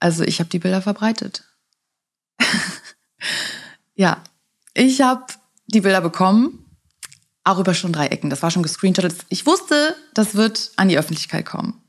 [0.00, 1.44] Also ich habe die Bilder verbreitet.
[3.94, 4.22] ja,
[4.74, 5.26] ich habe
[5.66, 6.64] die Bilder bekommen,
[7.44, 8.30] auch über schon drei Ecken.
[8.30, 9.14] Das war schon gescreenshottet.
[9.28, 11.80] Ich wusste, das wird an die Öffentlichkeit kommen.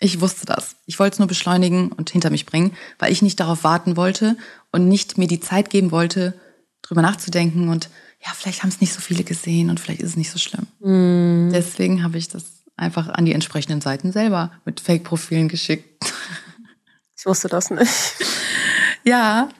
[0.00, 0.76] Ich wusste das.
[0.86, 4.36] Ich wollte es nur beschleunigen und hinter mich bringen, weil ich nicht darauf warten wollte
[4.72, 6.38] und nicht mir die Zeit geben wollte,
[6.82, 7.90] drüber nachzudenken und
[8.24, 10.66] ja, vielleicht haben es nicht so viele gesehen und vielleicht ist es nicht so schlimm.
[10.80, 11.52] Mm.
[11.52, 12.44] Deswegen habe ich das
[12.76, 16.09] einfach an die entsprechenden Seiten selber mit Fake-Profilen geschickt.
[17.20, 17.92] Ich wusste das nicht.
[19.04, 19.50] Ja,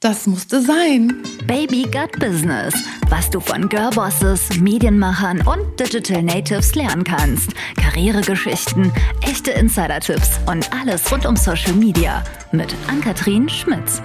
[0.00, 1.22] das musste sein.
[1.46, 2.74] Baby Gut Business.
[3.08, 7.50] Was du von Girlbosses, Medienmachern und Digital Natives lernen kannst.
[7.76, 12.24] Karrieregeschichten, echte Insider-Tipps und alles rund um Social Media.
[12.50, 14.02] Mit Ann-Kathrin Schmitz.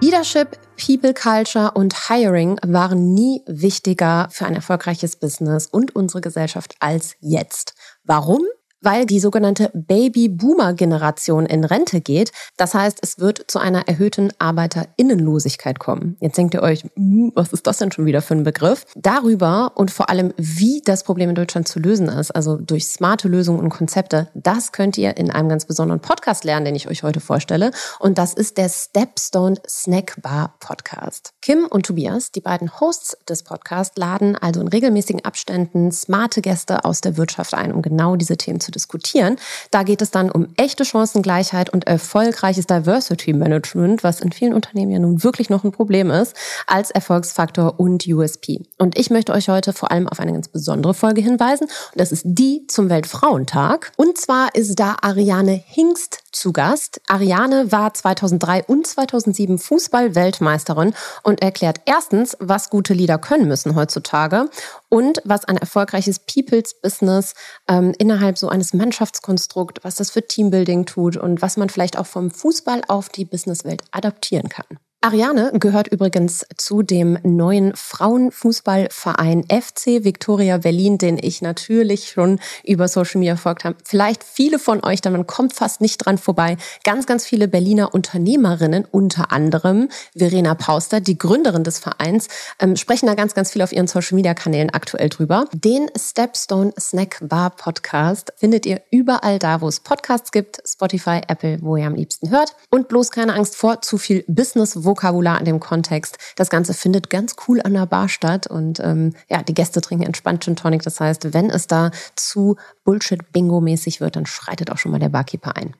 [0.00, 6.74] Leadership, People Culture und Hiring waren nie wichtiger für ein erfolgreiches Business und unsere Gesellschaft
[6.80, 7.74] als jetzt.
[8.04, 8.40] Warum?
[8.84, 12.32] Weil die sogenannte Baby-Boomer-Generation in Rente geht.
[12.56, 16.16] Das heißt, es wird zu einer erhöhten Arbeiterinnenlosigkeit kommen.
[16.20, 18.86] Jetzt denkt ihr euch, hm, was ist das denn schon wieder für ein Begriff?
[18.94, 23.28] Darüber und vor allem, wie das Problem in Deutschland zu lösen ist, also durch smarte
[23.28, 27.02] Lösungen und Konzepte, das könnt ihr in einem ganz besonderen Podcast lernen, den ich euch
[27.02, 27.70] heute vorstelle.
[27.98, 31.32] Und das ist der Stepstone Snack Bar Podcast.
[31.40, 36.84] Kim und Tobias, die beiden Hosts des Podcasts, laden also in regelmäßigen Abständen smarte Gäste
[36.84, 39.36] aus der Wirtschaft ein, um genau diese Themen zu diskutieren.
[39.70, 44.92] Da geht es dann um echte Chancengleichheit und erfolgreiches Diversity Management, was in vielen Unternehmen
[44.92, 48.62] ja nun wirklich noch ein Problem ist, als Erfolgsfaktor und USP.
[48.78, 51.64] Und ich möchte euch heute vor allem auf eine ganz besondere Folge hinweisen.
[51.64, 53.92] Und das ist die zum Weltfrauentag.
[53.96, 57.00] Und zwar ist da Ariane Hingst zu Gast.
[57.08, 64.48] Ariane war 2003 und 2007 Fußball-Weltmeisterin und erklärt erstens, was gute Lieder können müssen heutzutage
[64.94, 67.34] und was ein erfolgreiches People's Business
[67.66, 72.06] ähm, innerhalb so eines Mannschaftskonstrukts, was das für Teambuilding tut und was man vielleicht auch
[72.06, 74.78] vom Fußball auf die Businesswelt adaptieren kann.
[75.04, 82.88] Ariane gehört übrigens zu dem neuen Frauenfußballverein FC Victoria Berlin, den ich natürlich schon über
[82.88, 83.76] Social Media verfolgt habe.
[83.84, 86.56] Vielleicht viele von euch, denn man kommt fast nicht dran vorbei.
[86.84, 92.28] Ganz, ganz viele Berliner Unternehmerinnen, unter anderem Verena Pauster, die Gründerin des Vereins,
[92.58, 95.44] ähm, sprechen da ganz, ganz viel auf ihren Social Media Kanälen aktuell drüber.
[95.52, 101.58] Den Stepstone Snack Bar Podcast findet ihr überall da, wo es Podcasts gibt, Spotify, Apple,
[101.60, 102.56] wo ihr am liebsten hört.
[102.70, 106.18] Und bloß keine Angst vor zu viel Business, wo Vokabular in dem Kontext.
[106.36, 110.04] Das Ganze findet ganz cool an der Bar statt und ähm, ja, die Gäste trinken
[110.04, 110.82] entspannt Gin Tonic.
[110.82, 115.56] Das heißt, wenn es da zu Bullshit-Bingo-mäßig wird, dann schreitet auch schon mal der Barkeeper
[115.56, 115.74] ein.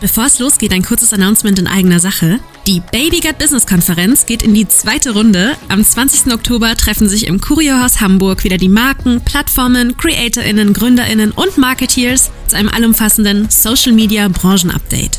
[0.00, 2.38] Bevor es losgeht, ein kurzes Announcement in eigener Sache.
[2.66, 5.56] Die Baby Gut Business Konferenz geht in die zweite Runde.
[5.68, 6.32] Am 20.
[6.32, 12.56] Oktober treffen sich im Kurierhaus Hamburg wieder die Marken, Plattformen, CreatorInnen, GründerInnen und Marketeers zu
[12.56, 15.18] einem allumfassenden Social Media Branchen Update.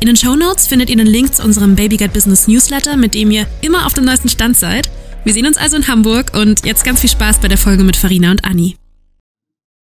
[0.00, 3.32] In den Show Notes findet ihr den Link zu unserem Babygut Business Newsletter, mit dem
[3.32, 4.88] ihr immer auf dem neuesten Stand seid.
[5.24, 7.96] Wir sehen uns also in Hamburg und jetzt ganz viel Spaß bei der Folge mit
[7.96, 8.76] Farina und Anni.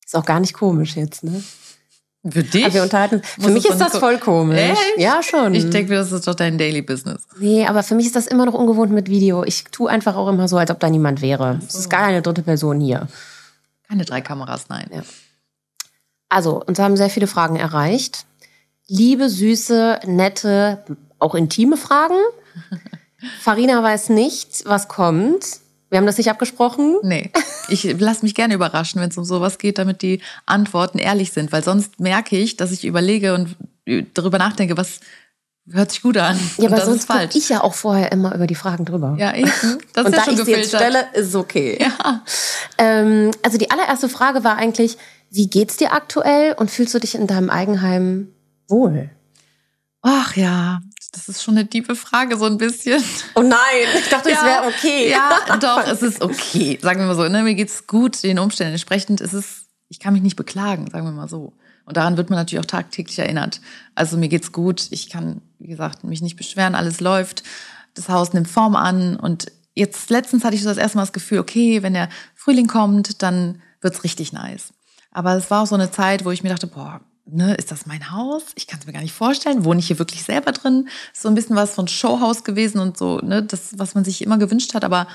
[0.04, 1.42] Ist auch gar nicht komisch jetzt, ne?
[2.30, 2.64] Für dich?
[2.64, 3.22] Aber wir unterhalten.
[3.24, 4.56] Für mich ist das voll komisch.
[4.56, 4.98] Echt?
[4.98, 5.52] Ja, schon.
[5.52, 7.26] Ich denke, das ist doch dein Daily Business.
[7.40, 9.42] Nee, aber für mich ist das immer noch ungewohnt mit Video.
[9.42, 11.58] Ich tue einfach auch immer so, als ob da niemand wäre.
[11.66, 13.08] Es ist gar eine dritte Person hier.
[13.88, 14.88] Keine drei Kameras, nein.
[14.94, 15.02] Ja.
[16.28, 18.26] Also, uns haben sehr viele Fragen erreicht
[18.86, 20.84] liebe, süße, nette,
[21.18, 22.18] auch intime Fragen.
[23.40, 25.44] Farina weiß nicht, was kommt.
[25.90, 26.98] Wir haben das nicht abgesprochen.
[27.02, 27.30] Nee.
[27.68, 31.52] Ich lasse mich gerne überraschen, wenn es um sowas geht, damit die Antworten ehrlich sind,
[31.52, 33.56] weil sonst merke ich, dass ich überlege und
[34.14, 35.00] darüber nachdenke, was
[35.70, 36.38] hört sich gut an.
[36.58, 39.16] Ja, aber sonst gucke ich ja auch vorher immer über die Fragen drüber.
[39.18, 39.50] Ja, eben.
[39.94, 41.78] Das und ja da ich sie jetzt stelle, ist okay.
[41.80, 42.22] Ja.
[42.76, 44.98] Ähm, also die allererste Frage war eigentlich,
[45.30, 48.33] wie geht's dir aktuell und fühlst du dich in deinem Eigenheim
[48.74, 49.10] wohl?
[50.02, 53.02] Ach ja, das ist schon eine tiefe Frage, so ein bisschen.
[53.34, 53.58] Oh nein,
[53.98, 55.10] ich dachte, ja, es wäre okay.
[55.10, 56.78] Ja, doch, es ist okay.
[56.82, 57.42] Sagen wir mal so, ne?
[57.42, 59.20] mir geht's gut, den Umständen entsprechend.
[59.20, 61.52] Es ist, ich kann mich nicht beklagen, sagen wir mal so.
[61.86, 63.60] Und daran wird man natürlich auch tagtäglich erinnert.
[63.94, 67.42] Also mir geht's gut, ich kann, wie gesagt, mich nicht beschweren, alles läuft,
[67.94, 69.16] das Haus nimmt Form an.
[69.16, 72.66] Und jetzt letztens hatte ich so das erste Mal das Gefühl, okay, wenn der Frühling
[72.66, 74.72] kommt, dann wird's richtig nice.
[75.12, 77.86] Aber es war auch so eine Zeit, wo ich mir dachte, boah, ne, ist das
[77.86, 78.44] mein Haus?
[78.54, 79.64] Ich kann es mir gar nicht vorstellen.
[79.64, 80.88] Wohne ich hier wirklich selber drin?
[81.12, 84.22] Ist so ein bisschen was von Showhaus gewesen und so, ne, das, was man sich
[84.22, 84.84] immer gewünscht hat.
[84.84, 85.06] Aber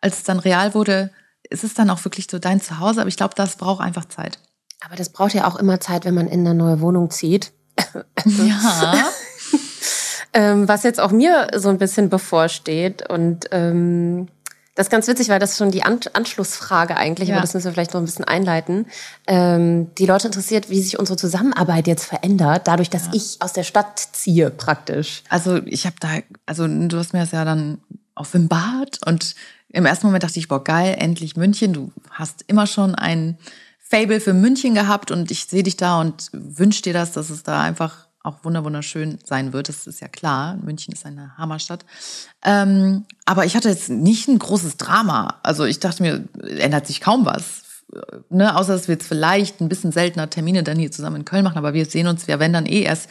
[0.00, 1.10] als es dann real wurde,
[1.48, 3.00] ist es dann auch wirklich so dein Zuhause.
[3.00, 4.38] Aber ich glaube, das braucht einfach Zeit.
[4.84, 7.52] Aber das braucht ja auch immer Zeit, wenn man in eine neue Wohnung zieht.
[8.24, 9.04] ja.
[10.32, 14.28] ähm, was jetzt auch mir so ein bisschen bevorsteht und ähm,
[14.74, 17.34] Das ist ganz witzig, weil das ist schon die An Anschlussfrage eigentlich, Ja.
[17.36, 18.86] aber das müssen wir vielleicht noch ein bisschen einleiten.
[19.26, 23.64] Ähm, die Leute interessiert, wie sich unsere Zusammenarbeit jetzt verändert, dadurch, dass ich aus der
[23.64, 25.24] Stadt ziehe praktisch.
[25.28, 26.08] Also ich habe da,
[26.46, 27.82] also du hast mir das ja dann
[28.14, 29.34] auf dem Bad und
[29.68, 31.72] im ersten Moment dachte ich, boah, geil, endlich München.
[31.72, 33.38] Du hast immer schon ein
[33.78, 37.42] Fable für München gehabt und ich sehe dich da und wünsche dir das, dass es
[37.42, 39.68] da einfach auch wunder wunderschön sein wird.
[39.68, 40.56] Das ist ja klar.
[40.62, 41.84] München ist eine Hammerstadt.
[42.44, 45.40] Ähm, aber ich hatte jetzt nicht ein großes Drama.
[45.42, 46.24] Also ich dachte mir,
[46.58, 47.62] ändert sich kaum was.
[48.30, 51.44] Ne, außer dass wir jetzt vielleicht ein bisschen seltener Termine dann hier zusammen in Köln
[51.44, 53.10] machen, aber wir sehen uns ja, wenn dann eh erst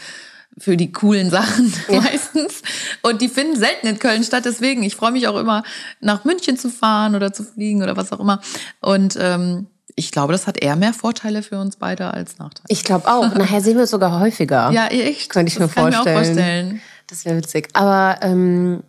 [0.57, 2.61] für die coolen Sachen meistens.
[3.01, 4.45] Und die finden selten in Köln statt.
[4.45, 5.63] Deswegen, ich freue mich auch immer,
[5.99, 8.41] nach München zu fahren oder zu fliegen oder was auch immer.
[8.79, 12.65] Und ähm, ich glaube, das hat eher mehr Vorteile für uns beide als Nachteile.
[12.67, 13.33] Ich glaube auch.
[13.35, 14.71] Nachher sehen wir uns sogar häufiger.
[14.71, 15.29] Ja, echt.
[15.29, 16.01] Könnte ich das mir kann vorstellen.
[16.01, 16.81] Ich mir auch vorstellen.
[17.07, 17.69] Das wäre witzig.
[17.73, 18.83] Aber ähm,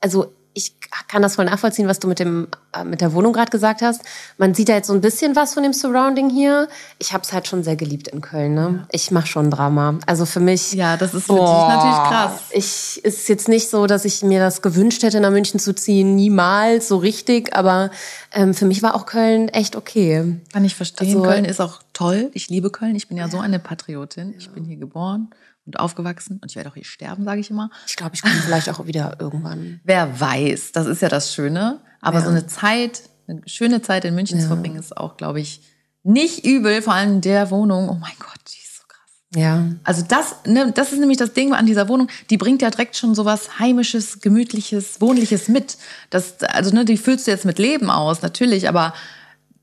[0.00, 0.74] also ich
[1.08, 4.02] kann das voll nachvollziehen, was du mit dem äh, mit der Wohnung gerade gesagt hast.
[4.38, 6.68] Man sieht ja jetzt so ein bisschen was von dem Surrounding hier.
[6.98, 8.54] Ich habe es halt schon sehr geliebt in Köln.
[8.54, 8.86] Ne?
[8.92, 9.98] Ich mache schon Drama.
[10.06, 10.72] Also für mich.
[10.72, 12.32] Ja, das ist für dich natürlich krass.
[12.50, 16.14] Ich ist jetzt nicht so, dass ich mir das gewünscht hätte, nach München zu ziehen.
[16.14, 17.56] Niemals so richtig.
[17.56, 17.90] Aber
[18.32, 20.36] ähm, für mich war auch Köln echt okay.
[20.52, 21.08] Kann ich verstehen.
[21.08, 22.30] Also- Köln ist auch toll.
[22.34, 22.94] Ich liebe Köln.
[22.94, 24.34] Ich bin ja so eine Patriotin.
[24.38, 25.30] Ich bin hier geboren
[25.66, 27.70] und aufgewachsen und ich werde auch hier sterben, sage ich immer.
[27.86, 29.80] Ich glaube, ich komme vielleicht auch wieder irgendwann.
[29.84, 31.80] Wer weiß, das ist ja das Schöne.
[32.00, 32.24] Aber Ja.
[32.24, 35.60] so eine Zeit, eine schöne Zeit in München zu verbringen, ist auch, glaube ich,
[36.02, 36.80] nicht übel.
[36.82, 37.88] Vor allem in der Wohnung.
[37.90, 39.10] Oh mein Gott, die ist so krass.
[39.36, 39.66] Ja.
[39.84, 42.08] Also das, ne, das ist nämlich das Ding an dieser Wohnung.
[42.30, 45.76] Die bringt ja direkt schon sowas heimisches, gemütliches, wohnliches mit.
[46.08, 48.66] Das, also ne, die füllst du jetzt mit Leben aus, natürlich.
[48.68, 48.94] Aber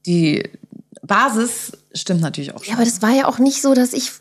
[0.06, 0.48] die
[1.02, 2.64] Basis stimmt natürlich auch.
[2.66, 4.12] Ja, aber das war ja auch nicht so, dass ich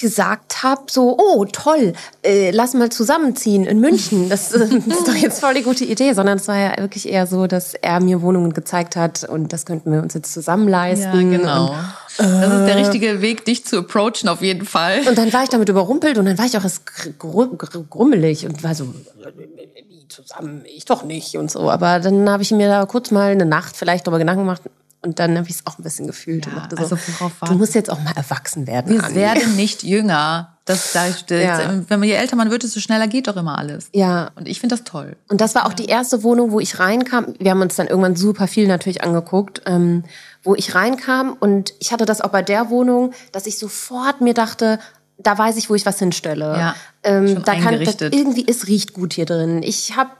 [0.00, 1.92] gesagt habe, so, oh, toll,
[2.22, 4.28] äh, lass mal zusammenziehen in München.
[4.28, 7.26] Das, äh, ist doch jetzt voll die gute Idee, sondern es war ja wirklich eher
[7.26, 10.84] so, dass er mir Wohnungen gezeigt hat und das könnten wir uns jetzt zusammen ja,
[10.84, 11.30] leisten.
[11.30, 11.74] genau.
[12.18, 15.00] Und, das ist der richtige Weg, dich zu approachen, auf jeden Fall.
[15.08, 17.84] und dann war ich damit überrumpelt und dann war ich auch erst gr- gr- gr-
[17.88, 21.70] grummelig und war so, wie zusammen, ich doch nicht und so.
[21.70, 24.62] Aber dann habe ich mir da kurz mal eine Nacht vielleicht darüber Gedanken gemacht
[25.04, 26.46] und dann habe ich es auch ein bisschen gefühlt.
[26.46, 28.92] Ja, dachte also so, worauf du musst jetzt auch mal erwachsen werden.
[28.92, 29.14] Wir Anni.
[29.14, 30.56] werden nicht jünger.
[30.64, 31.74] Das, da, Ja.
[31.88, 33.88] Wenn man je älter man wird, desto schneller geht doch immer alles.
[33.92, 35.16] Ja, Und ich finde das toll.
[35.28, 37.34] Und das war auch die erste Wohnung, wo ich reinkam.
[37.38, 40.04] Wir haben uns dann irgendwann super viel natürlich angeguckt, ähm,
[40.42, 41.36] wo ich reinkam.
[41.38, 44.78] Und ich hatte das auch bei der Wohnung, dass ich sofort mir dachte,
[45.18, 46.56] da weiß ich, wo ich was hinstelle.
[46.58, 49.62] Ja, ähm, da kann das, irgendwie es riecht gut hier drin.
[49.62, 50.10] Ich habe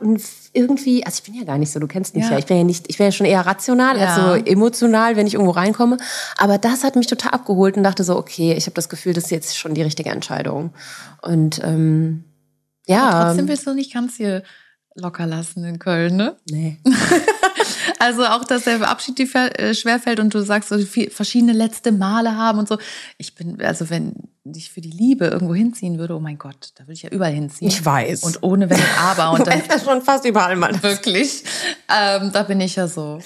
[0.55, 2.39] irgendwie, also ich bin ja gar nicht so, du kennst mich ja, Ja.
[2.39, 4.07] ich bin ja nicht, ich wäre ja schon eher rational Ja.
[4.07, 5.99] als so emotional, wenn ich irgendwo reinkomme.
[6.39, 9.25] Aber das hat mich total abgeholt und dachte so, okay, ich habe das Gefühl, das
[9.25, 10.73] ist jetzt schon die richtige Entscheidung.
[11.23, 12.25] Und ähm,
[12.87, 14.43] ja, Trotzdem willst du nicht ganz hier
[14.95, 16.37] locker lassen in Köln, ne?
[16.49, 16.79] nee.
[17.99, 19.29] Also auch, dass der Abschied dir
[19.59, 22.79] äh, schwerfällt und du sagst, so verschiedene letzte Male haben und so.
[23.19, 24.15] Ich bin, also wenn
[24.45, 27.33] ich für die Liebe irgendwo hinziehen würde, oh mein Gott, da würde ich ja überall
[27.33, 27.69] hinziehen.
[27.69, 28.25] Ich weiß.
[28.25, 30.83] Und ohne Wenn und Aber und dann ist ja schon fast überall mal.
[30.83, 31.45] wirklich,
[31.89, 33.21] ähm, da bin ich ja so.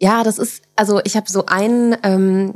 [0.00, 2.54] Ja, das ist, also ich habe so einen, ähm,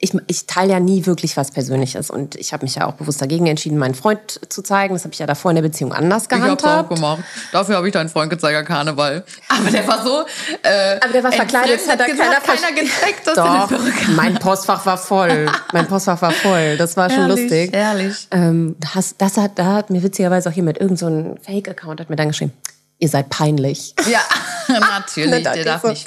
[0.00, 3.20] ich, ich teile ja nie wirklich was Persönliches und ich habe mich ja auch bewusst
[3.20, 4.94] dagegen entschieden, meinen Freund zu zeigen.
[4.94, 6.88] Das habe ich ja davor in der Beziehung anders Ich hab's auch gehandhabt.
[6.94, 7.22] gemacht.
[7.50, 9.24] Dafür habe ich deinen Freund gezeigt Karneval.
[9.48, 10.24] Aber der war so.
[10.62, 13.70] Äh, Aber der war verkleidet, hat da entfremdet keiner, gesagt, keiner gecheckt, dass Doch, hat.
[14.14, 15.46] mein Postfach war voll.
[15.72, 16.76] Mein Postfach war voll.
[16.76, 17.74] Das war schon Ehrlich, lustig.
[17.74, 18.28] Ehrlich.
[18.30, 22.08] Ähm, das, das hat, da hat mir witzigerweise auch jemand irgend so ein Fake-Account hat
[22.10, 22.52] mir dann geschrieben,
[22.98, 23.94] ihr seid peinlich.
[24.10, 24.20] Ja,
[24.80, 25.44] natürlich.
[25.44, 25.88] Da Der darf so.
[25.88, 26.06] nicht.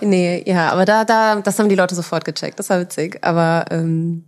[0.00, 2.58] Nee, ja, aber da, da, das haben die Leute sofort gecheckt.
[2.58, 3.18] Das war witzig.
[3.22, 4.24] Aber ähm,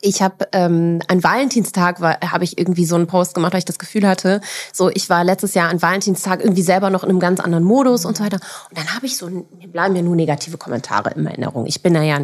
[0.00, 3.78] ich habe ähm, an Valentinstag habe ich irgendwie so einen Post gemacht, weil ich das
[3.78, 4.40] Gefühl hatte,
[4.72, 8.04] so ich war letztes Jahr an Valentinstag irgendwie selber noch in einem ganz anderen Modus
[8.04, 8.38] und so weiter.
[8.68, 11.66] Und dann habe ich so, mir bleiben mir nur negative Kommentare in Erinnerung.
[11.66, 12.20] Ich bin da ja,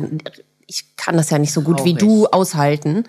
[0.67, 1.99] ich kann das ja nicht so gut wie Traurig.
[1.99, 3.05] du aushalten.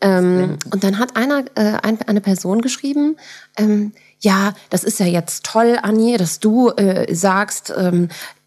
[0.00, 3.16] Ähm, und dann hat einer, äh, ein, eine Person geschrieben,
[3.56, 8.37] ähm, ja, das ist ja jetzt toll, Anni, dass du äh, sagst, ähm, äh,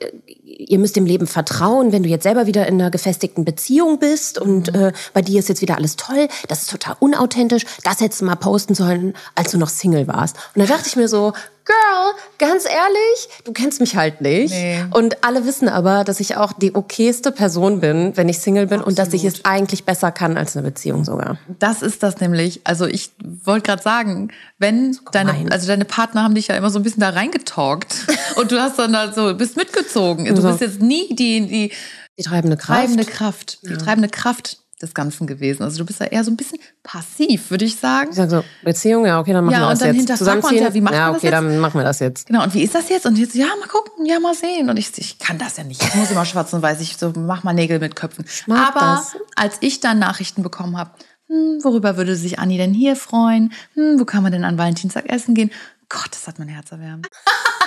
[0.46, 4.40] ihr müsst dem Leben vertrauen, wenn du jetzt selber wieder in einer gefestigten Beziehung bist
[4.40, 8.22] und äh, bei dir ist jetzt wieder alles toll, das ist total unauthentisch, das hättest
[8.22, 10.38] du mal posten sollen, als du noch Single warst.
[10.56, 14.52] Und da dachte ich mir so, Girl, ganz ehrlich, du kennst mich halt nicht.
[14.52, 14.84] Nee.
[14.92, 18.82] Und alle wissen aber, dass ich auch die okayste Person bin, wenn ich Single bin
[18.82, 21.38] und dass ich es eigentlich besser kann als eine Beziehung sogar.
[21.60, 22.62] Das ist das nämlich.
[22.64, 23.12] Also ich
[23.44, 27.02] wollte gerade sagen, wenn deine, also deine Partner haben dich ja immer so ein bisschen
[27.02, 29.91] da reingetalkt und du hast dann da so bist mitgezogen.
[29.94, 30.48] Du So.
[30.50, 31.72] bist jetzt nie die die
[32.18, 32.68] Die treibende Kraft.
[32.80, 35.62] treibende Kraft, die treibende Kraft des Ganzen gewesen.
[35.62, 38.10] Also du bist ja eher so ein bisschen passiv, würde ich sagen.
[38.10, 39.98] Ich sag so, Beziehung, ja, okay, dann machen Ja, wir und das dann jetzt.
[40.10, 41.34] hinterfragt man ja, wie macht ja, man das okay, jetzt?
[41.36, 42.26] dann machen wir das jetzt.
[42.26, 43.06] Genau, und wie ist das jetzt?
[43.06, 44.72] Und jetzt, ja, mal gucken, ja, mal sehen.
[44.72, 45.84] Und ich, ich kann das ja nicht.
[45.84, 46.82] Ich muss immer schwarz und weiß.
[46.82, 48.26] Ich so, mach mal Nägel mit Köpfen.
[48.50, 49.16] Aber das.
[49.36, 50.90] als ich dann Nachrichten bekommen habe,
[51.28, 53.54] hm, worüber würde sich Anni denn hier freuen?
[53.76, 55.52] Hm, wo kann man denn an Valentinstag essen gehen?
[55.90, 57.08] Gott, das hat mein Herz erwärmt.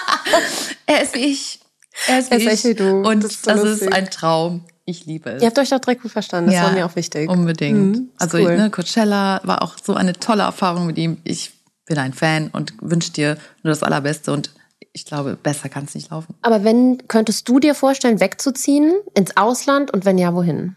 [0.86, 1.60] er ist wie ich.
[2.08, 3.02] Er ist Er ist echt wie du.
[3.08, 3.92] Und Das das, ist so ist lustig.
[3.94, 4.64] ein Traum.
[4.86, 5.42] Ich liebe es.
[5.42, 7.30] Ihr habt euch doch direkt gut verstanden, das war mir auch wichtig.
[7.30, 7.96] Unbedingt.
[7.96, 8.56] Mhm, ist also cool.
[8.56, 11.16] ne, Coachella war auch so eine tolle Erfahrung mit ihm.
[11.24, 11.52] Ich
[11.86, 14.50] bin ein Fan und wünsche dir nur das Allerbeste und
[14.92, 16.34] ich glaube, besser kann es nicht laufen.
[16.42, 20.76] Aber wenn, könntest du dir vorstellen, wegzuziehen ins Ausland und wenn ja, wohin?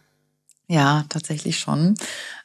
[0.69, 1.95] Ja, tatsächlich schon.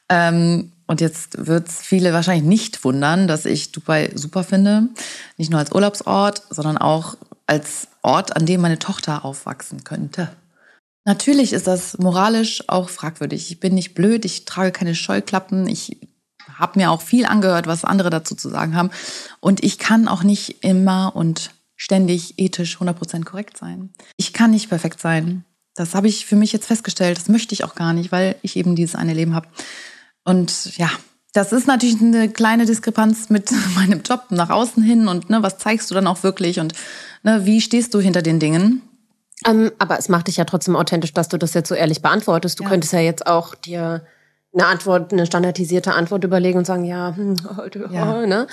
[0.09, 4.89] Ähm, und jetzt wird es viele wahrscheinlich nicht wundern, dass ich Dubai super finde.
[5.37, 7.15] Nicht nur als Urlaubsort, sondern auch
[7.47, 10.29] als Ort, an dem meine Tochter aufwachsen könnte.
[11.05, 13.51] Natürlich ist das moralisch auch fragwürdig.
[13.51, 15.97] Ich bin nicht blöd, ich trage keine Scheuklappen, ich
[16.53, 18.91] habe mir auch viel angehört, was andere dazu zu sagen haben.
[19.39, 23.93] Und ich kann auch nicht immer und ständig ethisch 100% korrekt sein.
[24.15, 25.43] Ich kann nicht perfekt sein.
[25.75, 27.17] Das habe ich für mich jetzt festgestellt.
[27.17, 29.47] Das möchte ich auch gar nicht, weil ich eben dieses eine Leben habe.
[30.23, 30.89] Und ja,
[31.33, 35.57] das ist natürlich eine kleine Diskrepanz mit meinem Job nach außen hin und ne, was
[35.57, 36.73] zeigst du dann auch wirklich und
[37.23, 38.81] ne, wie stehst du hinter den Dingen?
[39.45, 42.59] Ähm, aber es macht dich ja trotzdem authentisch, dass du das jetzt so ehrlich beantwortest.
[42.59, 42.69] Du Ja.
[42.69, 44.05] könntest ja jetzt auch dir
[44.55, 48.19] eine Antwort, eine standardisierte Antwort überlegen und sagen, ja, hm, heute, Ja.
[48.21, 48.45] oh, ne?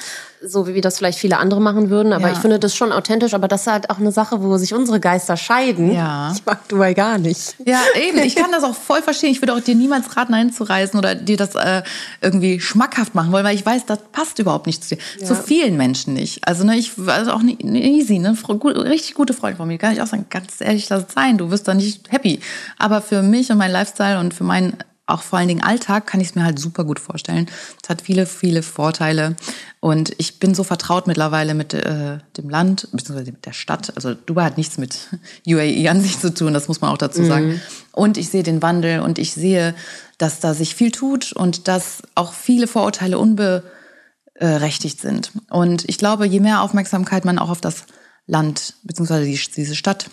[0.42, 2.14] So wie das vielleicht viele andere machen würden.
[2.14, 2.32] Aber Ja.
[2.32, 3.34] ich finde das schon authentisch.
[3.34, 5.92] Aber das ist halt auch eine Sache, wo sich unsere Geister scheiden.
[5.92, 6.32] Ja.
[6.40, 7.56] Ich mag Dubai gar nicht.
[7.66, 8.18] Ja, eben.
[8.20, 9.30] Ich kann das auch voll verstehen.
[9.30, 11.82] Ich würde auch dir niemals raten, einzureisen oder dir das äh,
[12.22, 15.02] irgendwie schmackhaft machen wollen, weil ich weiß, das passt überhaupt nicht zu dir.
[15.24, 16.46] Zu vielen Menschen nicht.
[16.48, 19.76] Also ne, ich also auch nicht easy, ne, gut, richtig gute Freund von mir.
[19.76, 21.36] Kann ich auch sagen, ganz ehrlich, lass es sein.
[21.36, 22.40] Du wirst da nicht happy.
[22.78, 24.74] Aber für mich und meinen Lifestyle und für meinen
[25.12, 27.46] auch vor allen Dingen Alltag kann ich es mir halt super gut vorstellen.
[27.82, 29.36] Es hat viele, viele Vorteile.
[29.80, 33.92] Und ich bin so vertraut mittlerweile mit äh, dem Land, beziehungsweise mit der Stadt.
[33.96, 35.08] Also Dubai hat nichts mit
[35.46, 37.60] UAE an sich zu tun, das muss man auch dazu sagen.
[37.92, 39.74] Und ich sehe den Wandel und ich sehe,
[40.18, 45.32] dass da sich viel tut und dass auch viele Vorurteile unberechtigt sind.
[45.48, 47.86] Und ich glaube, je mehr Aufmerksamkeit man auch auf das
[48.26, 50.10] Land, beziehungsweise die, diese Stadt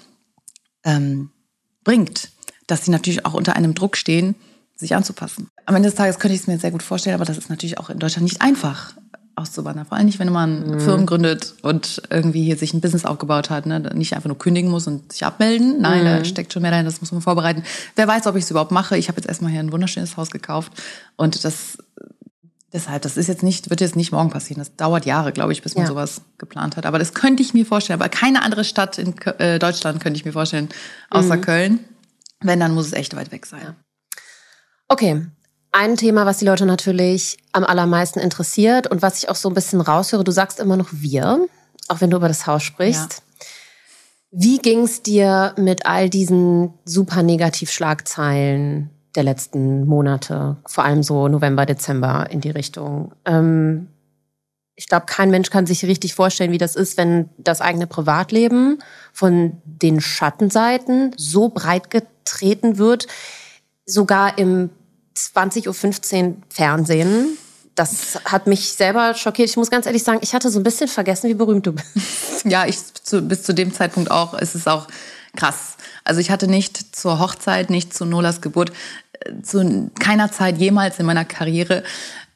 [0.83, 1.29] ähm,
[1.83, 2.29] bringt,
[2.67, 4.35] dass sie natürlich auch unter einem Druck stehen,
[4.77, 5.50] sich anzupassen.
[5.65, 7.77] Am Ende des Tages könnte ich es mir sehr gut vorstellen, aber das ist natürlich
[7.77, 8.93] auch in Deutschland nicht einfach
[9.36, 9.86] auszuwandern.
[9.86, 13.65] Vor allem nicht, wenn man Firmen gründet und irgendwie hier sich ein Business aufgebaut hat.
[13.67, 13.79] Ne?
[13.93, 15.79] Nicht einfach nur kündigen muss und sich abmelden.
[15.81, 17.63] Nein, da steckt schon mehr dahin, das muss man vorbereiten.
[17.96, 18.98] Wer weiß, ob ich es überhaupt mache.
[18.98, 20.72] Ich habe jetzt erstmal hier ein wunderschönes Haus gekauft
[21.15, 21.77] und das
[22.74, 24.60] Deshalb, das ist jetzt nicht, wird jetzt nicht morgen passieren.
[24.60, 25.88] Das dauert Jahre, glaube ich, bis man Ja.
[25.88, 26.86] sowas geplant hat.
[26.86, 28.00] Aber das könnte ich mir vorstellen.
[28.00, 30.67] Aber keine andere Stadt in äh, Deutschland könnte ich mir vorstellen,
[31.10, 31.79] außer Köln.
[32.41, 33.75] Wenn, dann muss es echt weit weg sein.
[34.88, 35.25] Okay.
[35.72, 39.53] Ein Thema, was die Leute natürlich am allermeisten interessiert und was ich auch so ein
[39.53, 41.46] bisschen raushöre, du sagst immer noch wir,
[41.88, 43.22] auch wenn du über das Haus sprichst.
[44.32, 51.27] Wie ging es dir mit all diesen super Negativschlagzeilen der letzten Monate, vor allem so
[51.27, 53.13] November, Dezember in die Richtung?
[53.25, 53.88] Ähm,
[54.75, 58.79] ich glaube, kein Mensch kann sich richtig vorstellen, wie das ist, wenn das eigene Privatleben
[59.12, 63.08] von den Schattenseiten so breit getreten wird,
[63.86, 64.70] sogar im
[65.17, 67.38] 20.15 Uhr Fernsehen.
[67.75, 69.50] Das hat mich selber schockiert.
[69.50, 71.88] Ich muss ganz ehrlich sagen, ich hatte so ein bisschen vergessen, wie berühmt du bist.
[72.45, 74.33] Ja, ich zu, bis zu dem Zeitpunkt auch.
[74.33, 74.88] Es ist auch
[75.36, 75.75] krass.
[76.03, 78.71] Also ich hatte nicht zur Hochzeit, nicht zu Nolas Geburt,
[79.19, 81.83] äh, zu keiner Zeit jemals in meiner Karriere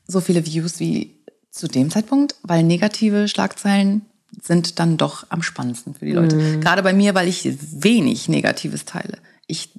[0.07, 1.15] so viele Views wie
[1.51, 4.05] zu dem Zeitpunkt, weil negative Schlagzeilen
[4.41, 6.59] sind dann doch am spannendsten für die Leute.
[6.59, 9.17] Gerade bei mir, weil ich wenig Negatives teile.
[9.47, 9.69] Ich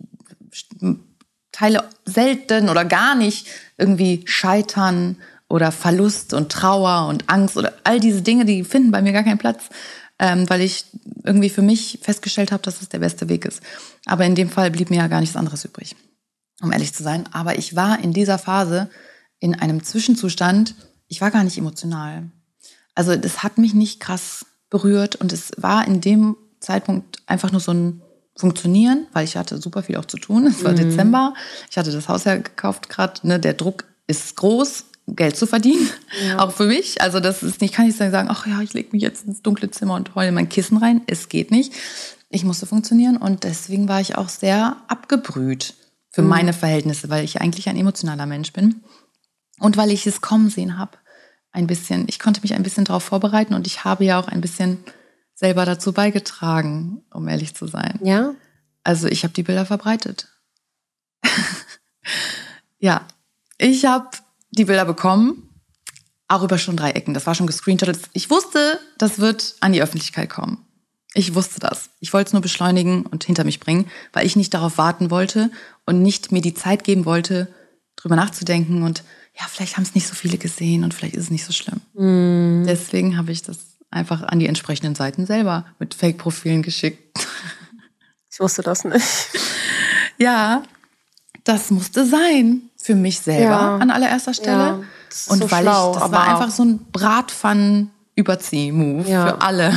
[1.52, 5.16] teile selten oder gar nicht irgendwie Scheitern
[5.49, 9.23] oder Verlust und Trauer und Angst oder all diese Dinge, die finden bei mir gar
[9.23, 9.64] keinen Platz,
[10.18, 10.87] ähm, weil ich
[11.25, 13.61] irgendwie für mich festgestellt habe, dass es der beste Weg ist.
[14.06, 15.94] Aber in dem Fall blieb mir ja gar nichts anderes übrig,
[16.62, 17.28] um ehrlich zu sein.
[17.32, 18.88] Aber ich war in dieser Phase
[19.40, 20.75] in einem Zwischenzustand,
[21.06, 22.30] ich war gar nicht emotional.
[22.94, 27.61] Also das hat mich nicht krass berührt und es war in dem Zeitpunkt einfach nur
[27.61, 28.02] so ein
[28.36, 30.46] Funktionieren, weil ich hatte super viel auch zu tun.
[30.46, 31.34] Es war Dezember,
[31.70, 33.26] ich hatte das Haus ja gekauft gerade.
[33.26, 33.38] Ne?
[33.38, 35.88] Der Druck ist groß, Geld zu verdienen,
[36.38, 37.02] auch für mich.
[37.02, 39.70] Also das ist nicht, kann ich sagen, ach ja, ich lege mich jetzt ins dunkle
[39.70, 41.02] Zimmer und heule mein Kissen rein.
[41.06, 41.72] Es geht nicht.
[42.30, 45.74] Ich musste funktionieren und deswegen war ich auch sehr abgebrüht
[46.10, 48.82] für meine Verhältnisse, weil ich eigentlich ein emotionaler Mensch bin
[49.58, 50.98] und weil ich es kommen sehen habe.
[51.52, 52.04] Ein bisschen.
[52.08, 54.78] Ich konnte mich ein bisschen darauf vorbereiten und ich habe ja auch ein bisschen
[55.42, 57.99] selber dazu beigetragen, um ehrlich zu sein.
[58.02, 58.34] Ja?
[58.84, 60.28] Also ich habe die Bilder verbreitet.
[62.82, 63.06] Ja,
[63.58, 64.08] ich habe
[64.50, 65.49] die Bilder bekommen,
[66.26, 67.14] auch über schon drei Ecken.
[67.14, 68.00] Das war schon gescreenshottet.
[68.12, 70.66] Ich wusste, das wird an die Öffentlichkeit kommen.
[71.14, 71.90] Ich wusste das.
[72.00, 75.52] Ich wollte es nur beschleunigen und hinter mich bringen, weil ich nicht darauf warten wollte
[75.87, 77.54] und nicht mir die Zeit geben wollte,
[77.94, 79.04] drüber nachzudenken und
[79.38, 81.80] ja, vielleicht haben es nicht so viele gesehen und vielleicht ist es nicht so schlimm.
[81.94, 82.66] Mm.
[82.66, 83.58] Deswegen habe ich das
[83.92, 87.26] einfach an die entsprechenden Seiten selber mit Fake-Profilen geschickt.
[88.30, 89.06] Ich wusste das nicht.
[90.18, 90.62] Ja,
[91.44, 93.76] das musste sein für mich selber ja.
[93.76, 94.58] an allererster Stelle.
[94.58, 94.80] Ja,
[95.28, 99.26] und so weil schlau, ich, das war einfach so ein Bratpfannen-Überzieh-Move ja.
[99.26, 99.75] für alle.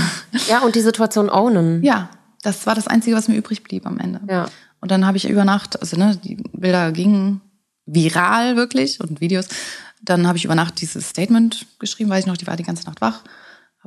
[0.47, 1.83] Ja, und die Situation ownen.
[1.83, 2.09] Ja,
[2.43, 4.21] das war das Einzige, was mir übrig blieb am Ende.
[4.29, 4.45] Ja.
[4.79, 7.41] Und dann habe ich über Nacht, also ne, die Bilder gingen
[7.85, 9.47] viral wirklich und Videos.
[10.01, 12.85] Dann habe ich über Nacht dieses Statement geschrieben, weiß ich noch, die war die ganze
[12.85, 13.23] Nacht wach.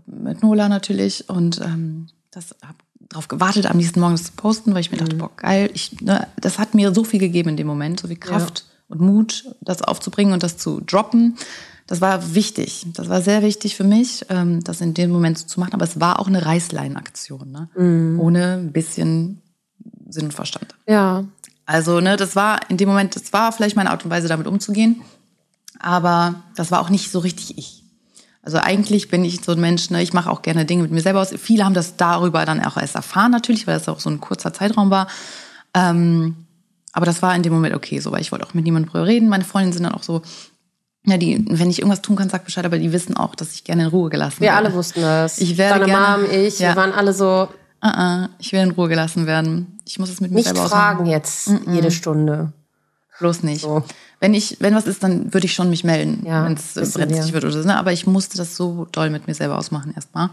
[0.07, 2.79] Mit Nola natürlich und ähm, das habe
[3.09, 5.21] darauf gewartet, am nächsten Morgen das zu posten, weil ich mir dachte, mhm.
[5.21, 8.17] boah, geil, ich, ne, das hat mir so viel gegeben in dem Moment, so viel
[8.19, 8.95] Kraft ja.
[8.95, 11.37] und Mut, das aufzubringen und das zu droppen.
[11.87, 12.87] Das war wichtig.
[12.93, 15.73] Das war sehr wichtig für mich, ähm, das in dem Moment so zu machen.
[15.73, 17.71] Aber es war auch eine Reißleinenaktion, ne?
[17.77, 18.21] Mhm.
[18.21, 19.41] ohne ein bisschen
[20.09, 20.75] Sinn und Verstand.
[20.87, 21.25] Ja.
[21.65, 24.47] Also, ne, das war in dem Moment, das war vielleicht meine Art und Weise, damit
[24.47, 25.01] umzugehen.
[25.79, 27.78] Aber das war auch nicht so richtig ich.
[28.49, 31.03] Also eigentlich bin ich so ein Mensch, ne, ich mache auch gerne Dinge mit mir
[31.03, 31.35] selber aus.
[31.37, 34.55] Viele haben das darüber dann auch erst erfahren natürlich, weil das auch so ein kurzer
[34.55, 35.07] Zeitraum war.
[35.75, 36.35] Ähm,
[36.95, 39.07] aber das war in dem Moment okay, so, weil ich wollte auch mit niemandem drüber
[39.07, 39.29] reden.
[39.29, 40.23] Meine Freundinnen sind dann auch so,
[41.05, 43.65] ja, die, wenn ich irgendwas tun kann, sag Bescheid, aber die wissen auch, dass ich
[43.65, 44.55] gerne in Ruhe gelassen werde.
[44.55, 45.37] Wir alle wussten das.
[45.37, 46.71] Ich werde Deine gerne, Mom, ich, ja.
[46.71, 47.51] wir waren alle so.
[47.85, 49.79] Uh -uh, ich will in Ruhe gelassen werden.
[49.85, 52.55] Ich muss es mit mir nicht selber Nicht fragen jetzt mm jede Stunde.
[53.19, 53.63] Bloß nicht.
[53.63, 53.83] So.
[54.21, 57.33] Wenn ich, wenn was ist, dann würde ich schon mich melden, ja, wenn es brenzlig
[57.33, 57.67] wird oder so.
[57.67, 57.77] Ne?
[57.77, 60.31] Aber ich musste das so doll mit mir selber ausmachen erstmal.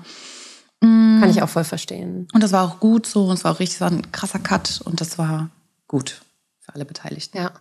[0.81, 1.19] Mm.
[1.19, 2.27] Kann ich auch voll verstehen.
[2.33, 4.39] Und das war auch gut so und es war auch richtig, es war ein krasser
[4.39, 5.49] Cut und das war
[5.87, 6.21] gut
[6.59, 7.37] für alle Beteiligten.
[7.37, 7.51] Ja.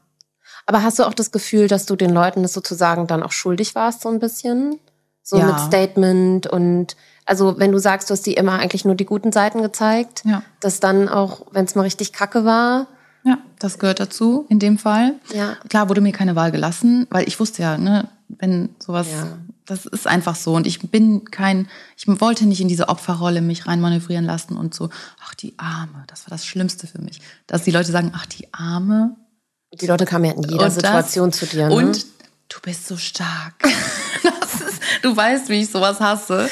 [0.66, 3.74] Aber hast du auch das Gefühl, dass du den Leuten das sozusagen dann auch schuldig
[3.74, 4.78] warst, so ein bisschen?
[5.22, 5.46] So ja.
[5.46, 9.32] mit Statement und also wenn du sagst, du hast die immer eigentlich nur die guten
[9.32, 10.42] Seiten gezeigt, ja.
[10.60, 12.86] dass dann auch, wenn es mal richtig kacke war.
[13.24, 15.14] Ja, das gehört dazu in dem Fall.
[15.34, 15.56] Ja.
[15.68, 19.38] Klar wurde mir keine Wahl gelassen, weil ich wusste ja, ne, wenn sowas, ja.
[19.64, 20.54] das ist einfach so.
[20.54, 24.90] Und ich bin kein, ich wollte nicht in diese Opferrolle mich reinmanövrieren lassen und so,
[25.24, 27.20] ach die Arme, das war das Schlimmste für mich.
[27.46, 29.16] Dass die Leute sagen, ach die Arme.
[29.80, 31.68] Die Leute kamen ja in jeder und Situation das, zu dir.
[31.68, 31.74] Ne?
[31.74, 32.06] Und
[32.54, 33.54] du bist so stark.
[33.64, 36.48] Ist, du weißt, wie ich sowas hasse.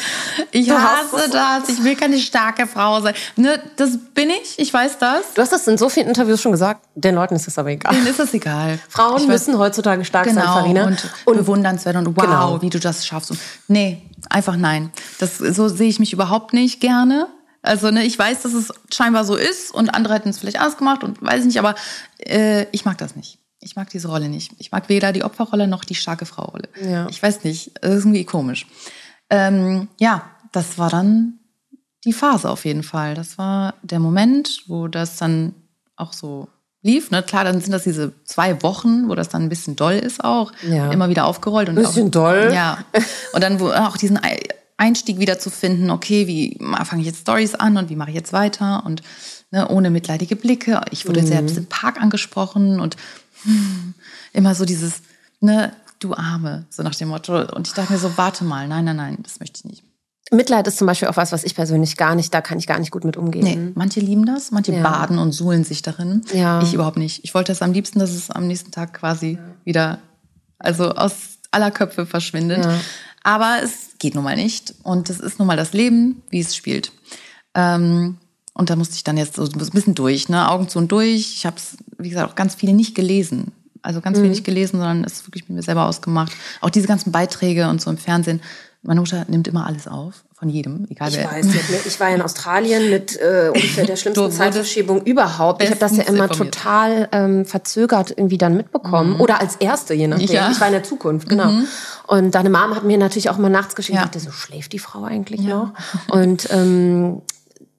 [0.50, 1.68] Ich du hasse das.
[1.68, 3.14] Ich will keine starke Frau sein.
[3.36, 4.58] Ne, das bin ich.
[4.58, 5.34] Ich weiß das.
[5.34, 6.84] Du hast das in so vielen Interviews schon gesagt.
[6.94, 7.94] Den Leuten ist das aber egal.
[7.94, 8.78] Denen ist das egal.
[8.88, 10.84] Frauen ich müssen weiß, heutzutage stark genau, sein, Farina.
[10.86, 12.62] Und, und bewundernswert und wow, genau.
[12.62, 13.30] wie du das schaffst.
[13.30, 14.90] Und, nee, einfach nein.
[15.18, 17.28] Das, so sehe ich mich überhaupt nicht gerne.
[17.62, 20.76] Also ne, ich weiß, dass es scheinbar so ist und andere hätten es vielleicht anders
[20.76, 21.76] gemacht und weiß ich nicht, aber
[22.18, 23.38] äh, ich mag das nicht.
[23.62, 24.52] Ich mag diese Rolle nicht.
[24.58, 26.68] Ich mag weder die Opferrolle noch die starke Frau-Rolle.
[26.84, 27.06] Ja.
[27.08, 28.66] Ich weiß nicht, das ist irgendwie komisch.
[29.30, 31.38] Ähm, ja, das war dann
[32.04, 33.14] die Phase auf jeden Fall.
[33.14, 35.54] Das war der Moment, wo das dann
[35.96, 36.48] auch so
[36.82, 37.10] lief.
[37.10, 37.22] Ne?
[37.22, 40.52] Klar, dann sind das diese zwei Wochen, wo das dann ein bisschen doll ist auch.
[40.68, 40.90] Ja.
[40.90, 41.68] Immer wieder aufgerollt.
[41.68, 42.50] Und ein bisschen auch, doll?
[42.52, 42.84] Ja.
[43.32, 44.18] Und dann wo auch diesen
[44.76, 48.16] Einstieg wieder zu finden, okay, wie fange ich jetzt Stories an und wie mache ich
[48.16, 49.02] jetzt weiter und
[49.52, 50.80] ne, ohne mitleidige Blicke.
[50.90, 51.26] Ich wurde mhm.
[51.26, 52.96] selbst im Park angesprochen und
[53.44, 53.94] hm,
[54.32, 55.02] immer so dieses,
[55.40, 57.52] ne, du Arme, so nach dem Motto.
[57.54, 59.84] Und ich dachte mir so, warte mal, nein, nein, nein, das möchte ich nicht.
[60.30, 62.78] Mitleid ist zum Beispiel auch was, was ich persönlich gar nicht, da kann ich gar
[62.78, 63.44] nicht gut mit umgehen.
[63.44, 64.82] Nee, manche lieben das, manche ja.
[64.82, 66.24] baden und suhlen sich darin.
[66.32, 66.62] Ja.
[66.62, 67.22] Ich überhaupt nicht.
[67.24, 69.38] Ich wollte das am liebsten, dass es am nächsten Tag quasi ja.
[69.64, 69.98] wieder,
[70.58, 72.66] also aus aller Köpfe verschwindet.
[73.22, 74.74] Aber es geht nun mal nicht.
[74.82, 76.92] Und es ist nun mal das Leben, wie es spielt.
[77.54, 78.16] Ähm,
[78.54, 80.50] und da musste ich dann jetzt so ein bisschen durch, ne?
[80.50, 81.34] Augen zu und durch.
[81.36, 83.52] Ich habe es, wie gesagt, auch ganz viele nicht gelesen.
[83.82, 84.22] Also ganz mhm.
[84.22, 86.32] viel nicht gelesen, sondern es wirklich mit mir selber ausgemacht.
[86.60, 88.40] Auch diese ganzen Beiträge und so im Fernsehen.
[88.84, 91.30] Meine Mutter nimmt immer alles auf, von jedem, egal ich wer.
[91.30, 91.46] Weiß,
[91.86, 95.62] ich war in Australien mit äh, ungefähr der schlimmsten Zeitverschiebung überhaupt.
[95.62, 99.14] Ich habe das ja immer total ähm, verzögert irgendwie dann mitbekommen.
[99.14, 99.20] Mhm.
[99.20, 100.28] Oder als Erste, je nachdem.
[100.28, 100.50] Ja.
[100.50, 101.46] Ich war in der Zukunft, genau.
[101.46, 101.68] Mhm.
[102.08, 103.96] Und deine Mom hat mir natürlich auch mal nachts geschickt.
[103.96, 104.02] Ja.
[104.02, 105.56] Ich dachte, so schläft die Frau eigentlich ja.
[105.56, 105.72] noch?
[106.08, 107.22] Und ähm,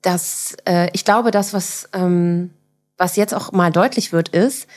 [0.04, 2.52] dass äh, ich glaube, das, was, ähm,
[2.98, 4.68] was jetzt auch mal deutlich wird, ist,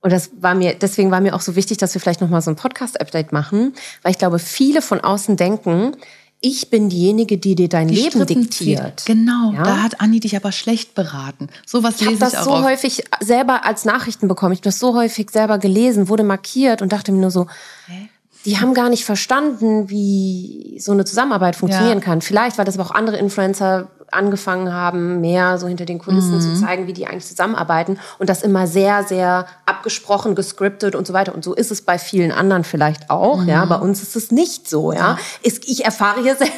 [0.00, 2.50] und das war mir, deswegen war mir auch so wichtig, dass wir vielleicht nochmal so
[2.50, 5.96] ein Podcast-Update machen, weil ich glaube, viele von außen denken,
[6.40, 9.04] ich bin diejenige, die dir dein die Leben diktiert.
[9.06, 9.62] Genau, ja?
[9.62, 11.48] da hat Anni dich aber schlecht beraten.
[11.64, 14.52] Sowas ich lese ich Ich habe das so häufig selber als Nachrichten bekommen.
[14.52, 17.46] Ich habe das so häufig selber gelesen, wurde markiert und dachte mir nur so,
[17.86, 18.08] Hä?
[18.44, 22.04] die haben gar nicht verstanden, wie so eine Zusammenarbeit funktionieren ja.
[22.04, 22.20] kann.
[22.20, 26.54] Vielleicht, weil das aber auch andere Influencer angefangen haben, mehr so hinter den Kulissen zu
[26.60, 31.34] zeigen, wie die eigentlich zusammenarbeiten und das immer sehr, sehr abgesprochen, gescriptet und so weiter.
[31.34, 33.44] Und so ist es bei vielen anderen vielleicht auch.
[33.44, 34.92] Ja, bei uns ist es nicht so.
[34.92, 36.52] Ja, ist, ich erfahre hier selber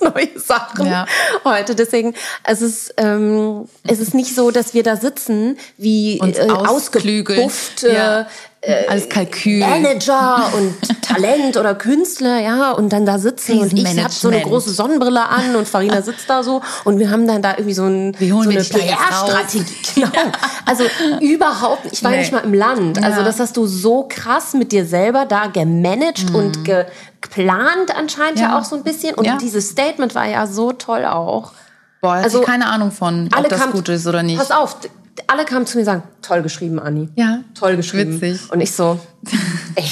[0.00, 1.06] noch neue Sachen Ja.
[1.44, 1.74] heute.
[1.74, 6.48] Deswegen, es ist, ähm, es ist nicht so, dass wir da sitzen wie Uns äh,
[6.50, 7.40] ausklügeln.
[7.40, 8.26] ausgepuffte
[8.68, 8.88] Ja.
[8.88, 9.60] Alles Kalkül.
[9.60, 14.40] Manager und Talent oder Künstler, ja, und dann da sitzen und ich habe so eine
[14.42, 17.84] große Sonnenbrille an und Farina sitzt da so und wir haben dann da irgendwie so,
[17.84, 19.64] ein, so eine PR-Strategie.
[19.94, 20.10] Genau.
[20.66, 20.84] Also
[21.20, 22.18] überhaupt, ich war Nee.
[22.18, 23.02] nicht mal im Land.
[23.02, 26.84] Also das hast du so krass mit dir selber da gemanagt und ge
[27.20, 28.48] geplant anscheinend ja.
[28.48, 28.52] Mhm.
[28.52, 28.58] Ja.
[28.60, 29.14] auch so ein bisschen.
[29.14, 29.36] Und Ja.
[29.40, 31.52] dieses Statement war ja so toll auch.
[32.02, 34.38] Boah, also keine Ahnung von, ob das kamen- gut ist oder nicht.
[34.38, 34.76] Pass auf,
[35.28, 37.08] alle kamen zu mir und sagen, toll geschrieben, Anni.
[37.16, 38.20] Ja, Toll geschrieben.
[38.20, 38.50] witzig.
[38.52, 39.00] Und ich so,
[39.76, 39.84] ey,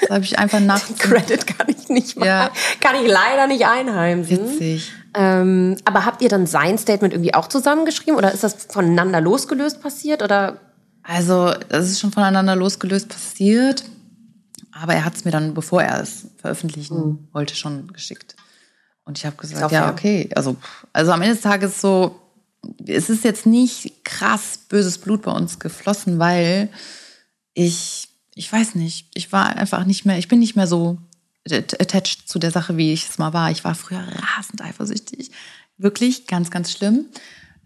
[0.00, 2.50] Das habe ich einfach nach Credit kann ich nicht mal, Ja.
[2.80, 4.38] kann ich leider nicht einheimsen.
[4.52, 4.92] witzig.
[5.14, 9.82] Ähm, aber habt ihr dann sein Statement irgendwie auch zusammengeschrieben oder ist das voneinander losgelöst
[9.82, 10.58] passiert oder?
[11.02, 13.84] Also, das ist schon voneinander losgelöst passiert.
[14.72, 18.36] Aber er hat es mir dann, bevor er es veröffentlichen wollte, schon geschickt.
[19.04, 19.90] Und ich habe gesagt, ja, fair.
[19.92, 20.30] okay.
[20.36, 20.56] Also,
[20.92, 22.14] also am Ende des Tages so,
[22.86, 26.68] es ist jetzt nicht krass böses Blut bei uns geflossen, weil
[27.54, 30.98] ich, ich weiß nicht, ich war einfach nicht mehr, ich bin nicht mehr so
[31.48, 33.50] attached zu der Sache, wie ich es mal war.
[33.50, 34.02] Ich war früher
[34.36, 35.30] rasend eifersüchtig.
[35.78, 37.06] Wirklich ganz, ganz schlimm.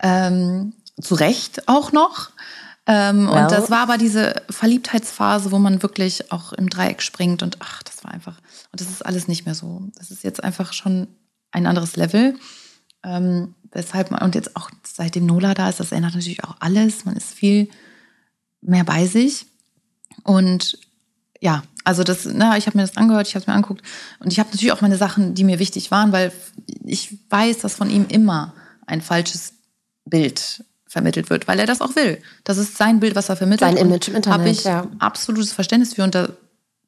[0.00, 2.30] Ähm, zu Recht auch noch.
[2.86, 3.42] Ähm, Well.
[3.42, 7.82] Und das war aber diese Verliebtheitsphase, wo man wirklich auch im Dreieck springt und ach,
[7.82, 8.38] das war einfach.
[8.72, 9.82] Und das ist alles nicht mehr so.
[9.96, 11.08] Das ist jetzt einfach schon
[11.50, 12.36] ein anderes Level.
[13.04, 17.04] Ähm, weshalb man, und jetzt auch seitdem Nola da ist, das ändert natürlich auch alles.
[17.04, 17.68] Man ist viel
[18.62, 19.46] mehr bei sich.
[20.22, 20.78] Und
[21.40, 23.82] ja, also das, na, ich habe mir das angehört, ich habe es mir angeguckt
[24.20, 26.32] und ich habe natürlich auch meine Sachen, die mir wichtig waren, weil
[26.84, 28.54] ich weiß, dass von ihm immer
[28.86, 29.52] ein falsches
[30.06, 32.22] Bild vermittelt wird, weil er das auch will.
[32.44, 33.68] Das ist sein Bild, was er vermittelt.
[33.68, 34.86] Sein Image im Internet, Habe ich ja.
[35.00, 36.30] absolutes Verständnis für und da,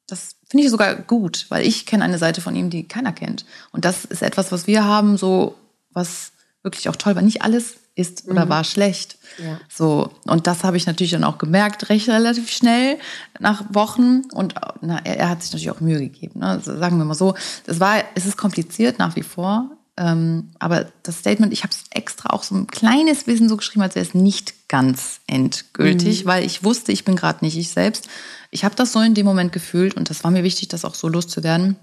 [0.07, 3.45] das finde ich sogar gut, weil ich kenne eine Seite von ihm, die keiner kennt.
[3.71, 5.55] Und das ist etwas, was wir haben, so
[5.91, 6.31] was
[6.63, 7.21] wirklich auch toll war.
[7.21, 9.17] Nicht alles ist oder war schlecht.
[9.43, 9.59] Ja.
[9.73, 12.99] So, und das habe ich natürlich dann auch gemerkt, recht relativ schnell,
[13.39, 14.21] nach Wochen.
[14.33, 16.41] Und na, er, er hat sich natürlich auch Mühe gegeben.
[16.41, 16.47] Ne?
[16.47, 17.33] Also, sagen wir mal so.
[17.65, 19.71] Das war, es ist kompliziert nach wie vor.
[19.99, 23.81] Ähm, aber das Statement, ich habe es extra auch so ein kleines bisschen so geschrieben,
[23.81, 28.07] als wäre es nicht ganz endgültig, weil ich wusste, ich bin gerade nicht ich selbst.
[28.51, 30.93] Ich habe das so in dem Moment gefühlt und das war mir wichtig, das auch
[30.93, 31.77] so loszuwerden.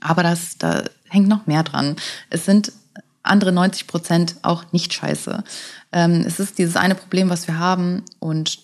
[0.00, 1.96] Aber das, da hängt noch mehr dran.
[2.30, 2.72] Es sind
[3.28, 5.44] andere 90 Prozent auch nicht scheiße.
[5.92, 8.58] Ähm, es ist dieses eine Problem, was wir haben und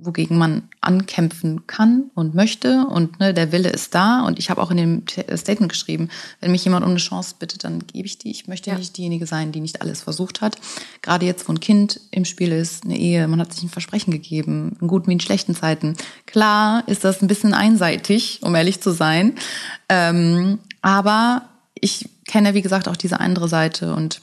[0.00, 4.62] wogegen man ankämpfen kann und möchte und ne, der Wille ist da und ich habe
[4.62, 6.08] auch in dem äh, Statement geschrieben,
[6.40, 8.30] wenn mich jemand um eine Chance bittet, dann gebe ich die.
[8.30, 8.78] Ich möchte Ja.
[8.78, 10.56] nicht diejenige sein, die nicht alles versucht hat.
[11.02, 14.12] Gerade jetzt, wo ein Kind im Spiel ist, eine Ehe, man hat sich ein Versprechen
[14.12, 15.96] gegeben, in guten wie in schlechten Zeiten.
[16.26, 19.34] Klar ist das ein bisschen einseitig, um ehrlich zu sein,
[19.88, 21.42] ähm, aber
[21.74, 24.22] ich kenne, wie gesagt, auch diese andere Seite und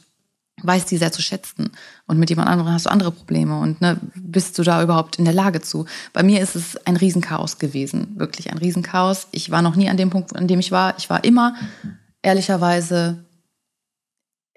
[0.64, 1.72] weiß die sehr zu schätzen.
[2.08, 3.60] Und mit jemand anderem hast du andere Probleme.
[3.60, 5.86] Und ne, bist du da überhaupt in der Lage zu?
[6.14, 8.18] Bei mir ist es ein Riesenchaos gewesen.
[8.18, 9.28] Wirklich ein Riesenchaos.
[9.32, 10.98] Ich war noch nie an dem Punkt, an dem ich war.
[10.98, 11.56] Ich war immer,
[12.22, 13.26] ehrlicherweise,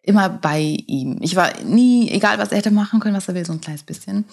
[0.03, 1.19] immer bei ihm.
[1.21, 3.83] Ich war nie, egal was er hätte machen können, was er will, so ein kleines
[3.83, 4.25] bisschen.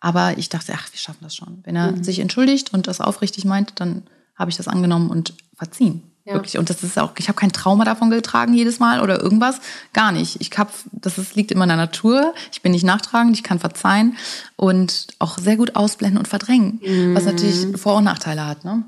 [0.00, 1.60] Aber ich dachte, ach, wir schaffen das schon.
[1.64, 4.02] Wenn er sich entschuldigt und das aufrichtig meint, dann
[4.36, 6.02] habe ich das angenommen und verziehen.
[6.24, 6.34] Ja.
[6.34, 6.56] Wirklich.
[6.56, 9.60] Und das ist auch, ich habe kein Trauma davon getragen jedes Mal oder irgendwas.
[9.92, 10.40] Gar nicht.
[10.40, 12.32] Ich hab, das ist, liegt immer in der Natur.
[12.50, 14.16] Ich bin nicht nachtragend, ich kann verzeihen
[14.56, 16.80] und auch sehr gut ausblenden und verdrängen.
[17.14, 18.64] Was natürlich Vor- und Nachteile hat.
[18.64, 18.84] Ne?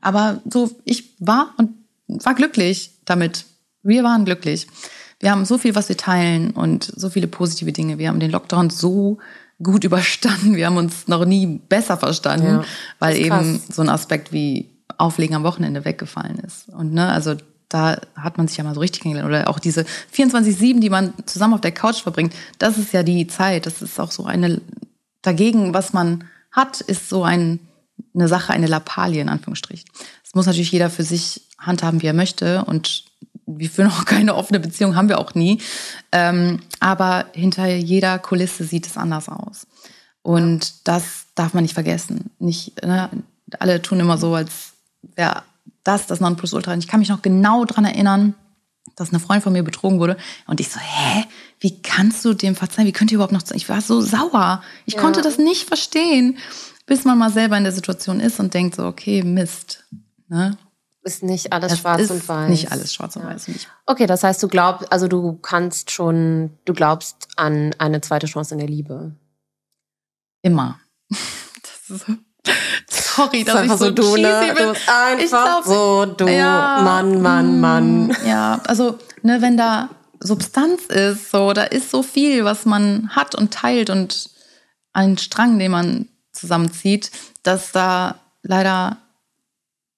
[0.00, 1.70] Aber so, ich war und
[2.06, 3.44] war glücklich damit.
[3.82, 4.66] Wir waren glücklich.
[5.20, 7.98] Wir haben so viel, was wir teilen und so viele positive Dinge.
[7.98, 9.18] Wir haben den Lockdown so
[9.62, 10.56] gut überstanden.
[10.56, 12.64] Wir haben uns noch nie besser verstanden, Ja,
[12.98, 16.68] weil eben so ein Aspekt wie Auflegen am Wochenende weggefallen ist.
[16.68, 17.34] Und ne, also
[17.68, 19.28] da hat man sich ja mal so richtig kennengelernt.
[19.28, 23.26] Oder auch diese 24-7, die man zusammen auf der Couch verbringt, das ist ja die
[23.26, 23.66] Zeit.
[23.66, 24.60] Das ist auch so eine,
[25.22, 27.58] dagegen, was man hat, ist so ein,
[28.14, 29.88] eine Sache, eine Lappalie in Anführungsstrichen.
[30.22, 32.64] Das muss natürlich jeder für sich handhaben, wie er möchte.
[32.64, 33.06] Und
[33.46, 35.60] wir führen auch keine offene Beziehung, haben wir auch nie.
[36.12, 39.66] Ähm, aber hinter jeder Kulisse sieht es anders aus.
[40.22, 42.30] Und das darf man nicht vergessen.
[42.38, 43.10] Nicht, ne,
[43.58, 44.73] alle tun immer so, als
[45.16, 45.42] wäre
[45.82, 46.72] das das Nonplusultra.
[46.72, 48.34] Und ich kann mich noch genau dran erinnern,
[48.96, 50.16] dass eine Freundin von mir betrogen wurde.
[50.46, 51.24] Und ich so, hä?
[51.60, 52.86] Wie kannst du dem verzeihen?
[52.86, 53.42] Wie könnt ihr überhaupt noch...
[53.52, 54.62] Ich war so sauer.
[54.86, 55.00] Ich Ja.
[55.00, 56.38] konnte das nicht verstehen,
[56.86, 59.84] bis man mal selber in der Situation ist und denkt so, okay, Mist.
[60.28, 60.56] Ne?
[61.02, 62.48] Ist nicht alles Es schwarz und weiß.
[62.50, 63.48] Nicht alles schwarz und weiß.
[63.48, 68.00] Und ich, Okay, das heißt, du glaubst, also du kannst schon, du glaubst an eine
[68.00, 69.12] zweite Chance in der Liebe.
[70.42, 70.78] immer.
[71.88, 72.14] Das ist so,
[72.88, 74.52] sorry, dass Das ist ich so, so du, ne?
[74.56, 74.66] bin.
[74.66, 76.28] Du bist einfach Ich glaub, so du.
[76.28, 78.06] Ja, Mann, Mann, Mann.
[78.08, 83.10] mm, Ja, also, ne, wenn da Substanz ist, so, da ist so viel, was man
[83.14, 84.30] hat und teilt und
[84.92, 87.10] einen Strang, den man zusammenzieht,
[87.42, 88.98] dass da leider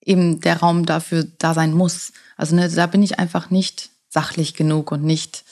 [0.01, 2.13] eben der Raum dafür da sein muss.
[2.37, 5.45] Also ne, da bin ich einfach nicht sachlich genug und nicht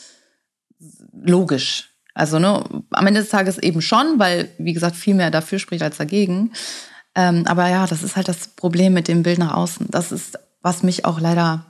[1.13, 1.91] logisch.
[2.15, 5.83] Also ne, am Ende des Tages eben schon, weil, wie gesagt, viel mehr dafür spricht
[5.83, 6.53] als dagegen.
[7.15, 9.89] Ähm, aber ja, das ist halt das Problem mit dem Bild nach außen.
[9.91, 11.67] Das ist, was mich auch leider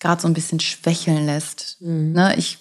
[0.00, 1.78] gerade so ein bisschen schwächeln lässt.
[2.12, 2.58] Ne, ich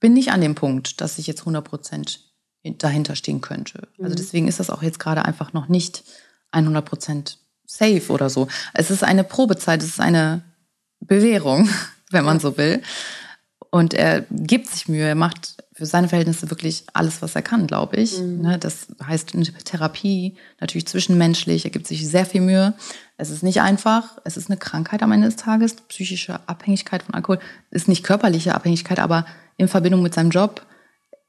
[0.00, 2.20] bin nicht an dem Punkt, dass ich jetzt 100 Prozent
[2.64, 3.88] dahinter stehen könnte.
[4.02, 6.02] Also deswegen ist das auch jetzt gerade einfach noch nicht
[6.52, 8.48] 100 Prozent safe oder so.
[8.74, 10.42] Es ist eine Probezeit, es ist eine
[11.00, 11.68] Bewährung,
[12.10, 12.82] wenn man so will.
[13.70, 17.66] Und er gibt sich Mühe, er macht für seine Verhältnisse wirklich alles, was er kann,
[17.66, 18.20] glaube ich.
[18.20, 22.74] Ne, Das heißt eine Therapie, natürlich zwischenmenschlich, er gibt sich sehr viel Mühe.
[23.16, 27.14] Es ist nicht einfach, es ist eine Krankheit am Ende des Tages, psychische Abhängigkeit von
[27.14, 27.38] Alkohol,
[27.70, 29.24] ist nicht körperliche Abhängigkeit, aber
[29.56, 30.66] in Verbindung mit seinem Job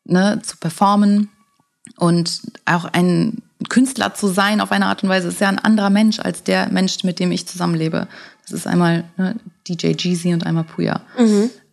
[0.04, 1.30] ne, zu performen
[1.96, 5.90] und auch ein Künstler zu sein auf eine Art und Weise, ist ja ein anderer
[5.90, 8.10] Mensch als der Mensch, mit dem ich zusammenlebe.
[8.44, 11.04] Das ist einmal ne, DJ Jeezy und einmal Puya.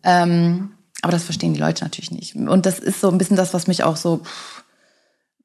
[0.03, 0.69] Ähm,
[1.01, 2.35] aber das verstehen die Leute natürlich nicht.
[2.35, 4.21] Und das ist so ein bisschen das, was mich auch so,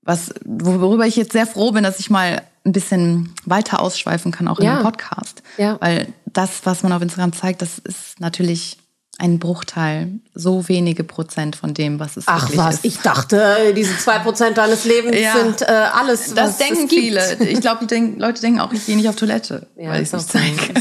[0.03, 4.49] was, worüber ich jetzt sehr froh bin, dass ich mal ein bisschen weiter ausschweifen kann,
[4.49, 4.77] auch in Ja.
[4.79, 5.43] dem Podcast.
[5.59, 5.77] Ja.
[5.81, 8.79] Weil das, was man auf Instagram zeigt, das ist natürlich
[9.19, 12.85] ein Bruchteil, so wenige Prozent von dem, was es Ach was, ist.
[12.85, 15.35] ich dachte, diese zwei Prozent deines Lebens Ja.
[15.39, 17.01] sind äh, alles, Das was denken es gibt.
[17.03, 17.35] viele.
[17.49, 20.13] Ich glaube, die denk, Leute denken auch, ich gehe nicht auf Toilette, Ja, weil ich
[20.13, 20.75] es nicht zeige.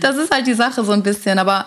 [0.00, 1.66] Das ist halt die Sache so ein bisschen, aber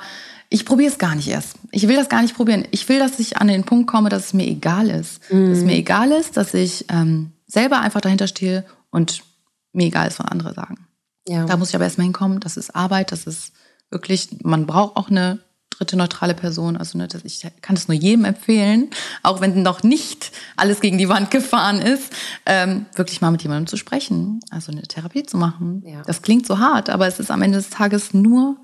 [0.53, 1.55] ich probiere es gar nicht erst.
[1.71, 2.65] Ich will das gar nicht probieren.
[2.71, 5.23] Ich will, dass ich an den Punkt komme, dass es mir egal ist.
[5.23, 5.51] Dass Mhm.
[5.53, 9.23] es mir egal ist, dass ich ähm, selber einfach dahinter stehe und
[9.71, 10.85] mir egal ist, was andere sagen.
[11.27, 11.45] Ja.
[11.45, 12.41] Da muss ich aber erstmal hinkommen.
[12.41, 13.53] Das ist Arbeit, das ist
[13.89, 16.75] wirklich, man braucht auch eine dritte neutrale Person.
[16.75, 18.89] Also ne, das, ich kann das nur jedem empfehlen,
[19.23, 22.11] auch wenn noch nicht alles gegen die Wand gefahren ist,
[22.45, 25.81] ähm, wirklich mal mit jemandem zu sprechen, also eine Therapie zu machen.
[25.87, 26.01] Ja.
[26.05, 28.57] Das klingt so hart, aber es ist am Ende des Tages nur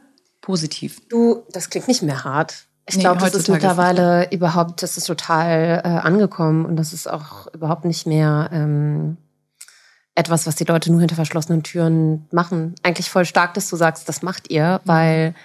[0.48, 1.02] positiv.
[1.10, 2.68] Du, das klingt nicht mehr hart.
[2.88, 6.78] Ich Nee, glaube, das ist heutzutage ist mittlerweile überhaupt, das ist total äh, angekommen und
[6.78, 9.18] das ist auch überhaupt nicht mehr ähm,
[10.16, 12.76] etwas, was die Leute nur hinter verschlossenen Türen machen.
[12.82, 15.36] Eigentlich voll stark, dass du sagst, das macht ihr, weil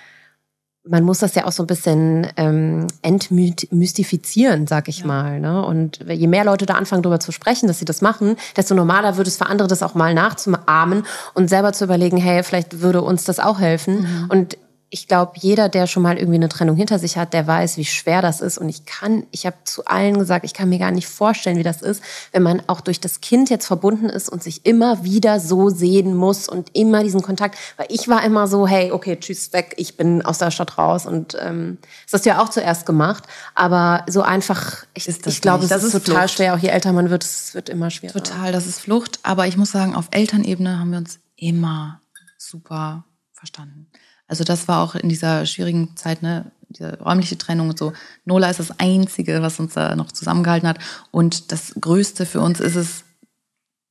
[0.85, 5.41] man muss das ja auch so ein bisschen ähm, entmystifizieren, sag ich mal.
[5.41, 5.65] Ne?
[5.65, 9.17] Und je mehr Leute da anfangen, darüber zu sprechen, dass sie das machen, desto normaler
[9.17, 13.03] wird es für andere, das auch mal nachzuahmen und selber zu überlegen, hey, vielleicht würde
[13.03, 14.29] uns das auch helfen.
[14.29, 14.57] Und
[14.95, 17.87] ich glaube, jeder, der schon mal irgendwie eine Trennung hinter sich hat, der weiß, wie
[17.87, 18.59] schwer das ist.
[18.59, 21.63] Und ich kann, ich habe zu allen gesagt, ich kann mir gar nicht vorstellen, wie
[21.63, 22.03] das ist,
[22.33, 26.15] wenn man auch durch das Kind jetzt verbunden ist und sich immer wieder so sehen
[26.15, 27.57] muss und immer diesen Kontakt.
[27.79, 31.07] Weil ich war immer so, hey, okay, tschüss, weg, ich bin aus der Stadt raus.
[31.07, 33.25] Und ähm, das hast du ja auch zuerst gemacht.
[33.55, 35.71] Aber so einfach, ich, ich glaube, es.
[35.71, 36.37] Das ist, ist total Flucht.
[36.37, 36.55] schwer.
[36.55, 38.13] Auch je älter man wird, es wird immer schwerer.
[38.13, 39.21] Total, das ist Flucht.
[39.23, 42.03] Aber ich muss sagen, auf Elternebene haben wir uns immer
[42.37, 43.89] super verstanden.
[44.33, 47.93] Also das war auch in dieser schwierigen Zeit, ne, diese räumliche Trennung und so.
[48.25, 50.79] Nola ist das Einzige, was uns da noch zusammengehalten hat.
[51.11, 53.05] Und das Größte für uns ist es,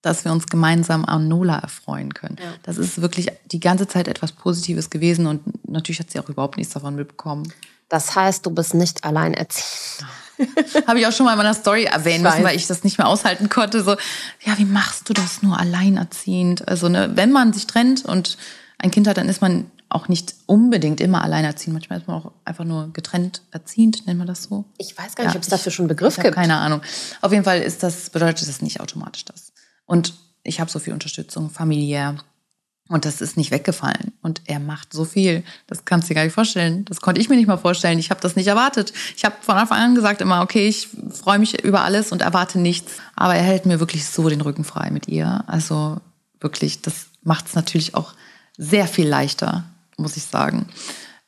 [0.02, 2.38] dass wir uns gemeinsam an Nola erfreuen können.
[2.64, 6.58] Das ist wirklich die ganze Zeit etwas Positives gewesen und natürlich hat sie auch überhaupt
[6.58, 7.54] nichts davon mitbekommen.
[7.88, 10.10] Das heißt, du bist nicht alleinerziehend.
[10.88, 12.98] Habe ich auch schon mal in meiner Story erwähnen Ich müssen, weil ich das nicht
[12.98, 13.84] mehr aushalten konnte.
[13.84, 13.92] So,
[14.44, 16.68] ja, wie machst du das nur alleinerziehend?
[16.68, 18.40] Also, ne, wenn man sich trennt und
[18.80, 21.74] ein Kind hat, dann ist man auch nicht unbedingt immer alleinerziehend.
[21.74, 24.66] Manchmal ist man auch einfach nur getrennt erziehend, nennt man das so.
[24.78, 26.36] Ich weiß gar nicht, Ja, ob es dafür schon einen Begriff gibt.
[26.36, 26.82] keine Ahnung.
[27.22, 29.52] Auf jeden Fall ist das, bedeutet das nicht automatisch das.
[29.86, 32.16] Und ich habe so viel Unterstützung familiär.
[32.90, 34.12] Und das ist nicht weggefallen.
[34.22, 35.44] Und er macht so viel.
[35.68, 36.84] Das kannst du dir gar nicht vorstellen.
[36.86, 38.00] Das konnte ich mir nicht mal vorstellen.
[38.00, 38.92] Ich habe das nicht erwartet.
[39.16, 42.60] Ich habe von Anfang an gesagt immer, okay, ich freue mich über alles und erwarte
[42.60, 42.94] nichts.
[43.16, 45.44] Aber er hält mir wirklich so den Rücken frei mit ihr.
[45.48, 46.02] Also
[46.42, 48.14] wirklich, das macht es natürlich auch
[48.58, 49.64] sehr viel leichter,
[50.02, 50.68] muss ich sagen.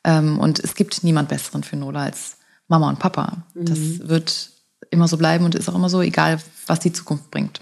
[0.04, 2.36] Ähm, und es gibt niemand Besseren für Nola als
[2.68, 3.44] Mama und Papa.
[3.54, 4.50] Das wird
[4.90, 7.60] immer so bleiben und ist auch immer so, egal was die Zukunft bringt.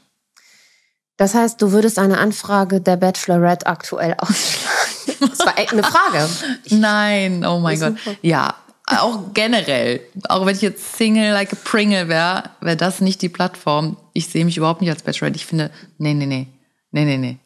[1.17, 5.29] Das heißt, du würdest eine Anfrage der Bachelorette aktuell ausschlagen.
[5.31, 6.29] Das war echt eine Frage.
[6.71, 7.99] Nein, oh mein Gott.
[7.99, 8.17] Super.
[8.23, 8.55] Ja,
[8.87, 10.01] auch generell.
[10.29, 13.97] Auch wenn ich jetzt Single like a Pringle wäre, wäre das nicht die Plattform.
[14.13, 15.37] Ich sehe mich überhaupt nicht als Bachelorette.
[15.37, 16.49] Ich finde, nee, nee, nee.
[16.91, 17.39] Nee, nee, nee.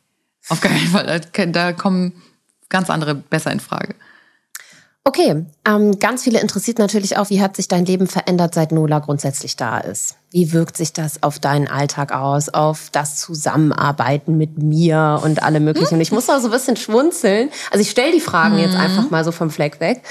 [0.49, 1.21] Auf keinen Fall.
[1.53, 2.13] Da kommen
[2.69, 3.95] ganz andere besser in Frage.
[5.07, 8.99] Okay, ähm, ganz viele interessiert natürlich auch, wie hat sich dein Leben verändert, seit Nola
[8.99, 10.17] grundsätzlich da ist?
[10.33, 15.61] Wie wirkt sich das auf deinen Alltag aus, auf das Zusammenarbeiten mit mir und alle
[15.61, 15.95] möglichen?
[15.95, 17.51] Und ich muss auch so ein bisschen schwunzeln.
[17.71, 18.63] Also ich stelle die Fragen mhm.
[18.63, 20.03] jetzt einfach mal so vom Fleck weg,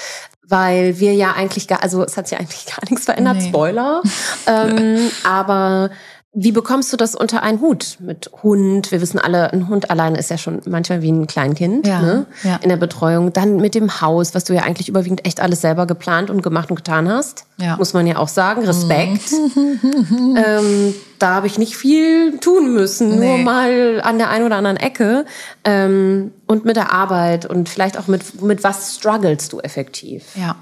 [0.48, 3.50] weil wir ja eigentlich gar, also es hat sich eigentlich gar nichts verändert, nee.
[3.50, 4.02] Spoiler.
[4.48, 5.90] ähm, aber
[6.38, 8.92] wie bekommst du das unter einen Hut mit Hund?
[8.92, 12.26] Wir wissen alle, ein Hund alleine ist ja schon manchmal wie ein Kleinkind ja, ne?
[12.44, 12.58] ja.
[12.58, 13.32] in der Betreuung.
[13.32, 16.70] Dann mit dem Haus, was du ja eigentlich überwiegend echt alles selber geplant und gemacht
[16.70, 17.46] und getan hast.
[17.56, 17.78] Ja.
[17.78, 18.66] Muss man ja auch sagen.
[18.66, 19.32] Respekt.
[19.32, 20.38] Mhm.
[20.46, 23.28] ähm, da habe ich nicht viel tun müssen, nee.
[23.28, 25.24] nur mal an der einen oder anderen Ecke.
[25.64, 30.26] Ähm, und mit der Arbeit und vielleicht auch mit, mit was strugglest du effektiv?
[30.36, 30.58] Ja.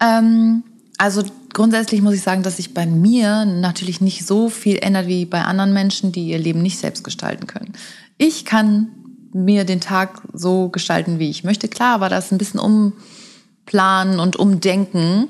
[0.00, 0.62] Ähm
[0.98, 1.22] also
[1.54, 5.42] grundsätzlich muss ich sagen, dass sich bei mir natürlich nicht so viel ändert wie bei
[5.42, 7.72] anderen Menschen, die ihr Leben nicht selbst gestalten können.
[8.18, 8.88] Ich kann
[9.32, 11.68] mir den Tag so gestalten, wie ich möchte.
[11.68, 15.28] Klar war das ein bisschen umplanen und umdenken,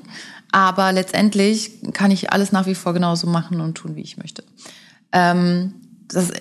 [0.51, 4.43] aber letztendlich kann ich alles nach wie vor genauso machen und tun, wie ich möchte.
[5.11, 5.73] Ähm,
[6.07, 6.31] das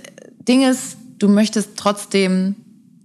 [0.47, 2.57] Ding ist, du möchtest trotzdem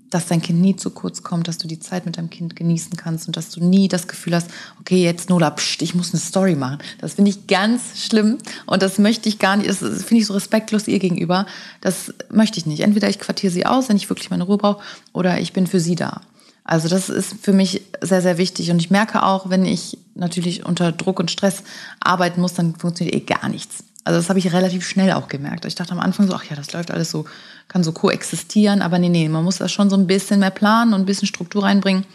[0.09, 2.95] dass dein Kind nie zu kurz kommt, dass du die Zeit mit deinem Kind genießen
[2.97, 6.21] kannst und dass du nie das Gefühl hast, okay, jetzt Nola, pst, ich muss eine
[6.21, 6.79] Story machen.
[6.99, 10.33] Das finde ich ganz schlimm und das möchte ich gar nicht, das finde ich so
[10.33, 11.45] respektlos ihr gegenüber.
[11.81, 12.81] Das möchte ich nicht.
[12.81, 15.79] Entweder ich quartiere sie aus, wenn ich wirklich meine Ruhe brauche, oder ich bin für
[15.79, 16.21] sie da.
[16.63, 18.69] Also das ist für mich sehr, sehr wichtig.
[18.69, 21.63] Und ich merke auch, wenn ich natürlich unter Druck und Stress
[21.99, 23.83] arbeiten muss, dann funktioniert eh gar nichts.
[24.03, 25.65] Also das habe ich relativ schnell auch gemerkt.
[25.65, 27.25] Ich dachte am Anfang so, ach ja, das läuft alles so,
[27.69, 28.81] kann so koexistieren.
[28.81, 31.27] Aber nee, nee, man muss das schon so ein bisschen mehr planen und ein bisschen
[31.27, 32.05] Struktur reinbringen.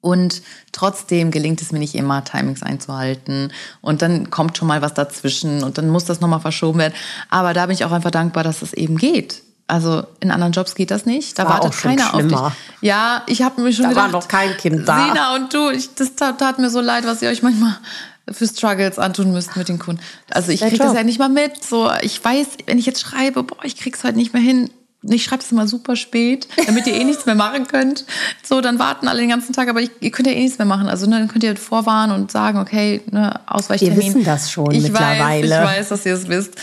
[0.00, 3.50] Und trotzdem gelingt es mir nicht immer, Timings einzuhalten.
[3.80, 6.94] Und dann kommt schon mal was dazwischen und dann muss das nochmal verschoben werden.
[7.30, 9.42] Aber da bin ich auch einfach dankbar, dass es eben geht.
[9.66, 11.38] Also in anderen Jobs geht das nicht.
[11.38, 12.42] Da war wartet keiner schlimmer.
[12.42, 12.82] auf dich.
[12.82, 14.08] Ja, ich habe mir schon da gedacht.
[14.08, 15.06] Da war noch kein Kind da.
[15.06, 17.78] Sina und du, ich, das tat, tat, mir so leid, was ihr euch manchmal
[18.30, 20.00] für Struggles antun müsst mit den Kunden.
[20.30, 21.62] Also ich kriege das ja nicht mal mit.
[21.62, 24.70] So, ich weiß, wenn ich jetzt schreibe, boah, ich krieg's heute nicht mehr hin.
[25.06, 28.06] Ich schreibe es immer super spät, damit ihr eh nichts mehr machen könnt.
[28.42, 30.66] So, dann warten alle den ganzen Tag, aber ich, ihr könnt ja eh nichts mehr
[30.66, 30.88] machen.
[30.88, 33.98] Also ne, dann könnt ihr vorwarnen und sagen, okay, ne, Ausweichtermin.
[33.98, 35.50] Wir wissen das schon ich mittlerweile.
[35.50, 36.54] Weiß, ich weiß, dass ihr es wisst.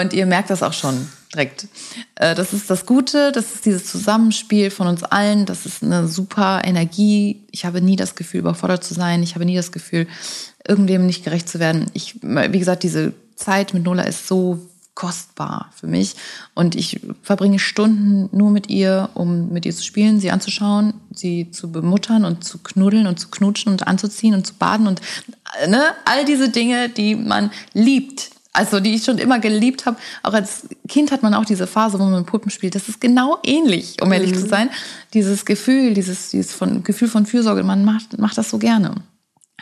[0.00, 1.68] Und ihr merkt das auch schon direkt.
[2.16, 5.46] Äh, das ist das Gute, das ist dieses Zusammenspiel von uns allen.
[5.46, 7.44] Das ist eine super Energie.
[7.50, 9.22] Ich habe nie das Gefühl, überfordert zu sein.
[9.22, 10.06] Ich habe nie das Gefühl,
[10.66, 11.86] irgendwem nicht gerecht zu werden.
[11.92, 16.14] Ich, wie gesagt, diese Zeit mit Nola ist so kostbar für mich
[16.54, 21.50] und ich verbringe Stunden nur mit ihr, um mit ihr zu spielen, sie anzuschauen, sie
[21.50, 25.00] zu bemuttern und zu knuddeln und zu knutschen und anzuziehen und zu baden und
[25.68, 28.30] ne, all diese Dinge, die man liebt.
[28.56, 29.96] Also die ich schon immer geliebt habe.
[30.22, 32.76] Auch als Kind hat man auch diese Phase, wo man mit Puppen spielt.
[32.76, 34.36] Das ist genau ähnlich, um ehrlich mhm.
[34.36, 34.70] zu sein.
[35.12, 38.94] Dieses Gefühl, dieses, dieses von, Gefühl von Fürsorge, man macht, macht das so gerne.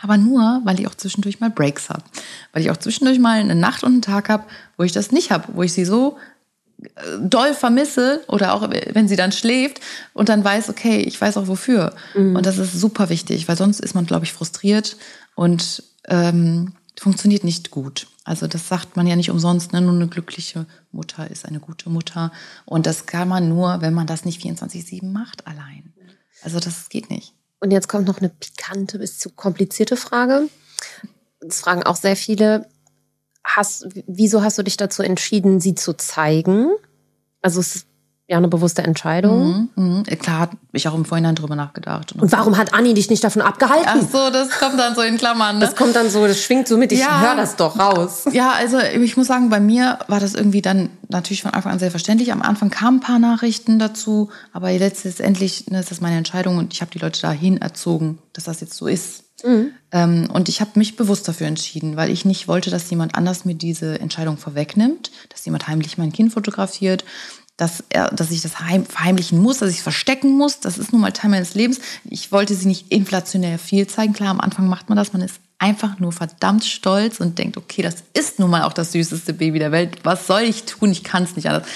[0.03, 2.03] Aber nur, weil ich auch zwischendurch mal Breaks habe.
[2.51, 4.43] Weil ich auch zwischendurch mal eine Nacht und einen Tag habe,
[4.77, 6.17] wo ich das nicht habe, wo ich sie so
[6.83, 6.89] äh,
[7.21, 9.79] doll vermisse oder auch wenn sie dann schläft
[10.13, 11.95] und dann weiß, okay, ich weiß auch wofür.
[12.15, 12.35] Mhm.
[12.35, 14.97] Und das ist super wichtig, weil sonst ist man, glaube ich, frustriert
[15.35, 18.07] und ähm, funktioniert nicht gut.
[18.25, 19.79] Also das sagt man ja nicht umsonst, ne?
[19.79, 22.33] nur eine glückliche Mutter ist eine gute Mutter.
[22.65, 25.93] Und das kann man nur, wenn man das nicht 24-7 macht allein.
[26.41, 27.33] Also das geht nicht.
[27.63, 30.49] Und jetzt kommt noch eine pikante bis zu komplizierte Frage.
[31.39, 32.67] Das fragen auch sehr viele.
[33.41, 36.71] Hast, wieso hast du dich dazu entschieden, sie zu zeigen?
[37.41, 37.87] Also es ist
[38.33, 39.69] ja eine bewusste Entscheidung.
[39.75, 40.15] Mhm, mh.
[40.17, 42.11] Klar, habe ich auch im Vorhinein drüber nachgedacht.
[42.11, 43.87] Und, und warum hat Anni dich nicht davon abgehalten?
[43.87, 45.59] Ach so, das kommt dann so in Klammern.
[45.59, 45.65] Ne?
[45.65, 46.91] Das kommt dann so, das schwingt so mit.
[46.91, 48.25] Ich ja, höre das doch raus.
[48.31, 51.79] Ja, also ich muss sagen, bei mir war das irgendwie dann natürlich von Anfang an
[51.79, 52.31] selbstverständlich.
[52.31, 56.73] Am Anfang kamen ein paar Nachrichten dazu, aber letztendlich ne, ist das meine Entscheidung und
[56.73, 59.23] ich habe die Leute dahin erzogen, dass das jetzt so ist.
[59.43, 59.71] Mhm.
[59.91, 63.45] Ähm, und ich habe mich bewusst dafür entschieden, weil ich nicht wollte, dass jemand anders
[63.45, 67.03] mir diese Entscheidung vorwegnimmt, dass jemand heimlich mein Kind fotografiert
[67.57, 70.59] dass, er, dass ich das heim, verheimlichen muss, dass ich es verstecken muss.
[70.59, 71.79] Das ist nun mal Teil meines Lebens.
[72.09, 74.13] Ich wollte sie nicht inflationär viel zeigen.
[74.13, 75.13] Klar, am Anfang macht man das.
[75.13, 78.91] Man ist einfach nur verdammt stolz und denkt, okay, das ist nun mal auch das
[78.91, 79.97] süßeste Baby der Welt.
[80.03, 80.91] Was soll ich tun?
[80.91, 81.67] Ich kann es nicht anders.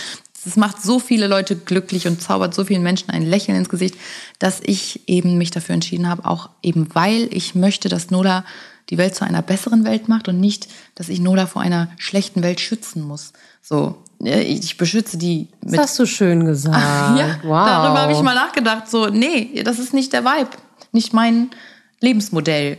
[0.44, 3.96] Das macht so viele Leute glücklich und zaubert so vielen Menschen ein Lächeln ins Gesicht,
[4.40, 8.46] dass ich eben mich dafür entschieden habe, auch eben weil ich möchte, dass Nola
[8.90, 12.44] die Welt zu einer besseren Welt macht und nicht, dass ich Nola vor einer schlechten
[12.44, 13.34] Welt schützen muss.
[13.62, 15.47] So, ich beschütze die.
[15.62, 16.78] Mit das hast du schön gesagt.
[17.18, 17.68] ja, wow.
[17.68, 18.89] darüber habe ich mal nachgedacht.
[18.89, 20.49] So, nee, das ist nicht der Vibe,
[20.91, 21.51] nicht mein
[21.99, 22.78] Lebensmodell.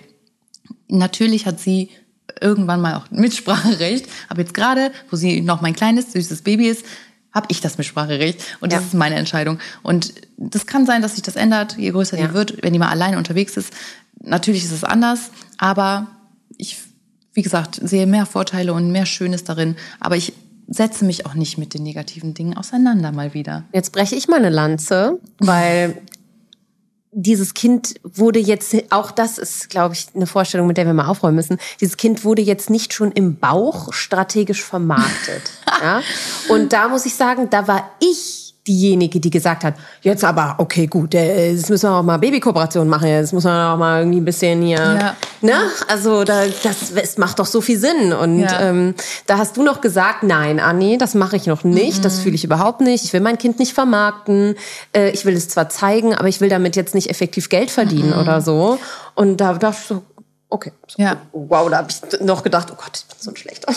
[0.88, 1.90] Natürlich hat sie
[2.40, 6.84] irgendwann mal auch Mitspracherecht, aber jetzt gerade, wo sie noch mein kleines, süßes Baby ist,
[7.32, 8.86] habe ich das Mitspracherecht und das ja.
[8.86, 9.58] ist meine Entscheidung.
[9.82, 12.28] Und das kann sein, dass sich das ändert, je größer ja.
[12.28, 13.72] die wird, wenn die mal alleine unterwegs ist.
[14.20, 16.08] natürlich ist es anders, aber
[16.56, 16.78] ich,
[17.34, 19.76] wie gesagt, sehe mehr Vorteile und mehr Schönes darin.
[20.00, 20.32] Aber ich
[20.68, 23.64] setze mich auch nicht mit den negativen Dingen auseinander mal wieder.
[23.72, 26.00] Jetzt breche ich mal eine Lanze, weil
[27.10, 31.06] dieses Kind wurde jetzt, auch das ist, glaube ich, eine Vorstellung, mit der wir mal
[31.06, 31.58] aufräumen müssen.
[31.80, 35.42] Dieses Kind wurde jetzt nicht schon im Bauch strategisch vermarktet.
[35.82, 36.02] ja?
[36.48, 40.86] Und da muss ich sagen, da war ich diejenige, die gesagt hat, jetzt aber, okay,
[40.86, 44.20] gut, äh, jetzt müssen wir auch mal Babykooperationen machen, jetzt muss man auch mal irgendwie
[44.20, 45.16] ein bisschen hier, ja.
[45.40, 45.54] ne?
[45.88, 48.12] Also da, das, das macht doch so viel Sinn.
[48.12, 48.60] Und ja.
[48.60, 48.94] ähm,
[49.26, 52.02] da hast du noch gesagt, nein, Anni, das mache ich noch nicht, mhm.
[52.02, 53.04] das fühle ich überhaupt nicht.
[53.04, 54.54] Ich will mein Kind nicht vermarkten.
[54.92, 58.10] Äh, ich will es zwar zeigen, aber ich will damit jetzt nicht effektiv Geld verdienen
[58.10, 58.20] mhm.
[58.20, 58.78] oder so.
[59.14, 60.02] Und da dachte ich so,
[60.50, 60.72] Okay.
[60.96, 61.18] Ja.
[61.32, 63.72] Wow, da habe ich noch gedacht, oh Gott, ich bin so ein schlechter.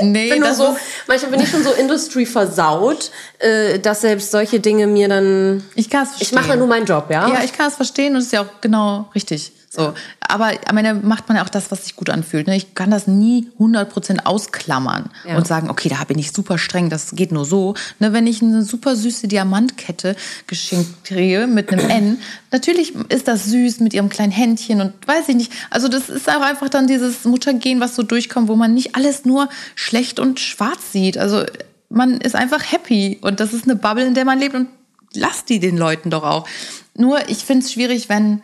[0.00, 0.74] Nee, bin das so,
[1.06, 3.10] manchmal bin ich schon so Industry versaut,
[3.40, 5.62] äh, dass selbst solche Dinge mir dann.
[5.74, 6.38] Ich kann es verstehen.
[6.38, 7.28] Ich mache nur meinen Job, ja?
[7.28, 9.52] Ja, ich kann es verstehen und es ist ja auch genau richtig.
[9.74, 12.46] So, aber am Ende macht man ja auch das, was sich gut anfühlt.
[12.46, 12.56] Ne?
[12.56, 15.36] Ich kann das nie 100% ausklammern ja.
[15.36, 17.74] und sagen, okay, da bin ich super streng, das geht nur so.
[17.98, 20.14] Ne, wenn ich eine super süße Diamantkette
[20.46, 22.18] geschenkt kriege mit einem N,
[22.52, 25.52] natürlich ist das süß mit ihrem kleinen Händchen und weiß ich nicht.
[25.70, 29.24] Also das ist auch einfach dann dieses Muttergehen, was so durchkommt, wo man nicht alles
[29.24, 31.18] nur schlecht und schwarz sieht.
[31.18, 31.44] Also
[31.88, 34.68] man ist einfach happy und das ist eine Bubble, in der man lebt und
[35.14, 36.48] lasst die den Leuten doch auch.
[36.96, 38.42] Nur ich finde es schwierig, wenn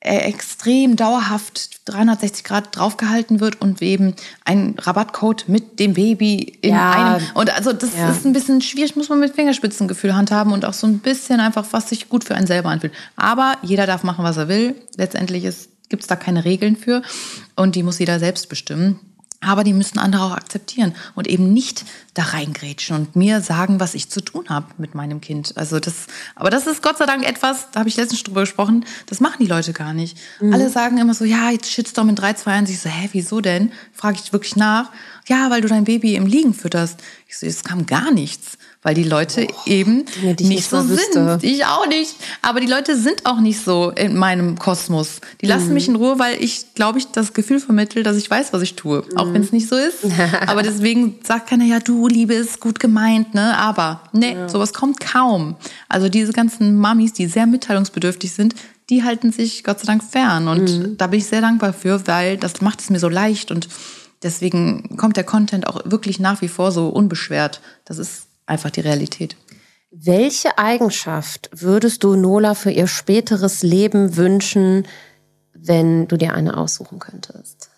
[0.00, 7.14] extrem dauerhaft 360 Grad draufgehalten wird und eben ein Rabattcode mit dem Baby in ja,
[7.16, 7.26] einem.
[7.34, 8.10] Und also das ja.
[8.10, 11.66] ist ein bisschen schwierig, muss man mit Fingerspitzengefühl handhaben und auch so ein bisschen einfach,
[11.72, 12.94] was sich gut für einen selber anfühlt.
[13.16, 14.74] Aber jeder darf machen, was er will.
[14.96, 15.42] Letztendlich
[15.90, 17.02] gibt es da keine Regeln für
[17.54, 19.00] und die muss jeder selbst bestimmen.
[19.42, 23.94] Aber die müssen andere auch akzeptieren und eben nicht da reingrätschen und mir sagen, was
[23.94, 25.56] ich zu tun habe mit meinem Kind.
[25.56, 28.84] Also das, aber das ist Gott sei Dank etwas, da habe ich letztens drüber gesprochen,
[29.06, 30.18] das machen die Leute gar nicht.
[30.40, 30.52] Mhm.
[30.52, 32.70] Alle sagen immer so, ja, jetzt Shitstorm in 3, 2, 1.
[32.70, 33.72] Ich so, hä, wieso denn?
[33.94, 34.90] Frage ich wirklich nach.
[35.26, 37.00] Ja, weil du dein Baby im Liegen fütterst.
[37.26, 40.80] Ich so, es kam gar nichts weil die Leute oh, eben Dinge, nicht, nicht so
[40.80, 41.42] sind.
[41.42, 42.14] Ich auch nicht.
[42.40, 45.20] Aber die Leute sind auch nicht so in meinem Kosmos.
[45.42, 45.74] Die lassen mhm.
[45.74, 48.76] mich in Ruhe, weil ich, glaube ich, das Gefühl vermittle, dass ich weiß, was ich
[48.76, 49.02] tue.
[49.02, 49.16] Mhm.
[49.18, 49.98] Auch wenn es nicht so ist.
[50.46, 53.56] Aber deswegen sagt keiner, ja, du, Liebe, ist gut gemeint, ne?
[53.58, 54.48] Aber, ne, ja.
[54.48, 55.56] sowas kommt kaum.
[55.88, 58.54] Also diese ganzen Mamis, die sehr mitteilungsbedürftig sind,
[58.88, 60.48] die halten sich Gott sei Dank fern.
[60.48, 60.96] Und mhm.
[60.96, 63.68] da bin ich sehr dankbar für, weil das macht es mir so leicht und
[64.22, 67.60] deswegen kommt der Content auch wirklich nach wie vor so unbeschwert.
[67.84, 69.36] Das ist einfach die Realität.
[69.90, 74.86] Welche Eigenschaft würdest du Nola für ihr späteres Leben wünschen,
[75.52, 77.70] wenn du dir eine aussuchen könntest?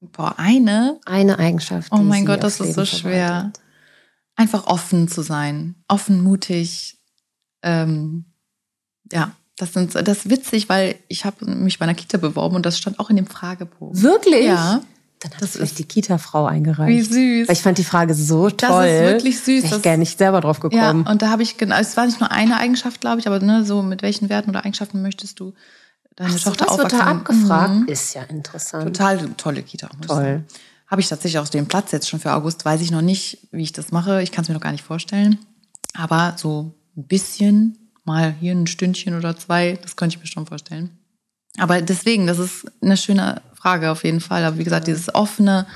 [0.00, 0.98] Boah, eine?
[1.04, 1.92] Eine Eigenschaft.
[1.92, 3.52] Oh mein Gott, das ist so schwer.
[4.34, 6.98] Einfach offen zu sein, offen, mutig.
[7.62, 8.24] Ähm,
[9.12, 12.64] ja, das, sind, das ist witzig, weil ich habe mich bei einer Kita beworben und
[12.64, 14.00] das stand auch in dem Fragebogen.
[14.02, 14.46] Wirklich?
[14.46, 14.80] Ja.
[15.20, 16.88] Dann hat das vielleicht die Kita-Frau eingereicht.
[16.88, 17.48] Wie süß.
[17.48, 18.86] Weil ich fand die Frage so toll.
[18.86, 19.64] Das ist wirklich süß.
[19.64, 21.04] Wäre ich gerne nicht selber drauf gekommen.
[21.04, 23.38] Ja, und da habe ich, genau, es war nicht nur eine Eigenschaft, glaube ich, aber
[23.38, 25.52] ne, so mit welchen Werten oder Eigenschaften möchtest du
[26.16, 27.74] deine Ach, Tochter so, wird da abgefragt.
[27.74, 27.88] Mhm.
[27.88, 28.84] Ist ja interessant.
[28.84, 29.90] Total tolle Kita.
[30.06, 30.44] Toll.
[30.86, 32.64] Habe ich tatsächlich auch den Platz jetzt schon für August.
[32.64, 34.22] Weiß ich noch nicht, wie ich das mache.
[34.22, 35.38] Ich kann es mir noch gar nicht vorstellen.
[35.94, 40.46] Aber so ein bisschen, mal hier ein Stündchen oder zwei, das könnte ich mir schon
[40.46, 40.98] vorstellen.
[41.58, 44.44] Aber deswegen, das ist eine schöne Frage auf jeden Fall.
[44.44, 45.66] Aber wie gesagt, dieses offene,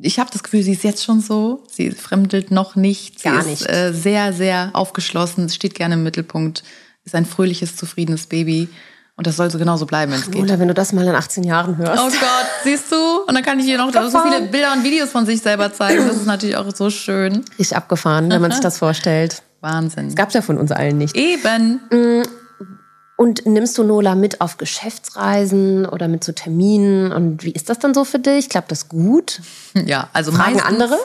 [0.00, 1.62] ich habe das Gefühl, sie ist jetzt schon so.
[1.70, 3.18] Sie fremdelt noch nicht.
[3.20, 3.62] Sie Gar nicht.
[3.62, 6.64] ist äh, sehr, sehr aufgeschlossen, steht gerne im Mittelpunkt,
[7.04, 8.68] ist ein fröhliches, zufriedenes Baby.
[9.16, 10.42] Und das soll so genauso bleiben, wenn es geht.
[10.42, 12.02] Oder wenn du das mal in 18 Jahren hörst.
[12.02, 13.20] Oh Gott, siehst du?
[13.28, 16.08] Und dann kann ich ihr noch so viele Bilder und Videos von sich selber zeigen.
[16.08, 17.44] Das ist natürlich auch so schön.
[17.58, 19.42] Richtig abgefahren, wenn man sich das vorstellt.
[19.60, 20.06] Wahnsinn.
[20.06, 21.14] Das gab es ja von uns allen nicht.
[21.16, 21.80] Eben.
[23.16, 27.12] Und nimmst du Nola mit auf Geschäftsreisen oder mit zu so Terminen?
[27.12, 28.48] Und wie ist das dann so für dich?
[28.48, 29.40] Klappt das gut?
[29.86, 30.98] Ja, also Fragen meistens, andere?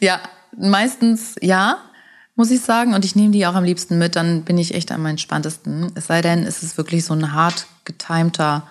[0.00, 0.20] Ja,
[0.56, 1.78] meistens ja,
[2.34, 2.94] muss ich sagen.
[2.94, 4.16] Und ich nehme die auch am liebsten mit.
[4.16, 5.92] Dann bin ich echt am entspanntesten.
[5.94, 8.66] Es sei denn, es ist wirklich so ein hart getimter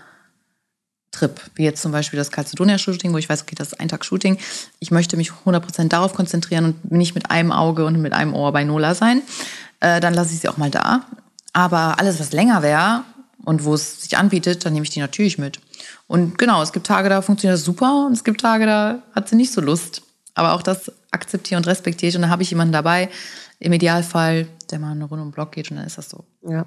[1.12, 4.04] Trip, wie jetzt zum Beispiel das Calcedonia-Shooting, wo ich weiß, okay, das ist ein Tag
[4.04, 4.38] Shooting.
[4.80, 8.52] Ich möchte mich 100% darauf konzentrieren und nicht mit einem Auge und mit einem Ohr
[8.52, 9.22] bei Nola sein.
[9.80, 11.06] Äh, dann lasse ich sie auch mal da.
[11.56, 13.06] Aber alles, was länger wäre
[13.46, 15.62] und wo es sich anbietet, dann nehme ich die natürlich mit.
[16.06, 19.30] Und genau, es gibt Tage, da funktioniert das super und es gibt Tage, da hat
[19.30, 20.02] sie nicht so Lust.
[20.34, 22.16] Aber auch das akzeptiere und respektiere ich.
[22.18, 23.10] Und dann habe ich jemanden dabei,
[23.60, 26.26] im Idealfall, der mal eine Runde um den Block geht und dann ist das so.
[26.46, 26.66] Ja.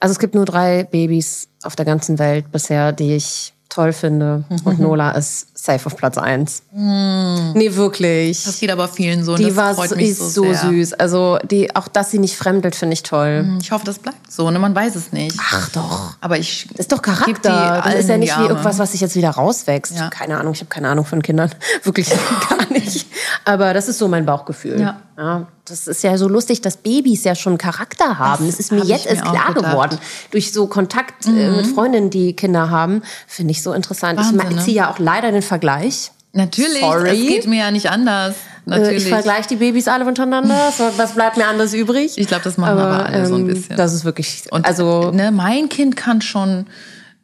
[0.00, 4.44] Also es gibt nur drei Babys auf der ganzen Welt bisher, die ich toll finde.
[4.64, 6.62] Und Nola ist safe auf Platz 1.
[6.72, 8.44] Nee, wirklich.
[8.44, 9.36] Das geht aber vielen so.
[9.36, 10.94] die das war freut so, mich ist so, so, süß.
[10.94, 13.58] Also die, auch, dass sie nicht fremdelt, finde ich toll.
[13.60, 14.50] Ich hoffe, das bleibt so.
[14.50, 14.58] Ne?
[14.58, 15.36] Man weiß es nicht.
[15.38, 16.16] Ach doch.
[16.20, 16.68] Aber ich.
[16.70, 17.82] Das ist doch Charakter.
[17.84, 19.96] Das ist ja nicht wie irgendwas, was sich jetzt wieder rauswächst.
[19.96, 20.08] Ja.
[20.08, 21.50] Keine Ahnung, ich habe keine Ahnung von Kindern.
[21.82, 23.06] Wirklich gar nicht.
[23.44, 24.80] Aber das ist so mein Bauchgefühl.
[24.80, 25.46] Ja.
[25.66, 28.46] Das ist ja so lustig, dass Babys ja schon Charakter haben.
[28.46, 29.50] Das Das, ist mir hab ich jetzt erst klar.
[29.50, 29.54] Mhm.
[29.54, 29.98] geworden.
[30.30, 34.18] Durch so Kontakt äh, mit Freundinnen, die Kinder haben, finde ich so interessant.
[34.18, 34.62] Wahnsinn, ich ne?
[34.62, 36.12] ziehe ja auch leider den Vergleich.
[36.32, 37.10] Natürlich, Sorry.
[37.10, 38.34] es geht mir ja nicht anders.
[38.66, 39.04] Äh, Natürlich.
[39.04, 40.54] Ich vergleiche die Babys alle untereinander.
[40.96, 42.12] Was bleibt mir anders übrig?
[42.16, 43.76] Ich glaub, das machen aber alle so ein bisschen.
[43.76, 44.44] Das ist wirklich.
[44.50, 46.66] Und also ne, mein Kind kann schon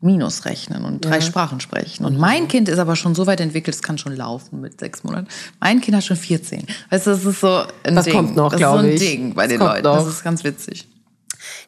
[0.03, 2.05] Minus rechnen und drei Sprachen sprechen.
[2.05, 5.05] Und mein Kind ist aber schon so weit entwickelt, es kann schon laufen mit sechs
[5.05, 5.29] Monaten.
[5.61, 6.67] Mein Kind hat schon 14.
[6.91, 8.15] Weißt du, das ist so ein Das Ding.
[8.15, 9.01] kommt noch, das ist so ein ich.
[9.01, 9.85] Ding bei Das den kommt Leuten.
[9.85, 9.97] noch.
[9.99, 10.89] Das ist ganz witzig.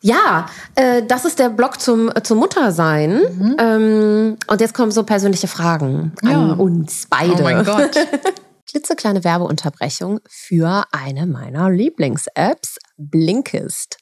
[0.00, 3.56] Ja, äh, das ist der Blog zum, zum Muttersein.
[3.58, 6.28] Ähm, und jetzt kommen so persönliche Fragen Mhm.
[6.30, 6.38] Ja.
[6.38, 7.34] an uns beide.
[7.38, 7.90] Oh mein Gott.
[8.68, 13.98] Klitzekleine Werbeunterbrechung für eine meiner Lieblings-Apps, Blinkist.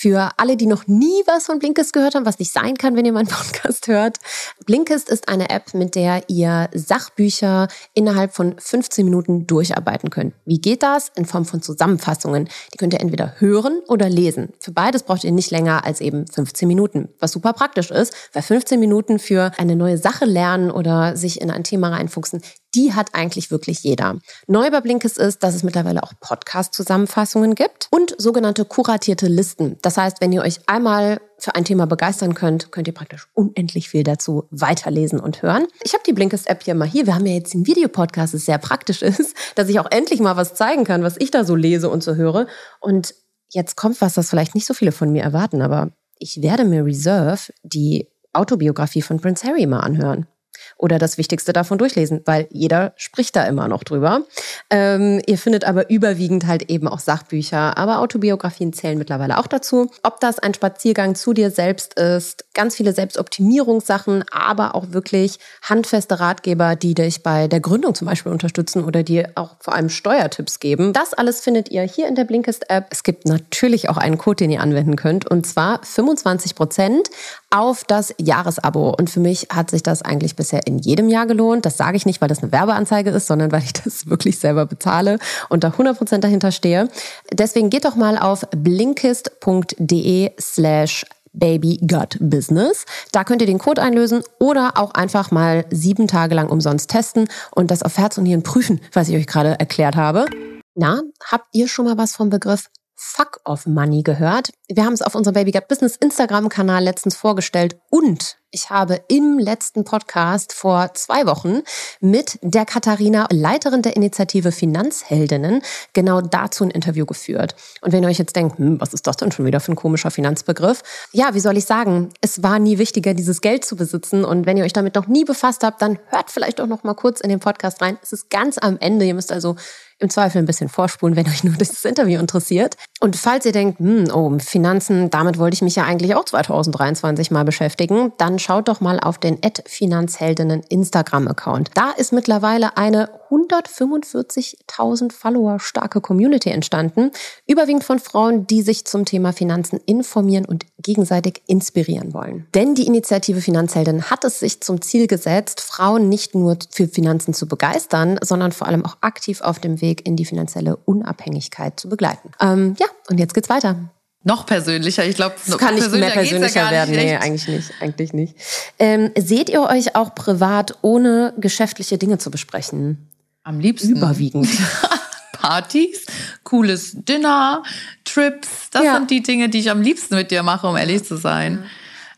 [0.00, 3.04] Für alle, die noch nie was von Blinkist gehört haben, was nicht sein kann, wenn
[3.04, 4.16] ihr meinen Podcast hört.
[4.64, 10.32] Blinkist ist eine App, mit der ihr Sachbücher innerhalb von 15 Minuten durcharbeiten könnt.
[10.46, 11.10] Wie geht das?
[11.16, 12.48] In Form von Zusammenfassungen.
[12.72, 14.54] Die könnt ihr entweder hören oder lesen.
[14.58, 18.42] Für beides braucht ihr nicht länger als eben 15 Minuten, was super praktisch ist, weil
[18.42, 22.40] 15 Minuten für eine neue Sache lernen oder sich in ein Thema reinfuchsen,
[22.74, 24.18] die hat eigentlich wirklich jeder.
[24.46, 29.78] Neu bei Blinkist ist, dass es mittlerweile auch Podcast-Zusammenfassungen gibt und sogenannte kuratierte Listen.
[29.82, 33.88] Das heißt, wenn ihr euch einmal für ein Thema begeistern könnt, könnt ihr praktisch unendlich
[33.88, 35.66] viel dazu weiterlesen und hören.
[35.82, 37.06] Ich habe die Blinkist-App hier mal hier.
[37.06, 40.36] Wir haben ja jetzt den Videopodcast, das sehr praktisch ist, dass ich auch endlich mal
[40.36, 42.46] was zeigen kann, was ich da so lese und so höre.
[42.80, 43.14] Und
[43.50, 46.84] jetzt kommt was, das vielleicht nicht so viele von mir erwarten, aber ich werde mir
[46.84, 50.26] Reserve die Autobiografie von Prince Harry mal anhören
[50.76, 54.22] oder das Wichtigste davon durchlesen, weil jeder spricht da immer noch drüber.
[54.70, 59.90] Ähm, ihr findet aber überwiegend halt eben auch Sachbücher, aber Autobiografien zählen mittlerweile auch dazu.
[60.02, 66.20] Ob das ein Spaziergang zu dir selbst ist, ganz viele Selbstoptimierungssachen, aber auch wirklich handfeste
[66.20, 70.60] Ratgeber, die dich bei der Gründung zum Beispiel unterstützen oder dir auch vor allem Steuertipps
[70.60, 70.92] geben.
[70.92, 72.86] Das alles findet ihr hier in der Blinkist-App.
[72.90, 77.10] Es gibt natürlich auch einen Code, den ihr anwenden könnt und zwar 25 Prozent
[77.50, 78.94] auf das Jahresabo.
[78.96, 81.66] Und für mich hat sich das eigentlich bisher in jedem Jahr gelohnt.
[81.66, 84.66] Das sage ich nicht, weil das eine Werbeanzeige ist, sondern weil ich das wirklich selber
[84.66, 85.18] bezahle
[85.48, 86.88] und da 100% dahinter stehe.
[87.32, 92.86] Deswegen geht doch mal auf blinkist.de slash babygutbusiness.
[93.12, 97.28] Da könnt ihr den Code einlösen oder auch einfach mal sieben Tage lang umsonst testen
[97.52, 100.26] und das auf Herz und Nieren prüfen, was ich euch gerade erklärt habe.
[100.74, 104.50] Na, habt ihr schon mal was vom Begriff Fuck of Money gehört?
[104.68, 109.38] Wir haben es auf unserem Baby Gut Business Instagram-Kanal letztens vorgestellt und ich habe im
[109.38, 111.60] letzten Podcast vor zwei Wochen
[112.00, 117.54] mit der Katharina, Leiterin der Initiative Finanzheldinnen, genau dazu ein Interview geführt.
[117.80, 119.76] Und wenn ihr euch jetzt denkt, hm, was ist das denn schon wieder für ein
[119.76, 120.82] komischer Finanzbegriff?
[121.12, 122.10] Ja, wie soll ich sagen?
[122.20, 124.24] Es war nie wichtiger, dieses Geld zu besitzen.
[124.24, 126.94] Und wenn ihr euch damit noch nie befasst habt, dann hört vielleicht doch noch mal
[126.94, 127.98] kurz in den Podcast rein.
[128.02, 129.04] Es ist ganz am Ende.
[129.04, 129.54] Ihr müsst also
[130.00, 132.76] im Zweifel ein bisschen vorspulen, wenn euch nur dieses Interview interessiert.
[133.00, 137.30] Und falls ihr denkt, hm, oh, Finanzen, damit wollte ich mich ja eigentlich auch 2023
[137.30, 141.70] mal beschäftigen, dann schaut doch mal auf den Finanzheldinnen Instagram-Account.
[141.74, 147.12] Da ist mittlerweile eine 145.000 Follower starke Community entstanden,
[147.46, 152.46] überwiegend von Frauen, die sich zum Thema Finanzen informieren und gegenseitig inspirieren wollen.
[152.54, 157.34] Denn die Initiative Finanzheldinnen hat es sich zum Ziel gesetzt, Frauen nicht nur für Finanzen
[157.34, 161.88] zu begeistern, sondern vor allem auch aktiv auf dem Weg in die finanzielle Unabhängigkeit zu
[161.88, 162.32] begleiten.
[162.40, 163.90] Ähm, ja, und jetzt geht's weiter.
[164.22, 165.06] Noch persönlicher.
[165.06, 166.94] Ich glaube, Es kann nicht mehr persönlicher ja werden.
[166.94, 167.22] Nee, echt.
[167.22, 167.70] eigentlich nicht.
[167.80, 168.34] Eigentlich nicht.
[168.78, 173.08] Ähm, seht ihr euch auch privat ohne geschäftliche Dinge zu besprechen?
[173.44, 174.48] Am liebsten Überwiegend.
[175.32, 176.04] Partys,
[176.44, 177.62] cooles Dinner,
[178.04, 178.68] Trips.
[178.72, 178.94] Das Ja.
[178.96, 181.64] sind die Dinge, die ich am liebsten mit dir mache, um ehrlich zu sein.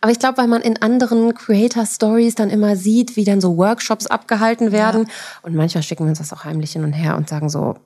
[0.00, 3.56] Aber ich glaube, weil man in anderen Creator Stories dann immer sieht, wie dann so
[3.56, 5.06] Workshops abgehalten werden.
[5.42, 7.76] Und manchmal schicken wir uns das auch heimlich hin und her und sagen so,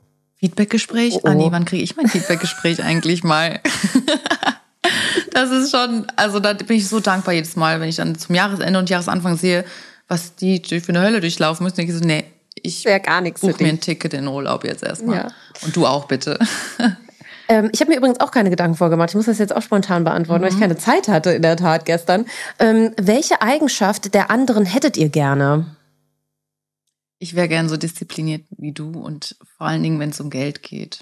[0.46, 1.14] Feedbackgespräch?
[1.14, 1.28] Oh, oh.
[1.28, 3.60] Ah nee, wann kriege ich mein Feedbackgespräch eigentlich mal?
[5.32, 8.34] das ist schon, also da bin ich so dankbar jedes Mal, wenn ich dann zum
[8.34, 9.64] Jahresende und Jahresanfang sehe,
[10.08, 11.80] was die für eine Hölle durchlaufen müssen.
[11.80, 12.24] Ich so, nee,
[12.54, 15.16] ich wäre gar nichts mir ein Ticket in den Urlaub jetzt erstmal.
[15.16, 15.28] Ja.
[15.62, 16.38] Und du auch bitte.
[17.48, 19.10] Ähm, ich habe mir übrigens auch keine Gedanken vorgemacht.
[19.10, 21.84] Ich muss das jetzt auch spontan beantworten, weil ich keine Zeit hatte in der Tat
[21.84, 22.26] gestern.
[22.58, 25.66] Ähm, welche Eigenschaft der anderen hättet ihr gerne?
[27.18, 30.62] Ich wäre gern so diszipliniert wie du und vor allen Dingen, wenn es um Geld
[30.62, 31.00] geht.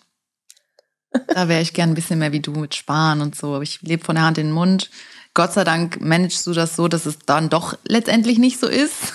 [1.28, 3.54] Da wäre ich gern ein bisschen mehr wie du mit Sparen und so.
[3.54, 4.90] Aber ich lebe von der Hand in den Mund.
[5.32, 9.14] Gott sei Dank managst du das so, dass es dann doch letztendlich nicht so ist.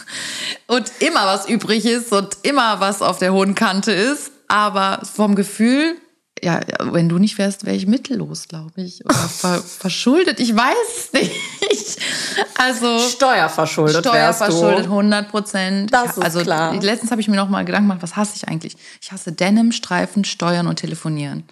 [0.67, 4.31] Und immer was übrig ist und immer was auf der hohen Kante ist.
[4.47, 5.97] Aber vom Gefühl,
[6.43, 9.03] ja, wenn du nicht wärst, wäre ich mittellos, glaube ich.
[9.05, 10.39] Oder ver verschuldet.
[10.39, 11.31] Ich weiß nicht.
[12.57, 15.93] Also Steuerverschuldet Steuerverschuldet, 100 Prozent.
[15.93, 16.75] Das ist also, klar.
[16.81, 18.75] Letztens habe ich mir noch mal Gedanken gemacht, was hasse ich eigentlich?
[19.01, 21.43] Ich hasse Denim, Streifen, Steuern und Telefonieren.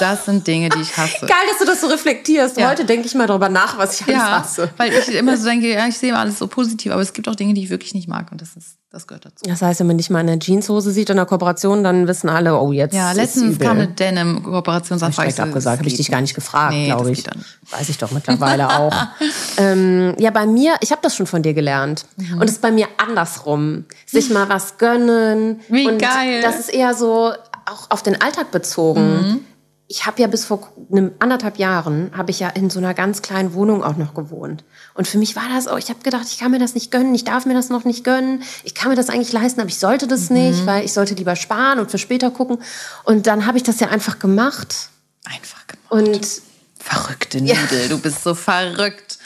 [0.00, 1.26] Das sind Dinge, die ich hasse.
[1.26, 2.56] Geil, dass du das so reflektierst.
[2.56, 2.70] Ja.
[2.70, 4.70] Heute denke ich mal darüber nach, was ich alles Ja, hasse.
[4.76, 7.28] weil ich immer so denke, ja, ich sehe immer alles so positiv, aber es gibt
[7.28, 9.44] auch Dinge, die ich wirklich nicht mag und das ist, das gehört dazu.
[9.46, 12.58] Das heißt, wenn man nicht mal eine Jeanshose sieht in der Kooperation, dann wissen alle,
[12.58, 15.28] oh, jetzt Ja, ist letztens kam eine Denim-Kooperationsanfrage.
[15.28, 17.24] Direkt abgesagt, habe ich dich gar nicht gefragt, Nee, glaube ich.
[17.70, 18.94] Weiß ich doch mittlerweile auch.
[19.56, 22.06] ähm, ja, bei mir, ich habe das schon von dir gelernt.
[22.16, 22.38] Mhm.
[22.38, 23.84] Und es ist bei mir andersrum.
[24.06, 25.60] Sich mal was gönnen.
[25.68, 26.40] Wie und geil.
[26.42, 27.32] Das ist eher so
[27.66, 29.16] auch auf den Alltag bezogen.
[29.16, 29.40] Mhm.
[29.86, 33.20] Ich habe ja bis vor einem anderthalb Jahren habe ich ja in so einer ganz
[33.20, 34.64] kleinen Wohnung auch noch gewohnt.
[34.94, 37.14] Und für mich war das auch, ich habe gedacht, ich kann mir das nicht gönnen,
[37.14, 39.78] ich darf mir das noch nicht gönnen, ich kann mir das eigentlich leisten, aber ich
[39.78, 40.36] sollte das Mhm.
[40.36, 42.58] nicht, weil ich sollte lieber sparen und für später gucken.
[43.04, 44.88] Und dann habe ich das ja einfach gemacht.
[45.24, 45.90] Einfach gemacht.
[45.90, 46.42] Und
[46.78, 49.18] Verrückte Nudel, du bist so verrückt.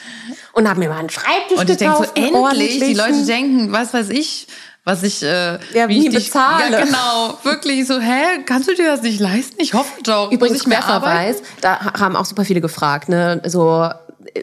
[0.53, 2.17] und habe mir mal einen Schreibtisch Und ich denke so, gekauft.
[2.17, 4.47] einen endlich, die Leute denken, was weiß ich,
[4.89, 6.71] was ich, äh, Ja, wie ich dich- bezahle.
[6.71, 7.37] Ja, genau.
[7.43, 9.55] Wirklich so, hä, kannst du dir das nicht leisten?
[9.59, 10.31] Ich hoffe doch.
[10.31, 10.79] Übrigens, mehr?
[10.79, 13.87] Querverweis, da ha- haben auch super viele gefragt, ne, so,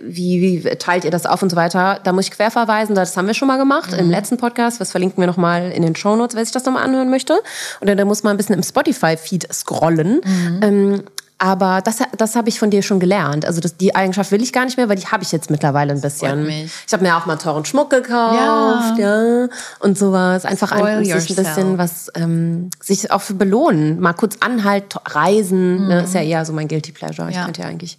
[0.03, 2.01] wie, wie teilt ihr das auf und so weiter.
[2.03, 3.99] Da muss ich querverweisen, das haben wir schon mal gemacht Mhm.
[3.99, 7.11] im letzten Podcast, das verlinken wir nochmal in den Shownotes, wer sich das nochmal anhören
[7.11, 7.39] möchte.
[7.81, 10.21] Oder da muss man ein bisschen im Spotify-Feed scrollen.
[10.25, 10.61] Mhm.
[10.63, 11.03] Ähm,
[11.39, 13.45] aber das, das habe ich von dir schon gelernt.
[13.45, 15.93] Also das, die Eigenschaft will ich gar nicht mehr, weil die habe ich jetzt mittlerweile
[15.93, 16.49] ein bisschen.
[16.49, 19.49] Ich habe mir auch mal teuren Schmuck gekauft, ja,
[19.81, 20.45] und sowas.
[20.45, 24.01] Einfach ein, sich ein bisschen was, ähm, sich auch für belohnen.
[24.01, 27.29] Mal kurz anhalt, reisen, ne, ist ja eher so mein Guilty Pleasure.
[27.29, 27.41] Ich Mhm.
[27.41, 27.45] Ja.
[27.45, 27.99] könnte ja eigentlich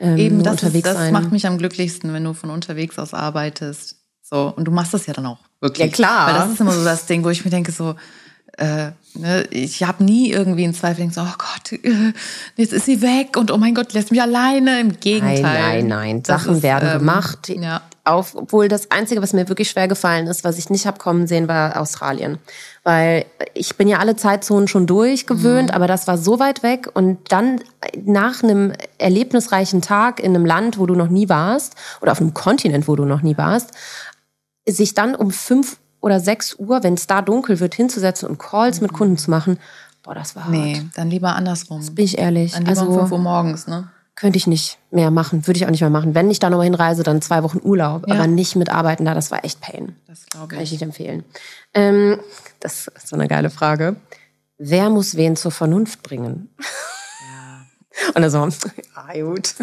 [0.00, 1.12] ähm, Eben, das, unterwegs ist, das sein.
[1.12, 3.96] macht mich am glücklichsten, wenn du von unterwegs aus arbeitest.
[4.22, 5.86] So, und du machst das ja dann auch wirklich.
[5.86, 6.26] Ja, klar.
[6.26, 7.94] Weil das ist immer so das Ding, wo ich mir denke, so,
[8.58, 11.78] äh, ne, ich habe nie irgendwie einen Zweifel, so, oh Gott,
[12.56, 14.80] jetzt ist sie weg und oh mein Gott, lässt mich alleine.
[14.80, 15.42] Im Gegenteil.
[15.42, 16.24] Nein, nein, nein.
[16.24, 17.48] Sachen ist, werden ähm, gemacht.
[17.48, 17.82] Ja.
[18.04, 21.26] Auf, obwohl das Einzige, was mir wirklich schwer gefallen ist, was ich nicht hab kommen
[21.26, 22.38] sehen, war Australien.
[22.82, 23.24] Weil
[23.54, 25.74] ich bin ja alle Zeitzonen schon durchgewöhnt, Mhm.
[25.74, 26.90] aber das war so weit weg.
[26.92, 27.60] Und dann
[28.04, 32.34] nach einem erlebnisreichen Tag in einem Land, wo du noch nie warst, oder auf einem
[32.34, 33.70] Kontinent, wo du noch nie warst,
[34.68, 38.80] sich dann um fünf oder sechs Uhr, wenn es da dunkel wird, hinzusetzen und Calls
[38.80, 39.58] mit Kunden zu machen,
[40.02, 40.52] boah, das war hart.
[40.54, 40.60] Mhm.
[40.62, 41.80] Nee, dann lieber andersrum.
[41.94, 42.52] Bin ich ehrlich.
[42.52, 43.88] Dann lieber um Also 5 Uhr morgens, ne?
[44.16, 46.14] könnte ich nicht mehr machen, würde ich auch nicht mehr machen.
[46.14, 48.14] Wenn ich da nochmal hinreise, dann zwei Wochen Urlaub, Ja.
[48.14, 49.96] aber nicht mitarbeiten da, das war echt Pain.
[50.06, 50.72] Das glaube Kann ich ich.
[50.72, 51.24] nicht empfehlen.
[51.74, 52.20] Ähm,
[52.60, 53.96] das ist so eine geile Frage.
[54.56, 56.48] Wer muss wen zur Vernunft bringen?
[58.14, 58.38] Und dann so,
[58.94, 59.54] ah, gut.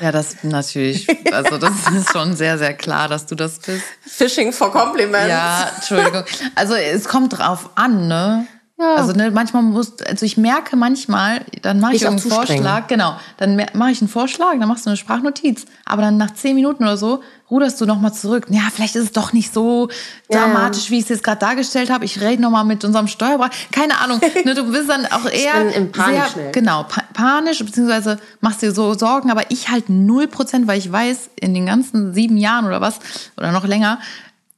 [0.00, 1.06] Ja, das natürlich.
[1.32, 3.84] Also das ist schon sehr, sehr klar, dass du das bist.
[4.00, 5.28] Fishing for Compliments.
[5.28, 6.24] Ja, Entschuldigung.
[6.54, 8.46] Also es kommt drauf an, ne?
[8.76, 8.96] Ja.
[8.96, 12.30] Also ne, manchmal muss, also ich merke manchmal, dann mache ich zu streng.
[12.32, 16.34] Vorschlag, genau, dann mache ich einen Vorschlag, dann machst du eine Sprachnotiz, aber dann nach
[16.34, 18.46] zehn Minuten oder so ruderst du nochmal zurück.
[18.50, 19.88] Ja, vielleicht ist es doch nicht so
[20.28, 22.04] Ja, dramatisch, wie ich es jetzt gerade dargestellt habe.
[22.04, 23.54] Ich rede nochmal mit unserem Steuerberater.
[23.70, 24.20] Keine Ahnung.
[24.44, 26.50] Ne, du bist dann auch eher im sehr, schnell.
[26.50, 30.90] genau, pa panisch, beziehungsweise machst dir so Sorgen, aber ich halt null Prozent, weil ich
[30.90, 32.98] weiß, in den ganzen sieben Jahren oder was,
[33.36, 34.00] oder noch länger,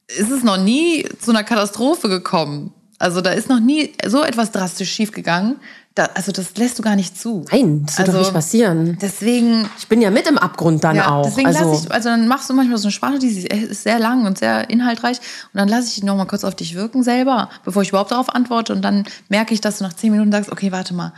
[0.07, 2.73] ist es noch nie zu einer Katastrophe gekommen.
[2.99, 5.57] Also da ist noch nie so etwas drastisch schiefgegangen.
[5.93, 7.43] Da, also das lässt du gar nicht zu.
[7.51, 8.97] Nein, das wird doch Also, nicht passieren.
[9.01, 11.25] Deswegen, Ich bin ja mit im Abgrund dann ja, auch.
[11.25, 13.97] deswegen also, lasse ich, also dann machst du manchmal so eine Sprache, die ist sehr
[13.97, 15.17] lang und sehr inhaltreich
[15.53, 18.11] und dann lasse ich die noch mal kurz auf dich wirken selber, bevor ich überhaupt
[18.11, 21.13] darauf antworte und dann merke ich, dass du nach zehn Minuten sagst, okay, warte mal,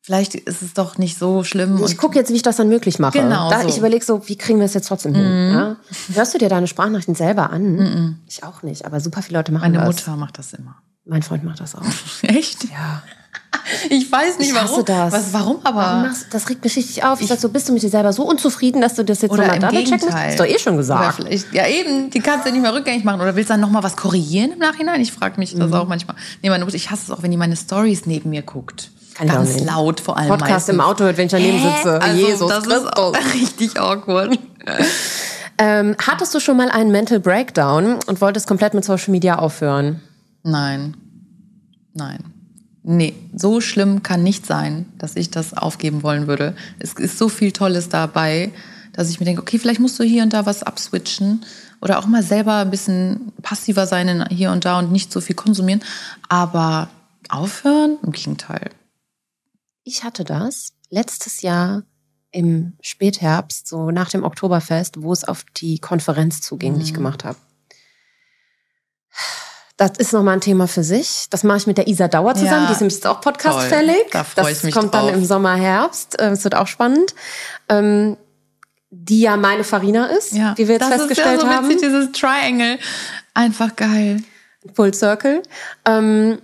[0.00, 1.82] vielleicht ist es doch nicht so schlimm.
[1.86, 3.18] ich gucke jetzt, wie ich das dann möglich mache.
[3.18, 3.68] Genau da, so.
[3.68, 5.52] Ich überlege so, wie kriegen wir es jetzt trotzdem hin?
[5.52, 5.76] Ja?
[6.14, 8.18] Hörst du dir deine Sprachnachrichten selber an?
[8.26, 9.86] Ich auch nicht, aber super viele Leute machen meine das.
[9.86, 10.76] Mutter macht das immer.
[11.04, 11.82] Mein Freund macht das auch.
[12.22, 12.64] Echt?
[12.64, 13.02] Ja.
[13.90, 14.84] Ich weiß nicht Ich hasse warum.
[14.84, 15.12] das.
[15.12, 15.76] Was, warum aber?
[15.80, 17.20] Warum machst, das regt mich richtig auf.
[17.20, 19.42] Ich sag so, bist du mit dir selber so unzufrieden, dass du das jetzt Oder
[19.42, 20.38] nochmal double checken musst?
[20.38, 21.24] Du doch eh schon gesagt.
[21.52, 23.20] ja eben, die kannst du ja nicht mehr rückgängig machen.
[23.20, 25.00] Oder willst du dann nochmal was korrigieren im Nachhinein?
[25.00, 25.60] Ich frage mich Mhm.
[25.60, 26.16] das auch manchmal.
[26.42, 28.90] Nee, meine Mutter, ich hasse es auch, wenn die meine Stories neben mir guckt.
[29.14, 30.74] Kann ich Ganz laut vor allem Podcast meistens.
[30.74, 31.76] im Auto hört, wenn ich daneben Hä?
[31.76, 32.00] sitze.
[32.00, 32.84] Also, Jesus das Christus.
[32.84, 34.38] ist auch richtig awkward.
[35.58, 40.00] Ähm, hattest du schon mal einen Mental Breakdown und wolltest komplett mit Social Media aufhören?
[40.42, 40.96] Nein.
[41.94, 42.24] Nein.
[42.84, 46.56] Nee, so schlimm kann nicht sein, dass ich das aufgeben wollen würde.
[46.80, 48.52] Es ist so viel Tolles dabei,
[48.92, 51.44] dass ich mir denke, okay, vielleicht musst du hier und da was abswitchen
[51.80, 55.20] oder auch mal selber ein bisschen passiver sein in hier und da und nicht so
[55.20, 55.82] viel konsumieren.
[56.28, 56.90] Aber
[57.28, 57.98] aufhören?
[58.02, 58.70] Im Gegenteil.
[59.84, 61.84] Ich hatte das letztes Jahr
[62.32, 66.78] im Spätherbst, so nach dem Oktoberfest, wo es auf die Konferenz zuging, Mhm.
[66.78, 67.38] die ich gemacht habe.
[69.76, 71.26] Das ist nochmal ein Thema für sich.
[71.30, 72.62] Das mache ich mit der Isa Dauer zusammen.
[72.62, 73.96] Ja, Die ist nämlich jetzt auch podcastfällig.
[74.12, 75.06] Da freu das ich mich kommt drauf.
[75.06, 76.20] dann im Sommer, Herbst.
[76.20, 77.14] Äh, Es wird auch spannend.
[77.68, 78.16] Ähm,
[78.90, 81.68] die ja meine Farina ist, Ja, wie wir jetzt das festgestellt ist ja so haben.
[81.70, 82.78] Witzig, dieses Triangle.
[83.32, 84.22] Einfach geil.
[84.74, 85.42] Full Circle.
[85.86, 86.38] Ähm,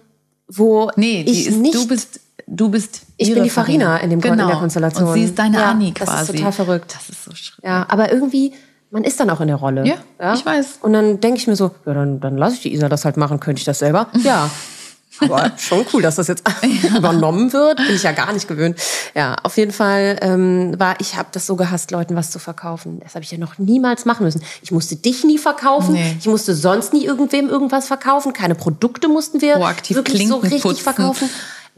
[0.49, 3.03] wo Nee, ich ist, nicht du bist, du bist.
[3.18, 5.07] Ich bin die Farina in dem Kon- in der Konstellation.
[5.09, 6.33] Und sie ist deine Ja, Annie das ist quasi.
[6.39, 6.95] total verrückt.
[6.95, 7.62] Das ist so schräg.
[7.64, 8.55] Ja, aber irgendwie,
[8.91, 9.84] man ist dann auch in der Rolle.
[9.86, 10.78] Ja, ich weiß.
[10.82, 13.16] Und dann denke ich mir so, ja, dann, dann lasse ich die Isa das halt
[13.16, 14.09] machen, könnte ich das selber?
[14.22, 14.51] Ja.
[15.20, 16.45] Aber schon cool, dass das jetzt
[16.97, 17.78] übernommen wird.
[17.78, 18.78] Bin ich ja gar nicht gewöhnt.
[19.16, 23.01] Ja, auf jeden Fall ähm, war, ich habe das so gehasst, Leuten was zu verkaufen.
[23.03, 24.43] Das habe ich ja noch niemals machen müssen.
[24.62, 25.95] Ich musste dich nie verkaufen.
[25.95, 26.16] Nee.
[26.20, 28.32] Ich musste sonst nie irgendwem irgendwas verkaufen.
[28.32, 30.84] Keine Produkte mussten wir Proaktiv wirklich so Klinken richtig putzen.
[30.84, 31.28] verkaufen.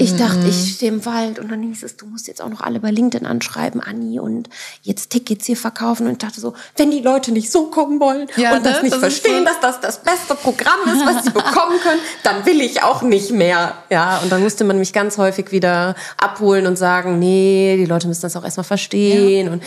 [0.03, 2.63] Ich dachte, ich stehe im Wald und dann hieß es, du musst jetzt auch noch
[2.63, 4.49] alle bei LinkedIn anschreiben, Anni, und
[4.83, 6.07] jetzt Tickets hier verkaufen.
[6.07, 8.83] Und ich dachte so, wenn die Leute nicht so kommen wollen Ja, und das ne?
[8.85, 12.47] nicht Das verstehen, so- dass das das beste Programm ist, was sie bekommen können, dann
[12.47, 13.75] will ich auch nicht mehr.
[13.91, 18.09] Ja, und dann musste man mich ganz häufig wieder abholen und sagen, nee, die Leute
[18.09, 19.49] müssen das auch erstmal verstehen.
[19.51, 19.63] Und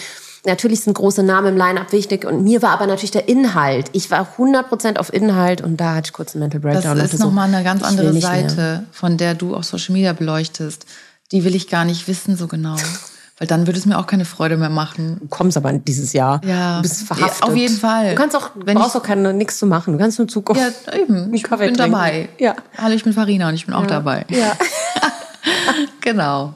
[0.46, 2.26] natürlich sind große Namen im Line-Up wichtig.
[2.26, 3.90] Und mir war aber natürlich der Inhalt.
[3.94, 6.92] Ich war 100% auf Inhalt und da hatte ich kurz einen Mental Das Breakdown.
[6.92, 8.50] und ist dachte so, nochmal eine ganz andere nicht mehr.
[8.50, 10.86] Seite, von der du auch Social Media beleuchtest.
[11.32, 12.76] Die will ich gar nicht wissen so genau.
[13.40, 15.18] Weil dann würde es mir auch keine Freude mehr machen.
[15.20, 16.40] Du kommst aber dieses Jahr.
[16.46, 16.76] Ja.
[16.78, 17.42] Du bist verhaftet.
[17.42, 18.10] Ja, auf jeden Fall.
[18.12, 19.94] Du kannst auch, Wenn brauchst ich- auch keine, nichts zu machen.
[19.94, 20.62] Du kannst nur zugucken.
[20.62, 21.34] Ja, eben.
[21.34, 21.92] Ich Kaffee bin trinken.
[21.94, 22.30] dabei.
[22.38, 22.56] Ja.
[22.78, 24.26] Hallo, ich bin Farina und ich bin auch dabei.
[24.30, 24.52] Ja.
[26.02, 26.54] Genau.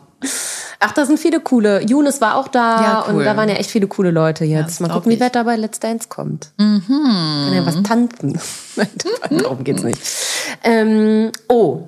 [0.80, 1.82] Ach, da sind viele coole.
[1.84, 3.15] Younes war auch da Ja, cool.
[3.15, 4.68] und da waren ja echt viele coole Leute jetzt.
[4.68, 6.51] das Mal gucken, wie wer da bei Let's Dance kommt.
[6.57, 6.84] Mhm.
[6.88, 8.39] Kann ja was tanzen.
[8.76, 8.88] Nein,
[9.32, 9.99] Darum geht's nicht.
[10.63, 11.88] Ähm, oh.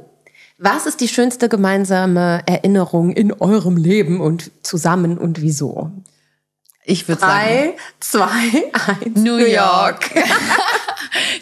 [0.58, 5.92] Was ist die schönste gemeinsame Erinnerung in eurem Leben und zusammen und wieso?
[6.84, 7.32] Ich würde sagen.
[7.32, 9.20] Drei, zwei, eins.
[9.20, 10.10] New York.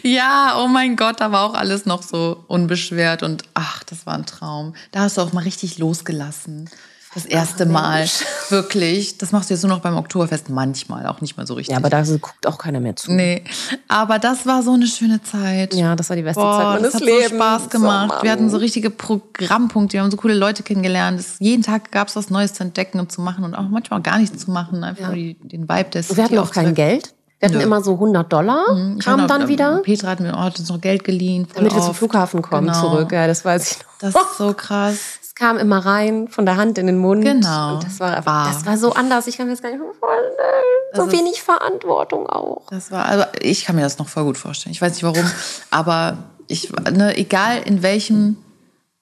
[0.02, 4.14] ja, oh mein Gott, da war auch alles noch so unbeschwert und ach, das war
[4.14, 4.74] ein Traum.
[4.92, 6.68] Da hast du auch mal richtig losgelassen.
[7.14, 8.06] Das erste Mal.
[8.50, 9.16] Wirklich.
[9.18, 11.72] Das machst du jetzt nur noch beim Oktoberfest manchmal, auch nicht mal so richtig.
[11.72, 13.12] Ja, aber da guckt auch keiner mehr zu.
[13.12, 13.42] nee,
[13.88, 15.74] aber das war so eine schöne Zeit.
[15.74, 17.30] Ja, das war die beste Boah, Zeit meines das hat Lebens.
[17.30, 18.14] so Spaß gemacht.
[18.18, 21.18] So, wir hatten so richtige Programmpunkte, wir haben so coole Leute kennengelernt.
[21.18, 24.02] Es, jeden Tag gab es was Neues zu entdecken und zu machen und auch manchmal
[24.02, 24.84] gar nichts zu machen.
[24.84, 27.14] Einfach nur die, den Vibe des Und wir hatten auch kein Geld.
[27.40, 27.64] Wir hatten Nö.
[27.64, 28.64] immer so 100 Dollar,
[28.98, 31.46] Ich kam dann wieder, Petra hat mir oh, hat uns noch Geld geliehen.
[31.54, 31.98] damit wir zum oft.
[31.98, 32.80] Flughafen kommen Genau.
[32.80, 33.12] zurück.
[33.12, 33.84] Ja, das weiß ich noch.
[34.00, 34.96] Das ist so krass.
[35.22, 37.22] Es kam immer rein, von der Hand in den Mund.
[37.24, 37.74] Genau.
[37.74, 39.28] Und das war, einfach, das war so anders.
[39.28, 40.34] Ich kann mir das gar nicht vorstellen.
[40.94, 42.62] So ist- wenig Verantwortung auch.
[42.70, 44.72] Das war, also ich kann mir das noch voll gut vorstellen.
[44.72, 45.24] Ich weiß nicht warum,
[45.70, 46.18] aber
[46.48, 48.36] ich, ne, egal in welchem,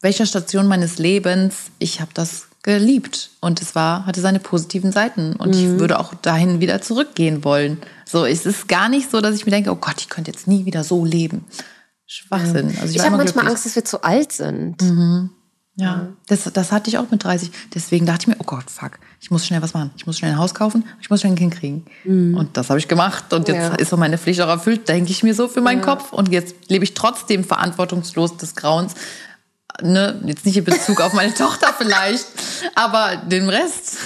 [0.03, 5.37] welcher Station meines Lebens, ich habe das geliebt und es war, hatte seine positiven Seiten
[5.37, 5.75] und Mhm.
[5.75, 7.81] ich würde auch dahin wieder zurückgehen wollen.
[8.09, 10.47] So, es ist gar nicht so, dass ich mir denke, oh Gott, ich könnte jetzt
[10.47, 11.45] nie wieder so leben.
[12.07, 12.69] Schwachsinn.
[12.81, 13.49] Also ich, Ich, habe manchmal glücklich.
[13.51, 14.77] Angst, dass wir zu alt sind.
[15.79, 17.51] Ja, das, das hatte ich auch mit 30.
[17.75, 19.91] Deswegen dachte ich mir, oh Gott, fuck, ich muss schnell was machen.
[19.97, 21.85] Ich muss schnell ein Haus kaufen, ich muss schnell ein Kind kriegen.
[22.35, 23.33] Und das habe ich gemacht.
[23.35, 23.63] Und jetzt Mhm.
[23.63, 23.75] Ja.
[23.75, 26.13] ist so meine Pflicht auch erfüllt, denke ich mir so für meinen Kopf.
[26.13, 28.95] Und jetzt lebe ich trotzdem verantwortungslos des Grauens.
[29.83, 30.23] Ne?
[30.25, 32.25] Jetzt nicht in Bezug auf meine Tochter vielleicht,
[32.75, 33.99] aber den Rest.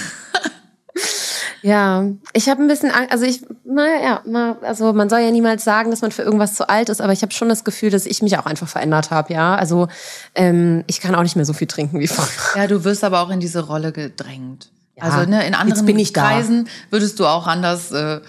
[1.63, 5.63] Ja, ich habe ein bisschen Angst, also ich, naja, na, also man soll ja niemals
[5.63, 8.07] sagen, dass man für irgendwas zu alt ist, aber ich habe schon das Gefühl, dass
[8.07, 9.55] ich mich auch einfach verändert habe, ja.
[9.55, 9.87] Also
[10.33, 12.33] ähm, ich kann auch nicht mehr so viel trinken wie vorher.
[12.55, 14.71] Ja, du wirst aber auch in diese Rolle gedrängt.
[14.95, 16.29] Ja, also ne, in anderen ich da.
[16.29, 18.21] Kreisen würdest du auch anders äh,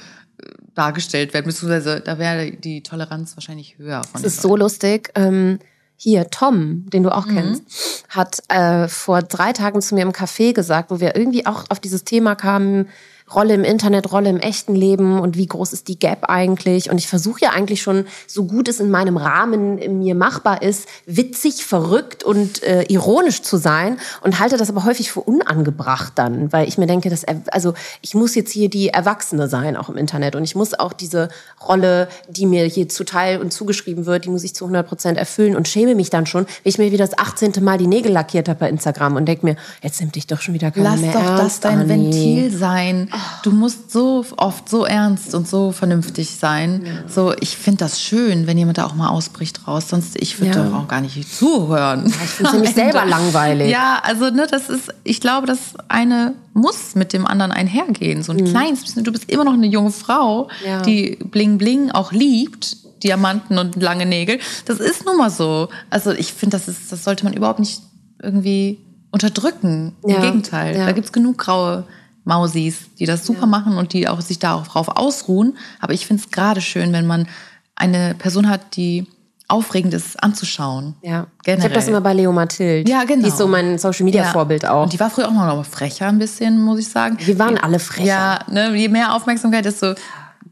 [0.74, 4.02] dargestellt werden, beziehungsweise da wäre die Toleranz wahrscheinlich höher.
[4.04, 5.10] Von Es ist so lustig.
[5.14, 5.58] Ähm,
[6.03, 7.62] hier, Tom, den du auch kennst,
[8.09, 11.78] hat äh, vor drei Tagen zu mir im Café gesagt, wo wir irgendwie auch auf
[11.78, 12.88] dieses Thema kamen,
[13.35, 16.91] Rolle im Internet, Rolle im echten Leben und wie groß ist die Gap eigentlich?
[16.91, 20.62] Und ich versuche ja eigentlich schon, so gut es in meinem Rahmen in mir machbar
[20.62, 26.12] ist, witzig, verrückt und äh, ironisch zu sein und halte das aber häufig für unangebracht
[26.16, 29.76] dann, weil ich mir denke, dass er, also ich muss jetzt hier die Erwachsene sein,
[29.76, 31.28] auch im Internet und ich muss auch diese
[31.66, 35.57] Rolle, die mir hier zuteil und zugeschrieben wird, die muss ich zu 100 Prozent erfüllen
[35.57, 37.53] und schäme mich dann schon, wenn ich mir wieder das 18.
[37.62, 40.55] Mal die Nägel lackiert habe bei Instagram und denke mir, jetzt nimmt dich doch schon
[40.55, 41.89] wieder keiner Lass mehr doch das ernst, dein.
[41.89, 43.09] Ventil sein.
[43.42, 46.86] Du musst so oft so ernst und so vernünftig sein.
[47.08, 49.88] So, ich finde das schön, wenn jemand da auch mal ausbricht raus.
[49.88, 50.64] Sonst, ich würde Ja.
[50.64, 52.06] doch auch gar nicht zuhören.
[52.06, 53.70] Ich find's nämlich selber langweilig.
[53.70, 55.58] Ja, also ne, das ist, ich glaube, das
[55.88, 58.22] eine muss mit dem anderen einhergehen.
[58.22, 59.04] So ein kleines bisschen.
[59.04, 60.66] Du bist immer noch eine junge Frau, Mhm.
[60.66, 60.82] Ja.
[60.82, 62.76] die Bling Bling auch liebt.
[63.02, 64.38] Diamanten und lange Nägel.
[64.66, 65.68] Das ist nun mal so.
[65.90, 67.82] Also ich finde, das ist, das sollte man überhaupt nicht
[68.22, 68.78] irgendwie
[69.10, 69.92] unterdrücken.
[70.04, 70.76] Im Ja, Gegenteil.
[70.76, 70.86] ja.
[70.86, 71.84] Da gibt's genug graue
[72.24, 75.56] Mausis, die das super machen und die auch sich darauf ausruhen.
[75.80, 77.28] Aber ich finde es gerade schön, wenn man
[77.74, 79.06] eine Person hat, die
[79.48, 80.94] aufregend ist anzuschauen.
[81.02, 81.26] Ja.
[81.42, 81.58] Generell.
[81.58, 82.90] Ich habe das immer bei Leo Mathilde.
[82.90, 83.22] Ja, genau.
[83.22, 84.84] Die ist so mein Social Media Vorbild auch.
[84.84, 87.18] Und die war früher auch noch frecher ein bisschen, muss ich sagen.
[87.20, 88.06] Wir waren alle frecher.
[88.06, 89.94] Ja, ne, je mehr Aufmerksamkeit, desto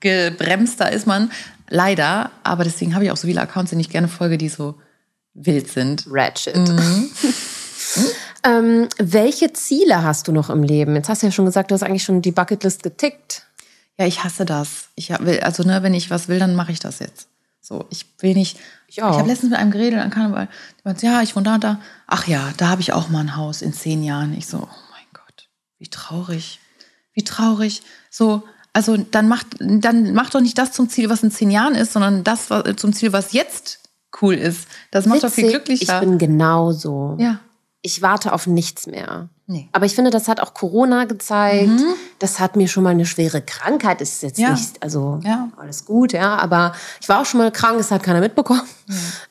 [0.00, 1.30] gebremster ist man.
[1.68, 2.30] Leider.
[2.42, 4.74] Aber deswegen habe ich auch so viele Accounts, denen ich gerne folge, die so
[5.32, 6.04] wild sind.
[6.10, 6.56] Ratchet.
[8.42, 10.94] ähm, welche Ziele hast du noch im Leben?
[10.94, 13.46] Jetzt hast du ja schon gesagt, du hast eigentlich schon die Bucketlist getickt.
[13.98, 14.88] Ja, ich hasse das.
[14.94, 17.28] Ich will, also ne, wenn ich was will, dann mache ich das jetzt.
[17.60, 18.58] So, ich will nicht.
[18.88, 19.18] Ich auch.
[19.18, 20.48] habe letztens mit einem geredet an Karneval.
[20.78, 21.80] Die meinte, ja, ich wohne da und da.
[22.06, 24.36] Ach ja, da habe ich auch mal ein Haus in zehn Jahren.
[24.36, 26.58] Ich so, oh mein Gott, wie traurig,
[27.12, 27.82] wie traurig.
[28.10, 31.74] So, also dann macht, dann macht doch nicht das zum Ziel, was in zehn Jahren
[31.74, 33.80] ist, sondern das was, zum Ziel, was jetzt
[34.22, 34.66] cool ist.
[34.90, 36.02] Das macht doch viel Witzig, glücklicher.
[36.02, 37.16] Ich bin genauso.
[37.20, 37.40] ja,
[37.82, 39.28] Ich warte auf nichts mehr.
[39.52, 39.68] Nee.
[39.72, 41.72] Aber ich finde, das hat auch Corona gezeigt.
[42.20, 44.00] Das hat mir schon mal eine schwere Krankheit.
[44.00, 44.52] Ist jetzt Ja.
[44.52, 45.48] nicht, also Ja.
[45.56, 46.38] alles gut, ja.
[46.38, 48.62] Aber ich war auch schon mal krank, es hat keiner mitbekommen.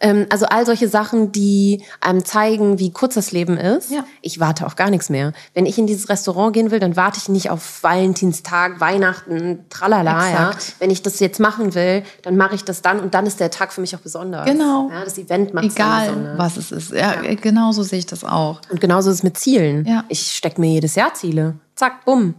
[0.01, 3.91] Ähm, also all solche Sachen, die einem zeigen, wie kurz das Leben ist.
[3.91, 4.03] Ja.
[4.21, 5.31] Ich warte auf gar nichts mehr.
[5.53, 10.29] Wenn ich in dieses Restaurant gehen will, dann warte ich nicht auf Valentinstag, Weihnachten, tralala,
[10.31, 10.51] ja.
[10.79, 13.51] Wenn ich das jetzt machen will, dann mache ich das dann und dann ist der
[13.51, 14.45] Tag für mich auch besonders.
[14.45, 14.89] Genau.
[14.91, 16.91] Ja, das Event macht es egal was es ist.
[16.91, 18.59] Ja, genau so sehe ich das auch.
[18.69, 19.85] Und genauso ist es mit Zielen.
[19.85, 20.03] Ja.
[20.09, 21.55] Ich stecke mir jedes Jahr Ziele.
[21.75, 22.35] Zack, bumm.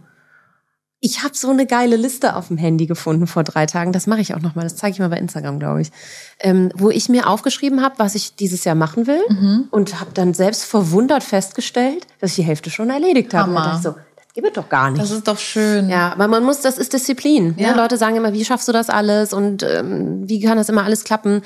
[1.03, 3.91] Ich habe so eine geile Liste auf dem Handy gefunden vor drei Tagen.
[3.91, 4.61] Das mache ich auch noch mal.
[4.61, 5.91] Das zeige ich mal bei Instagram, glaube ich.
[6.39, 9.21] Ähm, wo ich mir aufgeschrieben habe, was ich dieses Jahr machen will.
[9.27, 9.67] Mhm.
[9.71, 13.49] Und habe dann selbst verwundert festgestellt, dass ich die Hälfte schon erledigt habe.
[13.49, 13.75] Und Hammer.
[13.77, 15.01] ich so, das gibt es doch gar nicht.
[15.01, 15.89] Das ist doch schön.
[15.89, 17.55] Ja, aber man muss, das ist Disziplin.
[17.57, 17.71] Ja.
[17.71, 17.77] Ne?
[17.77, 21.03] Leute sagen immer, wie schaffst du das alles und ähm, wie kann das immer alles
[21.03, 21.41] klappen?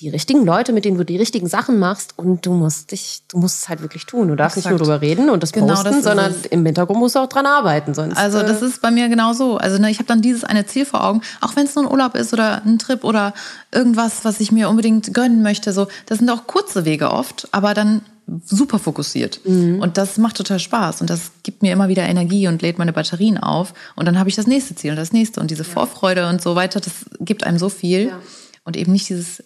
[0.00, 3.38] Die richtigen Leute, mit denen du die richtigen Sachen machst und du musst dich, du
[3.38, 4.28] musst es halt wirklich tun.
[4.28, 4.78] Du darfst nicht Exakt.
[4.78, 6.46] nur drüber reden und das Genau, posten, das sondern es.
[6.46, 7.94] im Hintergrund musst du auch dran arbeiten.
[7.94, 9.56] Sonst, Also das äh, ist bei mir genau so.
[9.56, 11.90] Also ne, ich habe dann dieses eine Ziel vor Augen, auch wenn es nur ein
[11.90, 13.34] Urlaub ist oder ein Trip oder
[13.72, 15.72] irgendwas, was ich mir unbedingt gönnen möchte.
[15.72, 18.02] So, das sind auch kurze Wege oft, aber dann
[18.44, 19.40] super fokussiert.
[19.46, 22.92] Und das macht total Spaß und das gibt mir immer wieder Energie und lädt meine
[22.92, 23.72] Batterien auf.
[23.96, 26.54] Und dann habe ich das nächste Ziel und das nächste und diese Vorfreude und so
[26.54, 26.78] weiter.
[26.78, 28.18] Das gibt einem so viel Ja.
[28.64, 29.42] und eben nicht dieses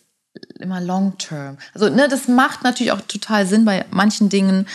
[0.63, 1.59] immer long term.
[1.75, 4.67] Also ne, das macht natürlich auch total Sinn bei manchen Dingen,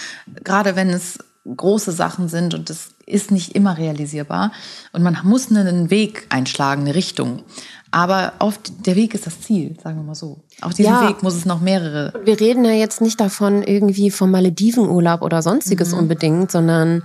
[0.44, 1.18] gerade wenn es
[1.56, 4.52] große Sachen sind und das ist nicht immer realisierbar
[4.92, 7.44] und man muss einen Weg einschlagen, eine Richtung.
[7.90, 10.42] Aber auf der Weg ist das Ziel, sagen wir mal so.
[10.62, 11.08] Auf diesem Ja.
[11.08, 12.12] Weg muss es noch mehrere.
[12.26, 16.00] wir reden ja jetzt nicht davon irgendwie vom Maledivenurlaub oder sonstiges Mhm.
[16.00, 17.04] unbedingt, sondern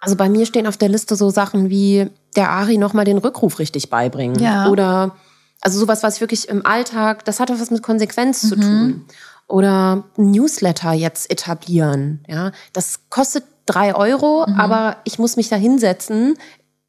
[0.00, 3.18] also bei mir stehen auf der Liste so Sachen wie der Ari noch mal den
[3.18, 4.68] Rückruf richtig beibringen Ja.
[4.70, 5.14] oder
[5.62, 8.48] also sowas, was ich wirklich im Alltag, das hat auch was mit Konsequenz Mhm.
[8.48, 9.04] zu tun.
[9.48, 12.24] Oder ein Newsletter jetzt etablieren.
[12.28, 14.58] Ja, das kostet drei Euro, Mhm.
[14.60, 16.34] aber ich muss mich da hinsetzen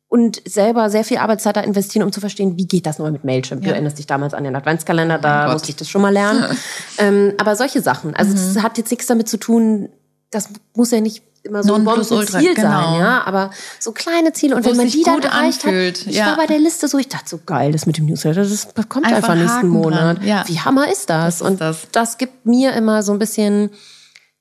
[0.07, 3.23] und selber sehr viel Arbeitszeit da investieren, um zu verstehen, wie geht das nochmal mit
[3.23, 3.61] Mailchimp.
[3.63, 3.73] Du Ja.
[3.73, 5.53] erinnerst dich damals an den Adventskalender, da Gott.
[5.53, 6.45] musste ich das schon mal lernen.
[6.99, 8.15] ähm, aber solche Sachen.
[8.15, 8.35] Also Mhm.
[8.55, 9.89] das hat jetzt nichts damit zu tun,
[10.31, 12.69] das muss ja nicht immer so ein Nonplusultra, Ziel genau.
[12.69, 16.07] sein, ja, aber so kleine Ziele und Wo wenn man die dann erreicht anfühlt, hat,
[16.07, 16.27] ich ja.
[16.27, 19.05] war bei der Liste so, ich dachte so geil, das mit dem Newsletter, das kommt
[19.05, 20.23] Einfach einfach, nächsten Haken Monat.
[20.23, 20.43] ja.
[20.47, 21.23] Wie hammer ist das?
[21.23, 21.87] Das ist und das.
[21.91, 23.69] das gibt mir immer so ein bisschen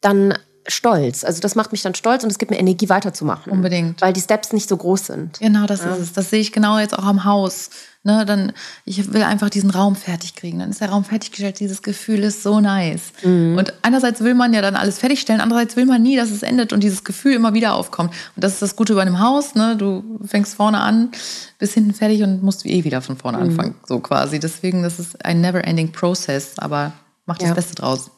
[0.01, 0.35] dann
[0.69, 1.25] Stolz.
[1.25, 3.53] Also das macht mich dann stolz und es gibt mir Energie weiterzumachen.
[3.53, 4.01] Unbedingt.
[4.01, 5.41] Weil die Steps nicht so groß sind.
[5.41, 6.13] Genau, das ist es.
[6.13, 7.71] Das sehe ich genau jetzt auch am Haus.
[8.05, 8.53] Ne, dann,
[8.85, 10.59] ich will einfach diesen Raum fertig kriegen.
[10.59, 11.61] Dann ist der Raum fertiggestellt.
[11.61, 13.13] Dieses Gefühl ist so nice.
[13.23, 16.73] Und einerseits will man ja dann alles fertigstellen, andererseits will man nie, dass es endet
[16.73, 18.11] und dieses Gefühl immer wieder aufkommt.
[18.35, 19.55] Und das ist das Gute bei einem Haus.
[19.55, 19.77] Ne?
[19.77, 21.13] Du fängst vorne an,
[21.61, 23.77] bis hinten fertig und musst eh wieder von vorne anfangen.
[23.87, 24.41] So quasi.
[24.41, 26.93] Deswegen, das ist ein never-ending Process, aber
[27.27, 27.55] mach das Ja.
[27.55, 28.11] Beste draus.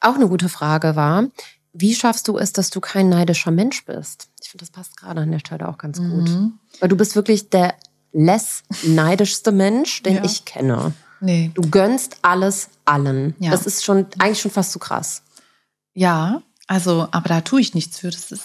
[0.00, 1.28] Auch eine gute Frage war,
[1.72, 4.28] wie schaffst du es, dass du kein neidischer Mensch bist?
[4.42, 6.28] Ich finde, das passt gerade an der Stelle auch ganz gut.
[6.28, 6.54] Mhm.
[6.80, 7.74] Weil du bist wirklich der
[8.18, 10.24] less neidischste Mensch, den Ja.
[10.24, 10.92] ich kenne.
[11.20, 11.50] Nee.
[11.54, 13.34] Du gönnst alles allen.
[13.38, 13.50] Ja.
[13.50, 15.22] Das ist schon eigentlich schon fast zu krass.
[15.94, 18.10] Ja, also, aber da tue ich nichts für.
[18.10, 18.44] Das ist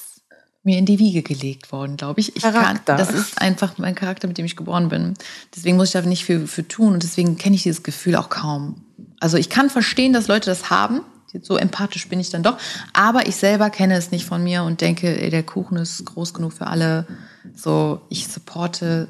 [0.63, 2.35] mir in die Wiege gelegt worden, glaube ich.
[2.35, 2.95] ich Charakter.
[2.95, 5.13] Kann, das ist einfach mein Charakter, mit dem ich geboren bin.
[5.55, 8.29] Deswegen muss ich da nicht viel für tun und deswegen kenne ich dieses Gefühl auch
[8.29, 8.81] kaum.
[9.19, 11.01] Also ich kann verstehen, dass Leute das haben.
[11.41, 12.57] So empathisch bin ich dann doch.
[12.93, 16.33] Aber ich selber kenne es nicht von mir und denke, ey, der Kuchen ist groß
[16.33, 17.07] genug für alle.
[17.55, 19.07] So, ich supporte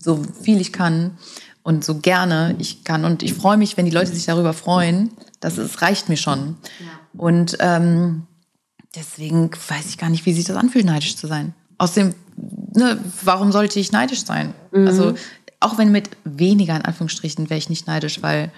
[0.00, 1.18] so viel ich kann
[1.62, 3.04] und so gerne ich kann.
[3.04, 5.10] Und ich freue mich, wenn die Leute sich darüber freuen.
[5.40, 6.56] Das ist, reicht mir schon.
[7.16, 8.26] Und ähm,
[8.94, 11.54] deswegen weiß ich gar nicht, wie sich das anfühlt, neidisch zu sein.
[11.78, 12.14] Außerdem,
[12.74, 14.54] ne, warum sollte ich neidisch sein?
[14.86, 15.14] Also,
[15.60, 18.52] auch wenn mit weniger in Anführungsstrichen wäre ich nicht neidisch, weil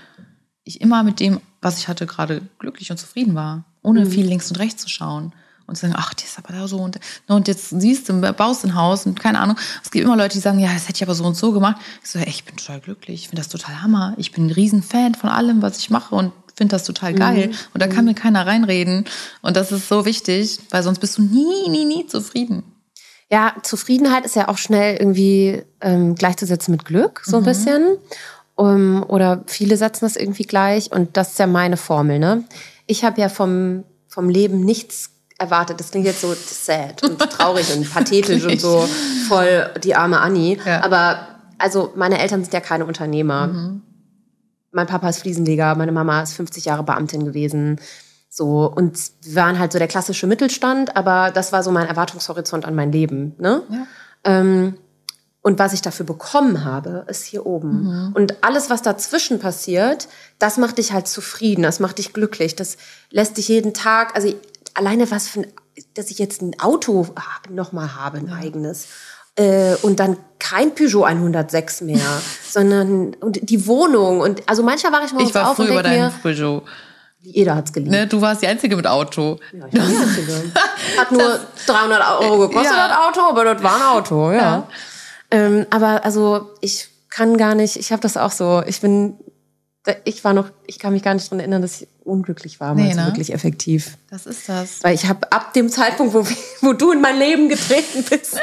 [0.64, 4.50] ich immer mit dem, was ich hatte, gerade glücklich und zufrieden war, ohne viel links
[4.50, 5.32] und rechts zu schauen.
[5.70, 6.98] Und sagen, ach, die ist aber da so und,
[7.28, 9.56] und jetzt siehst du, baust ein Haus und keine Ahnung.
[9.82, 11.76] Es gibt immer Leute, die sagen, ja, das hätte ich aber so und so gemacht.
[12.02, 14.14] Ich so, ey, ich bin total glücklich, ich finde das total Hammer.
[14.18, 17.48] Ich bin ein Riesenfan von allem, was ich mache und finde das total geil.
[17.48, 17.54] Mhm.
[17.72, 19.06] Und da kann mir keiner reinreden.
[19.40, 22.64] Und das ist so wichtig, weil sonst bist du nie, nie, nie zufrieden.
[23.30, 27.46] Ja, Zufriedenheit ist ja auch schnell irgendwie ähm, gleichzusetzen mit Glück, so ein mhm.
[27.46, 27.96] bisschen.
[28.56, 30.92] Um, oder viele setzen das irgendwie gleich.
[30.92, 32.18] Und das ist ja meine Formel.
[32.18, 32.44] Ne?
[32.86, 35.80] Ich habe ja vom, vom Leben nichts erwartet.
[35.80, 38.88] Das klingt jetzt so sad und traurig und pathetisch und so
[39.28, 40.58] voll die arme Annie.
[40.64, 40.84] Ja.
[40.84, 41.26] Aber
[41.58, 43.48] also meine Eltern sind ja keine Unternehmer.
[43.48, 43.82] Mhm.
[44.72, 47.80] Mein Papa ist Fliesenleger, meine Mama ist 50 Jahre Beamtin gewesen.
[48.28, 52.64] So, und wir waren halt so der klassische Mittelstand, aber das war so mein Erwartungshorizont
[52.64, 53.34] an mein Leben.
[53.38, 53.62] Ne?
[53.68, 53.86] Ja.
[54.22, 54.74] Ähm,
[55.42, 57.84] und was ich dafür bekommen habe, ist hier oben.
[57.84, 58.12] Mhm.
[58.12, 60.06] Und alles, was dazwischen passiert,
[60.38, 62.76] das macht dich halt zufrieden, das macht dich glücklich, das
[63.10, 64.32] lässt dich jeden Tag, also
[64.80, 65.46] alleine was für ein,
[65.94, 67.06] dass ich jetzt ein Auto
[67.48, 68.34] nochmal habe, ein ja.
[68.34, 68.88] eigenes.
[69.36, 72.00] Äh, und dann kein Peugeot 106 mehr,
[72.48, 74.20] sondern und die Wohnung.
[74.20, 76.62] Und also manchmal war ich mal ich war auf früh und über dein Peugeot.
[77.22, 77.92] Jeder hat's geliebt.
[77.92, 79.38] Ne, du warst die Einzige mit Auto.
[79.52, 80.52] Ja, ich war die Einzige.
[80.98, 82.88] Hat nur das, 300 Euro gekostet, ja.
[82.88, 84.38] das Auto, aber das war ein Auto, ja.
[84.38, 84.68] ja.
[85.30, 89.18] Ähm, aber also ich kann gar nicht, ich habe das auch so, ich bin,
[90.04, 92.92] ich war noch, ich kann mich gar nicht daran erinnern, dass ich unglücklich war, nee,
[92.92, 93.06] ne?
[93.06, 93.96] wirklich effektiv.
[94.10, 94.82] Das ist das.
[94.82, 96.26] Weil ich habe ab dem Zeitpunkt, wo,
[96.60, 98.38] wo du in mein Leben getreten bist,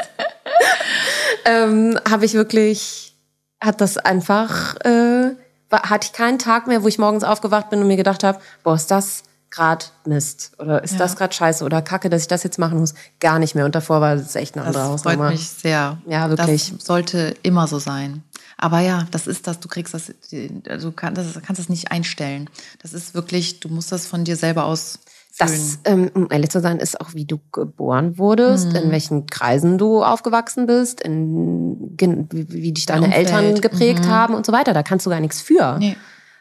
[1.44, 3.14] ähm, habe ich wirklich,
[3.60, 4.76] hat das einfach...
[4.84, 5.36] Äh,
[5.70, 8.74] hatte ich keinen Tag mehr, wo ich morgens aufgewacht bin und mir gedacht habe, boah,
[8.74, 10.98] ist das gerade Mist oder ist ja.
[10.98, 12.94] das gerade scheiße oder Kacke, dass ich das jetzt machen muss.
[13.20, 13.64] Gar nicht mehr.
[13.64, 15.16] Und davor war es echt eine andere Hausnummer.
[15.16, 15.98] Das freut mich sehr.
[16.06, 16.72] Ja, wirklich.
[16.76, 18.22] Das sollte immer so sein.
[18.58, 22.50] Aber ja, das ist das, du kriegst das, du kannst das, kannst das nicht einstellen.
[22.82, 24.98] Das ist wirklich, du musst das von dir selber aus
[25.38, 28.76] das, ähm, um ehrlich zu sein, ist auch, wie du geboren wurdest, mhm.
[28.76, 34.08] in welchen Kreisen du aufgewachsen bist, in, wie, wie dich deine Eltern geprägt mhm.
[34.08, 34.74] haben und so weiter.
[34.74, 35.78] Da kannst du gar nichts für.
[35.78, 35.96] Nee.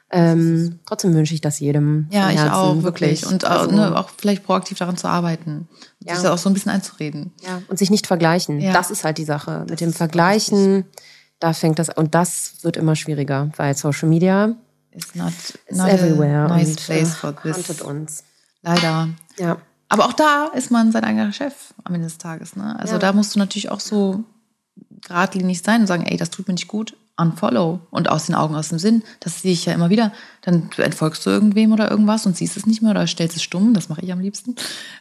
[0.10, 2.08] Ähm, trotzdem wünsche ich das jedem.
[2.12, 3.28] Ja, ich auch, wirklich.
[3.28, 5.68] Und auch, also, ne, auch vielleicht proaktiv daran zu arbeiten.
[6.00, 6.16] Ja.
[6.16, 7.34] Sich auch so ein bisschen einzureden.
[7.46, 8.60] Ja, und sich nicht vergleichen.
[8.60, 8.74] Ja.
[8.74, 9.66] Das ist halt die Sache.
[9.68, 10.86] Das Mit dem Vergleichen,
[11.40, 14.56] da fängt das, und das wird immer schwieriger, weil Social Media
[14.92, 15.34] is not,
[15.70, 16.48] not everywhere.
[16.48, 17.82] Nice und, place for this.
[17.82, 18.24] uns.
[18.62, 19.10] Leider.
[19.38, 19.58] Ja.
[19.90, 22.56] Aber auch da ist man sein eigener Chef am Ende des Tages.
[22.56, 22.78] Ne?
[22.80, 23.00] Also ja.
[23.00, 24.24] da musst du natürlich auch so
[25.02, 27.80] geradlinig sein und sagen, ey, das tut mir nicht gut, unfollow.
[27.90, 30.14] Und aus den Augen, aus dem Sinn, das sehe ich ja immer wieder.
[30.42, 33.74] Dann entfolgst du irgendwem oder irgendwas und siehst es nicht mehr oder stellst es stumm.
[33.74, 34.56] Das mache ich am liebsten.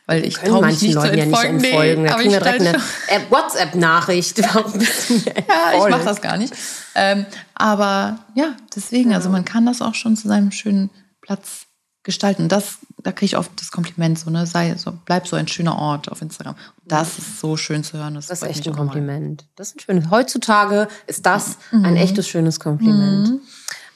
[0.06, 1.60] Weil ich traue mich nicht Leuten zu entfolgen.
[1.60, 2.02] Ja nicht entfolgen.
[2.02, 4.42] Nee, da kriegen wir direkt eine WhatsApp-Nachricht.
[4.54, 6.54] Warum bist du mir Ja, ich mache das gar nicht.
[6.94, 10.90] Ähm, aber ja, deswegen, also man kann das auch schon zu seinem schönen
[11.20, 11.66] Platz
[12.02, 12.48] gestalten.
[12.48, 15.78] Das, da kriege ich oft das Kompliment, so, ne, sei so, bleib so ein schöner
[15.78, 16.56] Ort auf Instagram.
[16.84, 18.14] Das ist so schön zu hören.
[18.14, 19.42] Das, das ist echt ein Kompliment.
[19.42, 19.48] Mal.
[19.54, 20.10] Das ist ein schönes.
[20.10, 21.84] Heutzutage ist das mhm.
[21.84, 23.28] ein echtes schönes Kompliment.
[23.28, 23.40] Mhm.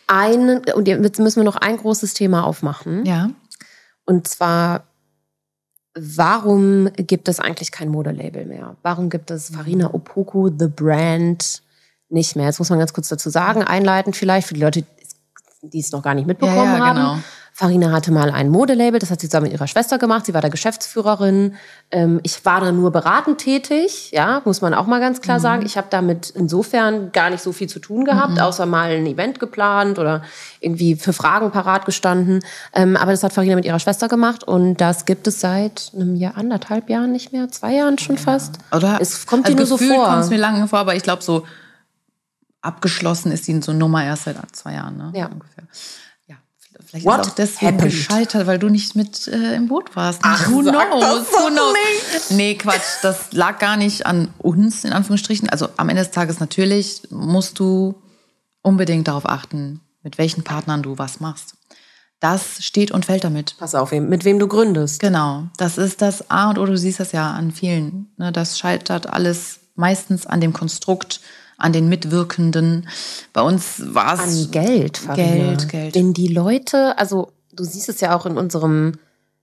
[0.07, 3.05] Ein, und jetzt müssen wir noch ein großes Thema aufmachen.
[3.05, 3.31] Ja.
[4.05, 4.85] Und zwar,
[5.97, 8.77] warum gibt es eigentlich kein Modelabel mehr?
[8.83, 11.63] Warum gibt es Farina Opoko, The Brand,
[12.11, 12.47] nicht mehr?
[12.47, 14.85] Jetzt muss man ganz kurz dazu sagen, einleitend vielleicht für die Leute,
[15.63, 17.19] die es noch gar nicht mitbekommen ja, ja, genau.
[17.53, 20.27] Farina hatte mal ein Modelabel, das hat sie zusammen mit ihrer Schwester gemacht.
[20.27, 21.55] Sie war da Geschäftsführerin.
[21.91, 25.43] Ähm, ich war da nur beratend tätig, ja, muss man auch mal ganz klar mhm.
[25.43, 25.67] sagen.
[25.67, 28.39] Ich habe damit insofern gar nicht so viel zu tun gehabt, mhm.
[28.39, 30.23] außer mal ein Event geplant oder
[30.61, 32.41] irgendwie für Fragen parat gestanden.
[32.73, 36.17] Ähm, aber das hat Farina mit ihrer Schwester gemacht und das gibt es seit einem
[36.17, 38.23] Jahr, anderthalb Jahren nicht mehr, zwei Jahren schon ja.
[38.23, 38.59] fast.
[38.75, 38.99] Oder?
[39.01, 40.07] Es kommt also dir nur so vor.
[40.07, 41.45] kommt es mir lange vor, aber ich glaube so
[42.63, 45.13] abgeschlossen ist die so Nummer erst seit zwei Jahren, ne?
[45.15, 45.27] Ja.
[45.27, 45.65] Ungefähr.
[46.91, 47.93] Vielleicht What ist auch deswegen happened?
[47.93, 50.21] gescheitert, weil du nicht mit äh, im Boot warst.
[50.25, 50.73] Ach, Who knows?
[50.73, 51.75] Who knows?
[52.13, 52.31] Nicht.
[52.33, 52.99] Nee, Quatsch.
[53.03, 55.49] Das lag gar nicht an uns, in Anführungsstrichen.
[55.49, 57.95] Also am Ende des Tages natürlich musst du
[58.63, 61.55] unbedingt darauf achten, mit welchen Partnern du was machst.
[62.19, 63.55] Das steht und fällt damit.
[63.59, 65.01] Pass auf, mit wem du gründest.
[65.01, 65.45] Genau.
[65.57, 66.67] Das ist das A und O.
[66.67, 68.13] Du siehst das ja an vielen.
[68.19, 68.33] Ne?
[68.33, 71.21] Das scheitert alles meistens an dem Konstrukt,
[71.61, 72.89] an den Mitwirkenden.
[73.33, 74.47] Bei uns war es.
[74.47, 75.27] An Geld, Farina.
[75.27, 75.95] Geld, Geld.
[75.95, 78.95] Wenn die Leute, also du siehst es ja auch in unserem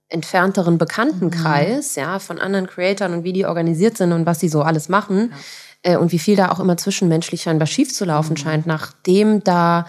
[0.09, 2.01] entfernteren Bekanntenkreis, mhm.
[2.01, 5.32] ja, von anderen Creatoren und wie die organisiert sind und was sie so alles machen.
[5.86, 5.93] Ja.
[5.93, 8.38] Äh, und wie viel da auch immer zwischenmenschlich scheinbar schief zu laufen mhm.
[8.38, 9.88] scheint, nachdem da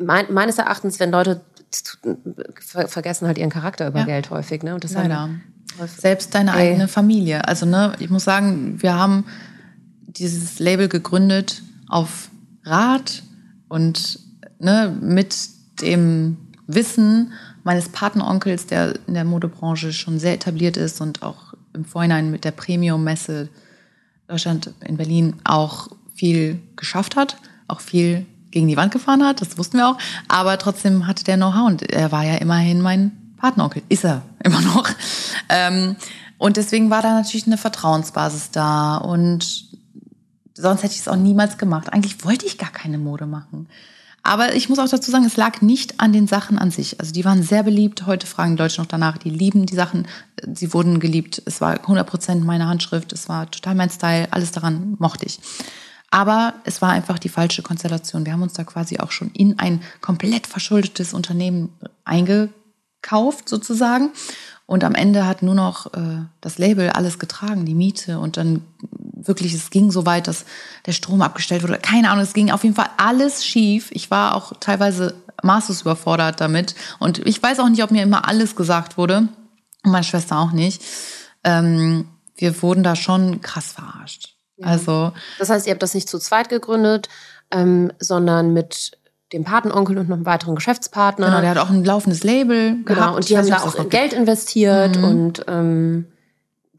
[0.00, 1.40] mein, meines Erachtens, wenn Leute
[2.60, 4.06] vergessen halt ihren Charakter über ja.
[4.06, 4.74] Geld häufig, ne?
[4.74, 5.28] Und das Leider.
[5.86, 6.70] Selbst deine Ey.
[6.70, 7.46] eigene Familie.
[7.46, 9.26] Also, ne, ich muss sagen, wir haben
[10.18, 12.30] dieses Label gegründet auf
[12.64, 13.22] Rat
[13.68, 14.20] und
[14.58, 15.36] ne, mit
[15.80, 17.32] dem Wissen
[17.64, 22.44] meines Patenonkels, der in der Modebranche schon sehr etabliert ist und auch im Vorhinein mit
[22.44, 23.48] der Premium-Messe
[24.26, 27.36] Deutschland in Berlin auch viel geschafft hat,
[27.68, 29.98] auch viel gegen die Wand gefahren hat, das wussten wir auch.
[30.28, 33.82] Aber trotzdem hatte der Know-how und er war ja immerhin mein Partneronkel.
[33.88, 34.88] Ist er immer noch.
[35.48, 35.96] Ähm,
[36.38, 39.66] und deswegen war da natürlich eine Vertrauensbasis da und
[40.62, 41.92] sonst hätte ich es auch niemals gemacht.
[41.92, 43.68] Eigentlich wollte ich gar keine Mode machen.
[44.22, 47.00] Aber ich muss auch dazu sagen, es lag nicht an den Sachen an sich.
[47.00, 48.04] Also die waren sehr beliebt.
[48.06, 49.16] Heute fragen die Leute noch danach.
[49.16, 50.06] Die lieben die Sachen.
[50.52, 51.40] Sie wurden geliebt.
[51.46, 53.12] Es war 100 Prozent meine Handschrift.
[53.12, 54.28] Es war total mein Style.
[54.30, 55.40] Alles daran mochte ich.
[56.10, 58.26] Aber es war einfach die falsche Konstellation.
[58.26, 61.70] Wir haben uns da quasi auch schon in ein komplett verschuldetes Unternehmen
[62.04, 64.10] eingekauft sozusagen.
[64.68, 68.18] Und am Ende hat nur noch äh, das Label alles getragen, die Miete.
[68.18, 68.60] Und dann
[69.14, 70.44] wirklich, es ging so weit, dass
[70.84, 71.78] der Strom abgestellt wurde.
[71.78, 73.88] Keine Ahnung, es ging auf jeden Fall alles schief.
[73.92, 76.74] Ich war auch teilweise maßlos überfordert damit.
[76.98, 79.28] Und ich weiß auch nicht, ob mir immer alles gesagt wurde.
[79.84, 80.82] Und meine Schwester auch nicht.
[81.44, 82.06] Ähm,
[82.36, 84.34] wir wurden da schon krass verarscht.
[84.58, 84.66] Ja.
[84.66, 85.12] Also.
[85.38, 87.08] Das heißt, ihr habt das nicht zu zweit gegründet,
[87.50, 88.97] ähm, sondern mit
[89.32, 91.26] dem Patenonkel und noch einem weiteren Geschäftspartner.
[91.26, 93.16] Genau, der hat auch ein laufendes Label genau, gehabt.
[93.16, 95.04] Und die haben da auch Geld investiert mhm.
[95.04, 96.06] und ähm,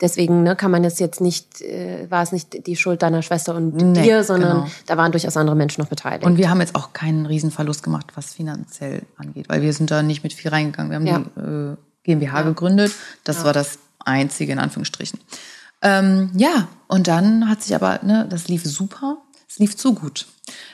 [0.02, 3.56] deswegen ne, kann man jetzt jetzt nicht, äh, war es nicht die Schuld deiner Schwester
[3.56, 4.68] und nee, dir, sondern genau.
[4.88, 6.26] da waren durchaus andere Menschen noch beteiligt.
[6.26, 10.02] Und wir haben jetzt auch keinen Riesenverlust gemacht, was finanziell angeht, weil wir sind da
[10.02, 10.90] nicht mit viel reingegangen.
[10.90, 11.20] Wir haben ja.
[11.20, 12.44] die äh, GmbH ja.
[12.44, 12.94] gegründet.
[13.24, 13.44] Das ja.
[13.46, 15.20] war das Einzige in Anführungsstrichen.
[15.82, 19.18] Ähm, ja, und dann hat sich aber, ne, das lief super,
[19.50, 20.28] es lief zu gut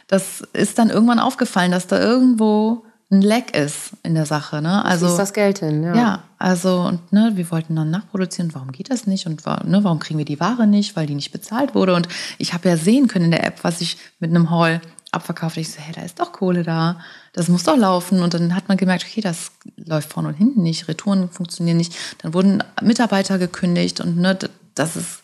[0.07, 4.61] das ist dann irgendwann aufgefallen, dass da irgendwo ein Leck ist in der Sache.
[4.61, 4.83] Ne?
[4.83, 5.95] Also ist das Geld hin, ja.
[5.95, 8.53] Ja, also und ne, wir wollten dann nachproduzieren.
[8.53, 11.31] Warum geht das nicht und ne, warum kriegen wir die Ware nicht, weil die nicht
[11.31, 11.93] bezahlt wurde?
[11.93, 12.07] Und
[12.39, 15.57] ich habe ja sehen können in der App, was ich mit einem Haul abverkauft.
[15.57, 16.99] Ich so, hey, da ist doch Kohle da,
[17.33, 18.21] das muss doch laufen.
[18.21, 21.95] Und dann hat man gemerkt, okay, das läuft vorne und hinten nicht, Retouren funktionieren nicht.
[22.23, 24.37] Dann wurden Mitarbeiter gekündigt und ne,
[24.73, 25.19] das ist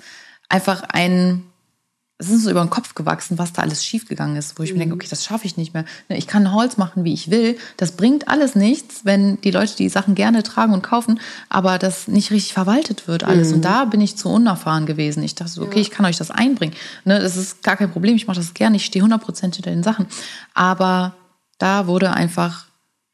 [0.50, 1.44] einfach ein
[2.22, 4.78] es ist so über den Kopf gewachsen, was da alles schiefgegangen ist, wo ich mhm.
[4.78, 5.86] mir denke, okay, das schaffe ich nicht mehr.
[6.08, 7.58] Ne, ich kann Holz machen, wie ich will.
[7.78, 11.20] Das bringt alles nichts, wenn die Leute die Sachen gerne tragen und kaufen,
[11.50, 13.50] aber das nicht richtig verwaltet wird alles.
[13.50, 13.56] Mhm.
[13.56, 15.24] Und da bin ich zu unerfahren gewesen.
[15.24, 15.82] Ich dachte so, okay, ja.
[15.82, 16.76] ich kann euch das einbringen.
[17.06, 19.82] Ne, das ist gar kein Problem, ich mache das gerne, ich stehe 100% hinter den
[19.82, 20.06] Sachen.
[20.54, 21.16] Aber
[21.58, 22.66] da wurde einfach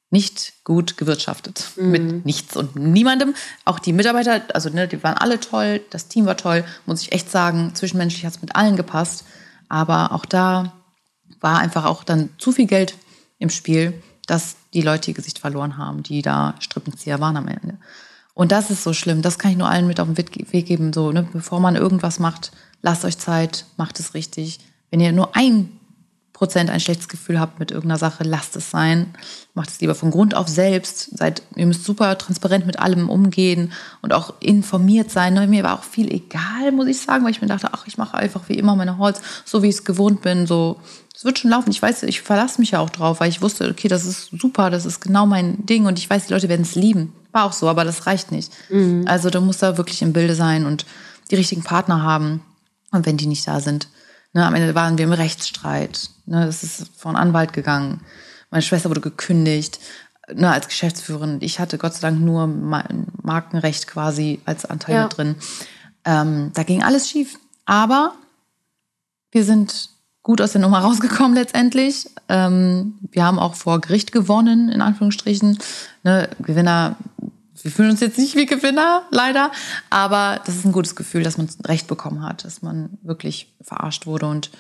[0.10, 1.92] nicht gut gewirtschaftet mhm.
[1.92, 3.36] mit nichts und niemandem.
[3.66, 7.12] Auch die Mitarbeiter, also ne, die waren alle toll, das Team war toll, muss ich
[7.12, 7.76] echt sagen.
[7.76, 9.26] Zwischenmenschlich hat es mit allen gepasst.
[9.70, 10.74] Aber auch da
[11.42, 12.96] war einfach auch dann zu viel Geld
[13.38, 17.78] im Spiel, dass die Leute ihr Gesicht verloren haben, die da Strippenzieher waren am Ende.
[18.34, 19.22] Und das ist so schlimm.
[19.22, 20.94] Das kann ich nur allen mit auf den Weg geben.
[20.94, 22.52] So, ne, bevor man irgendwas macht,
[22.82, 24.60] lasst euch Zeit, macht es richtig.
[24.90, 25.72] Wenn ihr nur ein
[26.38, 29.08] Prozent ein schlechtes Gefühl habt mit irgendeiner Sache, lasst es sein.
[29.56, 31.18] Macht es lieber von Grund auf selbst.
[31.18, 33.72] Seid, ihr müsst super transparent mit allem umgehen
[34.04, 35.50] und auch informiert sein.
[35.50, 38.16] Mir war auch viel egal, muss ich sagen, weil ich mir dachte, ach, ich mache
[38.16, 40.46] einfach wie immer meine Holz, so wie ich es gewohnt bin.
[40.46, 40.80] So,
[41.16, 41.72] es wird schon laufen.
[41.72, 44.70] Ich weiß, ich verlasse mich ja auch drauf, weil ich wusste, okay, das ist super,
[44.70, 47.14] das ist genau mein Ding und ich weiß, die Leute werden es lieben.
[47.32, 48.52] War auch so, aber das reicht nicht.
[48.70, 49.06] Mhm.
[49.08, 50.86] Also du musst da wirklich im Bilde sein und
[51.32, 52.42] die richtigen Partner haben.
[52.92, 53.88] Und wenn die nicht da sind,
[54.34, 56.12] Ne, am Ende waren wir im Rechtsstreit.
[56.28, 58.02] Ne, es ist vor einen Anwalt gegangen.
[58.52, 59.80] Meine Schwester wurde gekündigt
[60.34, 61.38] ne, als Geschäftsführerin.
[61.42, 65.04] Ich hatte Gott sei Dank nur Markenrecht quasi als Anteil ja.
[65.04, 65.36] mit drin.
[66.06, 67.40] Ähm, da ging alles schief.
[67.66, 68.14] Aber
[69.32, 69.90] wir sind
[70.22, 72.10] gut aus der Nummer rausgekommen letztendlich.
[72.28, 75.58] Ähm, wir haben auch vor Gericht gewonnen, in Anführungsstrichen.
[76.04, 76.98] Ne, Gewinner
[77.64, 79.52] wir fühlen uns jetzt nicht wie Gewinner, leider,
[79.90, 84.06] aber das ist ein gutes Gefühl, dass man Recht bekommen hat, dass man wirklich verarscht
[84.06, 84.52] wurde und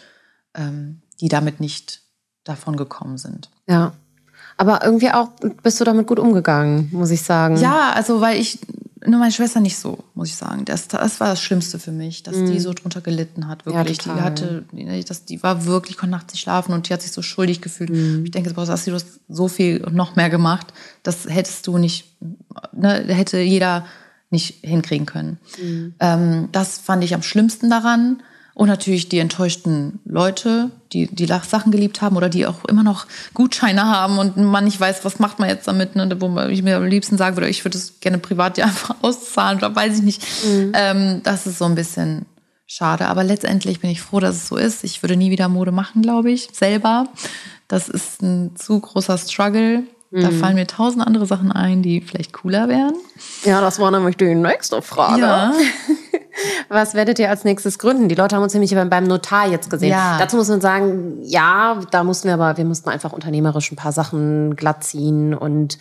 [0.55, 2.01] ähm, die damit nicht
[2.43, 3.49] davon gekommen sind.
[3.67, 3.93] Ja.
[4.57, 5.29] Aber irgendwie auch
[5.61, 7.57] bist du damit gut umgegangen, muss ich sagen.
[7.57, 8.59] Ja, also weil ich
[9.05, 10.65] nur meine Schwester nicht so, muss ich sagen.
[10.65, 12.51] Das, das war das Schlimmste für mich, dass mhm.
[12.51, 14.03] die so drunter gelitten hat, wirklich.
[14.05, 14.65] Ja, die hatte,
[15.07, 17.89] das, die war wirklich, konnte nachts nicht schlafen und die hat sich so schuldig gefühlt.
[17.89, 18.25] Mhm.
[18.25, 18.91] Ich denke, du hast
[19.29, 20.73] so viel und noch mehr gemacht.
[21.03, 22.17] Das hättest du nicht,
[22.73, 23.85] ne, hätte jeder
[24.29, 25.39] nicht hinkriegen können.
[25.61, 25.95] Mhm.
[25.99, 28.21] Ähm, das fand ich am schlimmsten daran.
[28.57, 33.05] Und natürlich die enttäuschten Leute, die die Sachen geliebt haben oder die auch immer noch
[33.35, 36.09] Gutscheine haben und man nicht weiß, was macht man jetzt damit, ne?
[36.19, 39.59] wo ich mir am liebsten sagen würde, ich würde es gerne privat ja einfach auszahlen
[39.59, 40.23] oder weiß ich nicht.
[40.43, 40.71] Mhm.
[40.73, 42.25] Ähm, das ist so ein bisschen
[42.65, 43.05] schade.
[43.09, 44.83] Aber letztendlich bin ich froh, dass es so ist.
[44.83, 47.09] Ich würde nie wieder Mode machen, glaube ich, selber.
[47.67, 49.83] Das ist ein zu großer Struggle.
[50.09, 50.39] Da mhm.
[50.39, 52.95] fallen mir tausend andere Sachen ein, die vielleicht cooler wären.
[53.43, 55.21] Ja, das war nämlich die nächste Frage.
[55.21, 55.53] Ja.
[56.69, 58.09] Was werdet ihr als nächstes gründen?
[58.09, 59.89] Die Leute haben uns nämlich beim Notar jetzt gesehen.
[59.89, 60.17] Ja.
[60.17, 63.91] Dazu muss man sagen, ja, da mussten wir aber, wir mussten einfach unternehmerisch ein paar
[63.91, 65.77] Sachen glatt ziehen und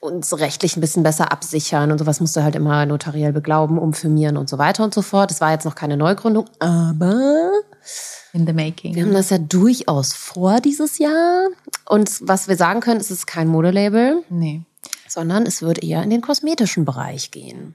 [0.00, 4.36] uns rechtlich ein bisschen besser absichern und sowas musst du halt immer notariell beglauben, umfirmieren
[4.36, 5.30] und so weiter und so fort.
[5.32, 7.50] Das war jetzt noch keine Neugründung, aber
[8.32, 8.94] In the making.
[8.94, 11.48] wir haben das ja durchaus vor dieses Jahr.
[11.88, 14.62] Und was wir sagen können, es ist kein Modelabel, Nee.
[15.08, 17.74] sondern es wird eher in den kosmetischen Bereich gehen.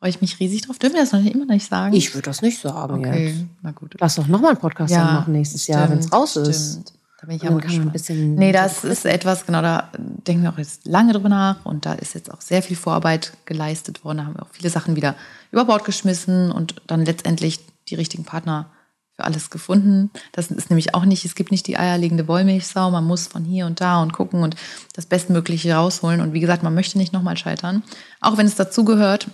[0.00, 0.78] Freue ich mich riesig drauf.
[0.78, 1.94] Dürfen wir das noch nicht, immer noch nicht sagen?
[1.94, 3.44] Ich würde das nicht sagen Okay, jetzt.
[3.62, 3.94] na gut.
[4.00, 6.70] Lass doch nochmal einen Podcast dann machen nächstes Jahr, wenn es stimmt, raus ist.
[6.72, 6.92] Stimmt.
[7.20, 9.90] Da bin ich aber kann man ein bisschen- Nee, das ist etwas, genau, da
[10.26, 13.34] denken wir auch jetzt lange drüber nach und da ist jetzt auch sehr viel Vorarbeit
[13.44, 14.16] geleistet worden.
[14.18, 15.14] Da haben wir auch viele Sachen wieder
[15.52, 17.60] über Bord geschmissen und dann letztendlich
[17.90, 18.70] die richtigen Partner
[19.16, 20.10] für alles gefunden.
[20.32, 23.66] Das ist nämlich auch nicht, es gibt nicht die eierlegende Wollmilchsau, man muss von hier
[23.66, 24.56] und da und gucken und
[24.94, 26.22] das Bestmögliche rausholen.
[26.22, 27.82] Und wie gesagt, man möchte nicht nochmal scheitern.
[28.22, 29.26] Auch wenn es dazugehört,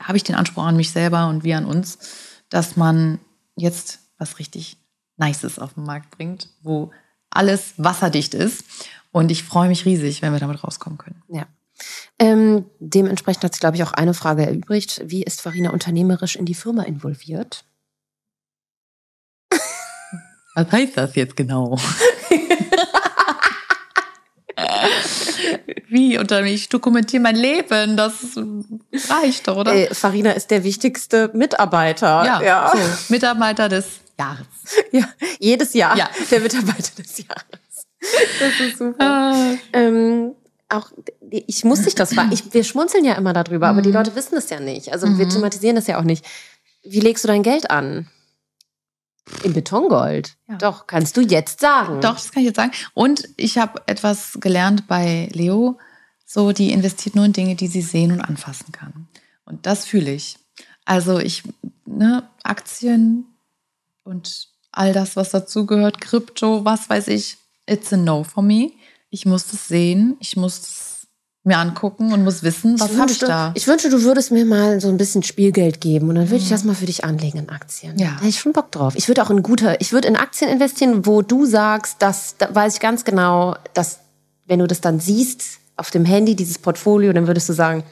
[0.00, 1.98] habe ich den Anspruch an mich selber und wir an uns,
[2.48, 3.18] dass man
[3.56, 4.76] jetzt was richtig
[5.16, 6.90] Nices auf den Markt bringt, wo
[7.30, 8.64] alles wasserdicht ist.
[9.12, 11.22] Und ich freue mich riesig, wenn wir damit rauskommen können.
[11.28, 11.46] Ja.
[12.18, 15.02] Ähm, dementsprechend hat sich, glaube ich, auch eine Frage erübrigt.
[15.04, 17.64] Wie ist Farina unternehmerisch in die Firma involviert?
[20.54, 21.78] Was heißt das jetzt genau?
[25.88, 26.18] Wie?
[26.18, 27.96] Unter ich dokumentiere mein Leben.
[27.96, 28.14] Das
[29.08, 29.74] reicht doch, oder?
[29.74, 32.24] Äh, Farina ist der wichtigste Mitarbeiter.
[32.24, 32.72] ja, ja.
[32.74, 32.78] So,
[33.12, 33.86] Mitarbeiter des
[34.18, 34.46] Jahres.
[34.92, 35.04] Ja,
[35.38, 36.08] jedes Jahr Ja.
[36.30, 37.86] der Mitarbeiter des Jahres.
[38.40, 39.04] Das ist super.
[39.04, 40.32] Ah, Ähm,
[40.68, 40.90] auch
[41.30, 42.32] ich muss dich das fragen.
[42.32, 44.92] Ich, wir schmunzeln ja immer darüber, aber die Leute wissen es ja nicht.
[44.92, 46.24] Also wir thematisieren das ja auch nicht.
[46.84, 48.08] Wie legst du dein Geld an?
[49.42, 50.36] In Betongold.
[50.48, 50.56] Ja.
[50.56, 52.00] Doch, kannst du jetzt sagen.
[52.00, 52.72] Doch, das kann ich jetzt sagen.
[52.92, 55.78] Und ich habe etwas gelernt bei Leo.
[56.26, 59.08] So, die investiert nur in Dinge, die sie sehen und anfassen kann.
[59.44, 60.38] Und das fühle ich.
[60.84, 61.42] Also ich,
[61.86, 63.26] ne, Aktien
[64.02, 68.72] und all das, was dazugehört, Krypto, was weiß ich, it's a no for me.
[69.10, 70.93] Ich muss das sehen, ich muss es
[71.44, 73.52] mir angucken und muss wissen, was habe ich da.
[73.54, 76.48] Ich wünschte, du würdest mir mal so ein bisschen Spielgeld geben und dann würde ich
[76.48, 77.98] das mal für dich anlegen in Aktien.
[77.98, 78.12] Ja.
[78.12, 78.94] Da hätte ich schon Bock drauf.
[78.96, 82.54] Ich würde auch in gute, ich würde in Aktien investieren, wo du sagst, dass, da
[82.54, 84.00] weiß ich ganz genau, dass
[84.46, 87.84] wenn du das dann siehst auf dem Handy, dieses Portfolio, dann würdest du sagen,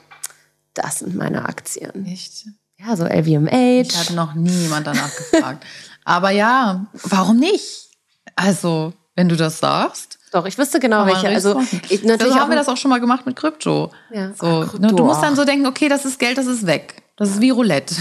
[0.73, 2.07] das sind meine Aktien.
[2.07, 2.47] Echt?
[2.79, 3.83] Ja, so LVMH.
[3.83, 5.65] Ich hatte noch niemand danach gefragt.
[6.05, 7.91] Aber ja, warum nicht?
[8.35, 10.19] Also, wenn du das sagst.
[10.33, 11.29] Doch, ich wüsste genau welche.
[11.29, 13.91] Also ich, so natürlich haben wir das auch schon mal gemacht mit Krypto.
[14.11, 14.33] Ja.
[14.35, 17.03] So, Ach, du musst dann so denken, okay, das ist Geld, das ist weg.
[17.17, 17.95] Das ist wie Roulette.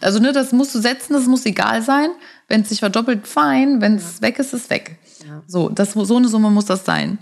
[0.00, 2.10] Also ne, das musst du setzen, das muss egal sein.
[2.48, 3.80] Wenn es sich verdoppelt, fein.
[3.80, 4.98] Wenn es weg ist, ist weg.
[5.26, 5.42] Ja.
[5.46, 7.18] So, das, so eine Summe muss das sein.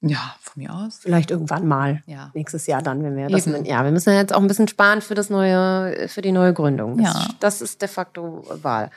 [0.00, 0.98] Ja, von mir aus.
[1.02, 2.02] vielleicht irgendwann mal.
[2.06, 2.30] Ja.
[2.32, 3.46] Nächstes Jahr dann, wenn wir das.
[3.48, 3.64] Eben.
[3.64, 6.52] Ja, wir müssen ja jetzt auch ein bisschen sparen für das neue, für die neue
[6.54, 6.98] Gründung.
[7.02, 7.28] Das, Ja.
[7.40, 8.90] das ist de facto Wahl.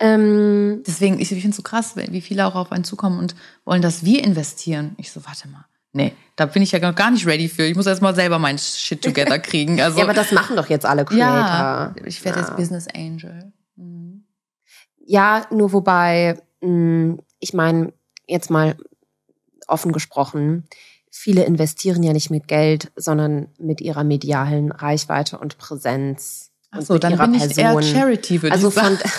[0.00, 3.82] Ähm, Deswegen, ich finde es so krass, wie viele auch auf einen zukommen und wollen,
[3.82, 4.94] dass wir investieren.
[4.98, 5.64] Ich so, warte mal.
[5.92, 7.64] Nee, da bin ich ja noch gar nicht ready für.
[7.64, 9.80] Ich muss erst mal selber mein Shit together kriegen.
[9.80, 11.24] Also, ja, aber das machen doch jetzt alle Creator.
[11.26, 12.46] ja, ich werde Ja.
[12.46, 13.52] jetzt Business Angel.
[13.76, 14.24] Mhm.
[15.06, 17.92] Ja, nur wobei, mh, ich meine,
[18.26, 18.76] jetzt mal
[19.68, 20.64] offen gesprochen,
[21.10, 26.50] viele investieren ja nicht mit Geld, sondern mit ihrer medialen Reichweite und Präsenz.
[26.70, 28.98] Ach so, mit dann ihrer bin ich eher Charity, würde Also ich sagen.
[28.98, 29.10] von,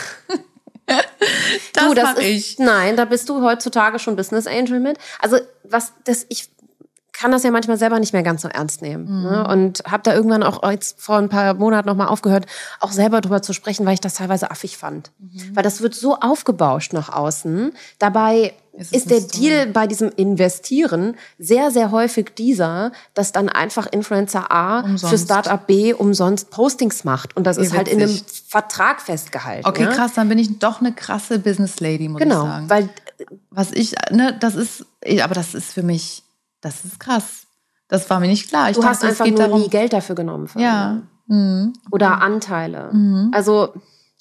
[0.87, 2.59] Das, du, das ist, ich.
[2.59, 4.97] Nein, da bist du heutzutage schon Business Angel mit.
[5.19, 6.49] Also was, das, ich
[7.17, 9.23] kann das ja manchmal selber nicht mehr ganz so ernst nehmen.
[9.23, 9.47] Ne?
[9.47, 12.45] Und habe da irgendwann auch jetzt vor ein paar Monaten nochmal aufgehört,
[12.79, 15.11] auch selber drüber zu sprechen, weil ich das teilweise affig fand.
[15.53, 17.71] Weil das wird so aufgebauscht nach außen.
[17.99, 19.39] Dabei ist, ist der Story.
[19.39, 25.23] Deal bei diesem Investieren sehr, sehr häufig dieser, dass dann einfach Influencer A für Umsonst.
[25.25, 27.37] Startup B umsonst Postings macht.
[27.37, 28.43] Und das Wie ist halt in einem witzig.
[28.47, 29.65] Vertrag festgehalten.
[29.65, 29.91] Okay, ne?
[29.91, 32.69] krass, dann bin ich doch eine krasse Business Lady, muss ich Genau, sagen.
[32.69, 32.89] weil
[33.49, 34.85] Was ich, ne, das ist,
[35.23, 36.23] aber das ist für mich,
[36.65, 37.43] das ist krass.
[37.87, 38.69] Das war mir nicht klar.
[38.69, 39.61] Ich Du dachte, hast einfach nur darum.
[39.61, 40.49] nie Geld dafür genommen.
[40.57, 41.01] Ja.
[41.27, 41.35] mir.
[41.35, 41.73] Mhm.
[41.91, 42.89] Oder Anteile.
[43.31, 43.73] Also,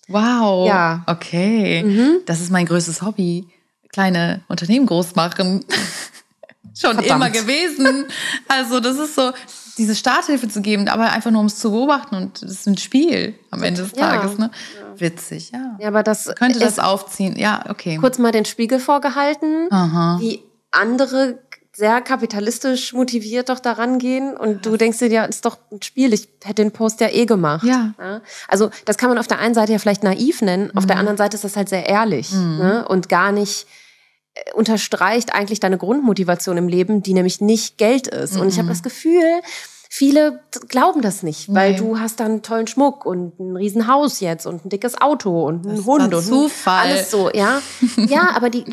[0.09, 0.69] Wow.
[0.69, 1.03] Ja.
[1.07, 1.83] Okay.
[1.83, 2.19] Mhm.
[2.27, 3.49] Das ist mein größtes Hobby.
[3.91, 5.65] Kleine Unternehmen groß machen.
[6.77, 7.07] Schon Verdammt.
[7.07, 8.05] immer gewesen.
[8.49, 9.31] Also, das ist so,
[9.79, 12.77] diese Starthilfe zu geben, aber einfach nur um es zu beobachten und das ist ein
[12.77, 14.11] Spiel am Ende des Ja.
[14.11, 14.51] Tages, ne?
[14.99, 15.77] Witzig, ja.
[15.81, 17.37] ja, aber das Könnte das aufziehen.
[17.37, 17.97] Ja, okay.
[17.97, 20.19] kurz mal den Spiegel vorgehalten, Aha.
[20.21, 21.39] wie andere
[21.77, 26.13] sehr kapitalistisch motiviert doch daran gehen und du denkst dir, ja, ist doch ein Spiel,
[26.13, 27.67] ich hätte den Post ja eh gemacht.
[27.67, 28.21] Ja.
[28.49, 30.89] Also das kann man auf der einen Seite ja vielleicht naiv nennen, auf Mhm.
[30.89, 32.85] der anderen Seite ist das halt sehr ehrlich ne?
[32.89, 33.67] und gar nicht
[34.35, 38.37] äh, unterstreicht eigentlich deine Grundmotivation im Leben, die nämlich nicht Geld ist.
[38.37, 38.59] Und ich Mhm.
[38.61, 39.23] habe das Gefühl,
[39.97, 41.79] viele glauben das nicht, weil Nee.
[41.79, 45.79] du hast dann tollen Schmuck und ein Riesenhaus jetzt und ein dickes Auto und einen
[45.79, 46.89] ist Hund und Zufall.
[46.89, 47.61] alles so, ja.
[48.09, 48.73] ja, aber die, die,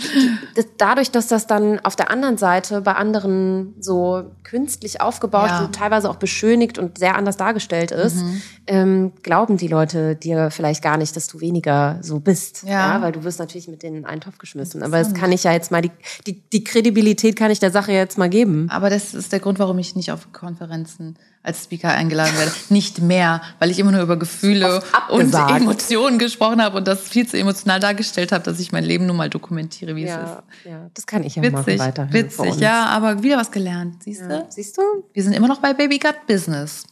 [0.56, 5.62] das, dadurch, dass das dann auf der anderen Seite bei anderen so künstlich aufgebaut, Ja.
[5.62, 8.42] so teilweise auch beschönigt und sehr anders dargestellt ist, Mhm.
[8.66, 12.64] ähm, glauben die Leute dir vielleicht gar nicht, dass du weniger so bist.
[12.68, 13.00] Ja.
[13.02, 14.82] weil du wirst natürlich mit denen in einen Topf geschmissen.
[14.82, 15.92] Aber das kann ich ja jetzt mal, die,
[16.26, 18.68] die, die Kredibilität kann ich der Sache jetzt mal geben.
[18.72, 21.11] Aber das ist der Grund, warum ich nicht auf Konferenzen
[21.44, 22.52] als Speaker eingeladen werde.
[22.70, 25.34] Nicht mehr, weil ich immer nur über Gefühle und.
[25.34, 29.18] Emotionen gesprochen habe und das viel zu emotional dargestellt habe, dass ich mein Leben nun
[29.18, 31.80] mal dokumentiere, wie es Ja, ja, das kann ich ja machen ist.
[31.80, 32.14] weiterhin.
[32.14, 34.46] Witzig, witzig, ja, aber wieder was gelernt, siehst du?
[34.50, 34.82] Siehst du?
[35.14, 36.86] Wir sind immer noch bei Baby Gut Business.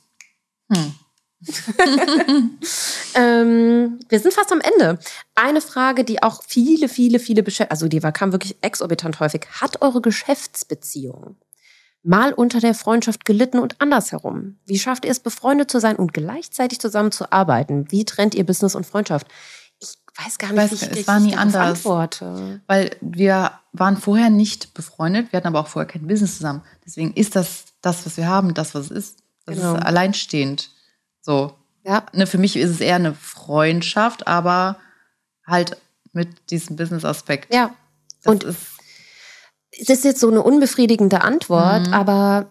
[3.15, 4.99] Ähm, wir sind fast am Ende.
[5.33, 9.47] Eine Frage, die auch viele, viele, viele beschäftigt, also die kam wirklich exorbitant häufig.
[9.59, 11.37] Hat eure Geschäftsbeziehung
[12.03, 14.57] mal unter der Freundschaft gelitten und andersherum?
[14.65, 17.91] Wie schafft ihr es, befreundet zu sein und gleichzeitig zusammenzuarbeiten?
[17.91, 19.27] Wie trennt ihr Business und Freundschaft?
[19.79, 19.89] Ich
[20.25, 21.77] weiß gar nicht, Weiß wie ich es war nie anders.
[21.77, 22.61] antworte.
[22.67, 26.61] Weil wir waren vorher nicht befreundet, wir hatten aber auch vorher kein Business zusammen.
[26.85, 29.17] Deswegen ist das das, was wir haben, das, was es ist.
[29.45, 29.75] Das Genau.
[29.75, 30.69] ist alleinstehend.
[31.21, 31.53] So.
[31.85, 32.05] Ja.
[32.13, 34.77] Ne, für mich ist es eher eine Freundschaft, aber
[35.47, 35.77] halt
[36.11, 37.53] mit diesem Business-Aspekt.
[37.53, 37.73] Ja.
[38.23, 38.57] Das Und ist,
[39.71, 41.93] es ist jetzt so eine unbefriedigende Antwort, Mhm.
[41.93, 42.47] aber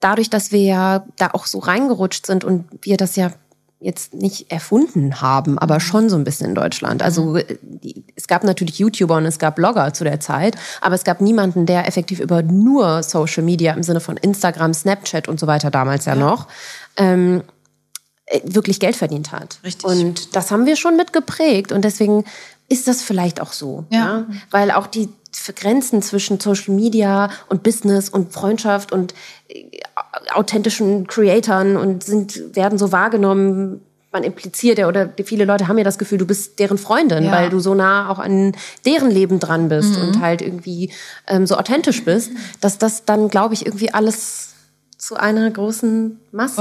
[0.00, 3.32] dadurch, dass wir ja da auch so reingerutscht sind und wir das ja
[3.78, 7.02] jetzt nicht erfunden haben, aber schon so ein bisschen in Deutschland.
[7.02, 10.94] Also äh, die, es gab natürlich YouTuber und es gab Blogger zu der Zeit, aber
[10.94, 15.40] es gab niemanden, der effektiv über nur Social Media im Sinne von Instagram, Snapchat und
[15.40, 16.46] so weiter damals ja, noch
[16.96, 17.42] ähm,
[18.26, 19.58] äh, wirklich Geld verdient hat.
[19.64, 19.84] Richtig.
[19.84, 22.24] Und das haben wir schon mit geprägt und deswegen
[22.68, 23.84] ist das vielleicht auch so.
[23.90, 24.26] Ja.
[24.52, 25.08] Weil auch die
[25.56, 29.14] Grenzen zwischen Social Media und Business und Freundschaft und
[29.48, 29.64] äh,
[30.34, 33.80] authentischen Creatoren und sind, werden so wahrgenommen,
[34.12, 37.30] man impliziert ja, oder viele Leute haben ja das Gefühl, du bist deren Freundin, Ja.
[37.30, 37.34] Mhm.
[37.34, 38.52] weil du so nah auch an
[38.84, 40.92] deren Leben dran bist und halt irgendwie
[41.26, 42.30] ähm, so authentisch bist,
[42.60, 44.50] dass das dann, glaube ich, irgendwie alles
[44.98, 46.58] zu einer großen Masse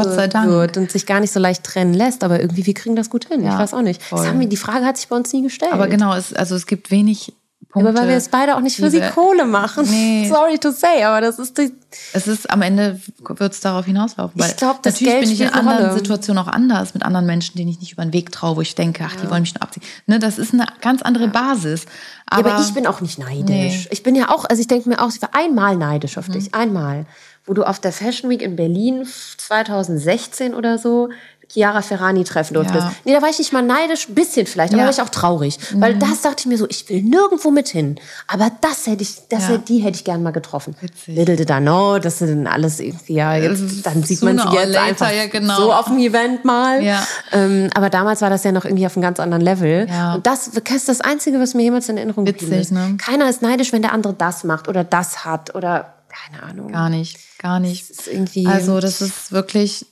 [0.48, 2.24] wird und sich gar nicht so leicht trennen lässt.
[2.24, 3.44] Aber irgendwie, wir kriegen das gut hin.
[3.44, 4.02] Ja, ich weiß auch nicht.
[4.10, 5.74] Das haben wir, die Frage hat sich bei uns nie gestellt.
[5.74, 7.34] aber genau, es, also es gibt wenig
[7.72, 7.90] Punkte.
[7.90, 9.88] Aber weil wir es beide auch nicht für die Kohle machen.
[9.90, 10.28] Nee.
[10.30, 11.72] Sorry to say, aber das ist die.
[12.14, 14.40] Es ist am Ende wird es darauf hinauslaufen.
[14.40, 15.98] Ich Weil glaub, das natürlich Geld bin ich in anderen Rolle.
[15.98, 18.76] Situationen auch anders mit anderen Menschen, denen ich nicht über den Weg traue, wo ich
[18.76, 19.84] denke, ach, die wollen mich nur abziehen.
[20.06, 21.86] Ne, das ist eine ganz andere Basis.
[22.26, 23.46] Aber, Aber, ich bin auch nicht neidisch.
[23.48, 23.78] Nee.
[23.78, 23.88] Mhm.
[23.90, 26.54] Ich bin ja auch, also ich denke mir auch, ich war einmal neidisch auf dich.
[26.54, 27.06] Einmal.
[27.46, 29.06] Wo du auf der Fashion Week in Berlin
[29.38, 31.10] 2016 oder so
[31.54, 32.80] Chiara Ferrani treffen durftest.
[32.80, 32.94] Ja.
[33.04, 34.86] Nee, da war ich nicht mal neidisch, ein bisschen vielleicht, aber Ja.
[34.86, 34.96] Mhm.
[34.98, 35.60] war ich auch traurig.
[35.76, 38.00] Weil das dachte ich mir so, ich will nirgendwo mit hin.
[38.28, 39.50] Aber das hätte ich, das Ja.
[39.50, 40.76] hätte, die hätte ich gern mal getroffen.
[40.80, 41.16] Witzig.
[41.16, 44.70] Little did I know, das sind alles irgendwie, ja, jetzt, dann sieht man sie jetzt
[44.70, 45.56] later, einfach ja, genau.
[45.58, 46.82] so auf dem Event mal.
[46.84, 47.06] Ja.
[47.32, 49.88] Ähm, aber damals war das ja noch irgendwie auf einem ganz anderen Level.
[49.90, 50.16] Ja.
[50.16, 52.72] Und das, das ist das Einzige, was mir jemals in Erinnerung Witzig, geblieben ist.
[52.72, 52.98] ne?
[52.98, 56.72] Keiner ist neidisch, wenn der andere das macht oder das hat oder keine Ahnung.
[56.72, 57.90] Gar nicht, gar nicht.
[57.90, 58.46] Das.
[58.46, 59.88] Also das ist wirklich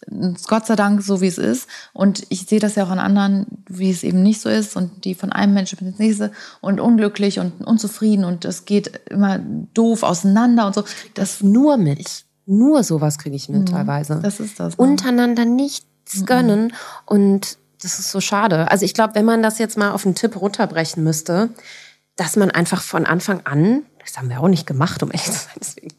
[0.48, 1.68] Gott sei Dank so, wie es ist.
[1.94, 5.04] Und ich sehe das ja auch an anderen, wie es eben nicht so ist und
[5.04, 6.32] die von einem Menschen ins nächste
[6.62, 9.40] und unglücklich und unzufrieden und das geht immer
[9.74, 10.84] doof auseinander und so.
[11.16, 12.26] Das, nur mit.
[12.46, 14.16] Nur sowas kriege ich mit teilweise.
[14.16, 14.22] Mhm.
[14.22, 14.78] das ist das.
[14.78, 14.84] ne?
[14.84, 15.86] Untereinander nichts
[16.26, 16.74] gönnen
[17.06, 18.70] und das ist so schade.
[18.72, 21.50] Also ich glaube, wenn man das jetzt mal auf einen Tipp runterbrechen müsste,
[22.16, 25.32] dass man einfach von Anfang an, das haben wir auch nicht gemacht, um ehrlich zu
[25.32, 25.99] sein, deswegen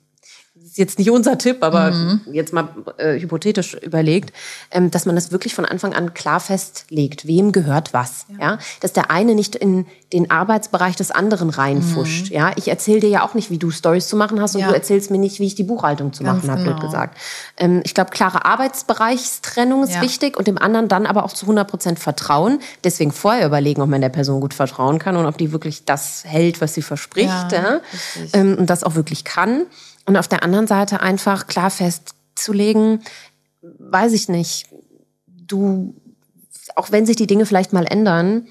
[0.70, 2.20] ist jetzt nicht unser Tipp, aber Mhm.
[2.32, 2.68] jetzt mal
[2.98, 4.32] äh, hypothetisch überlegt,
[4.70, 8.92] ähm, dass man das wirklich von Anfang an klar festlegt, wem gehört was, ja, dass
[8.92, 12.52] der eine nicht in den Arbeitsbereich des anderen reinfuscht, ja.
[12.56, 14.66] Ich erzähle dir ja auch nicht, wie du Stories zu machen hast und Mhm.
[14.66, 14.68] Ja.
[14.68, 16.86] du erzählst mir nicht, wie ich die Buchhaltung zu Ganz machen habe, blöd genau.
[16.86, 17.18] gesagt.
[17.56, 20.02] Ähm, ich glaube, klare Arbeitsbereichstrennung ist Ja.
[20.02, 22.60] wichtig und dem anderen dann aber auch zu 100 Prozent vertrauen.
[22.84, 26.22] Deswegen vorher überlegen, ob man der Person gut vertrauen kann und ob die wirklich das
[26.26, 27.28] hält, was sie verspricht.
[27.52, 27.80] Ja, Ja,
[28.32, 29.66] ähm, und das auch wirklich kann.
[30.11, 32.99] Und auf der anderen Seite einfach klar festzulegen,
[33.62, 34.66] weiß ich nicht,
[35.28, 35.95] du,
[36.74, 38.49] auch wenn sich die Dinge vielleicht mal ändern,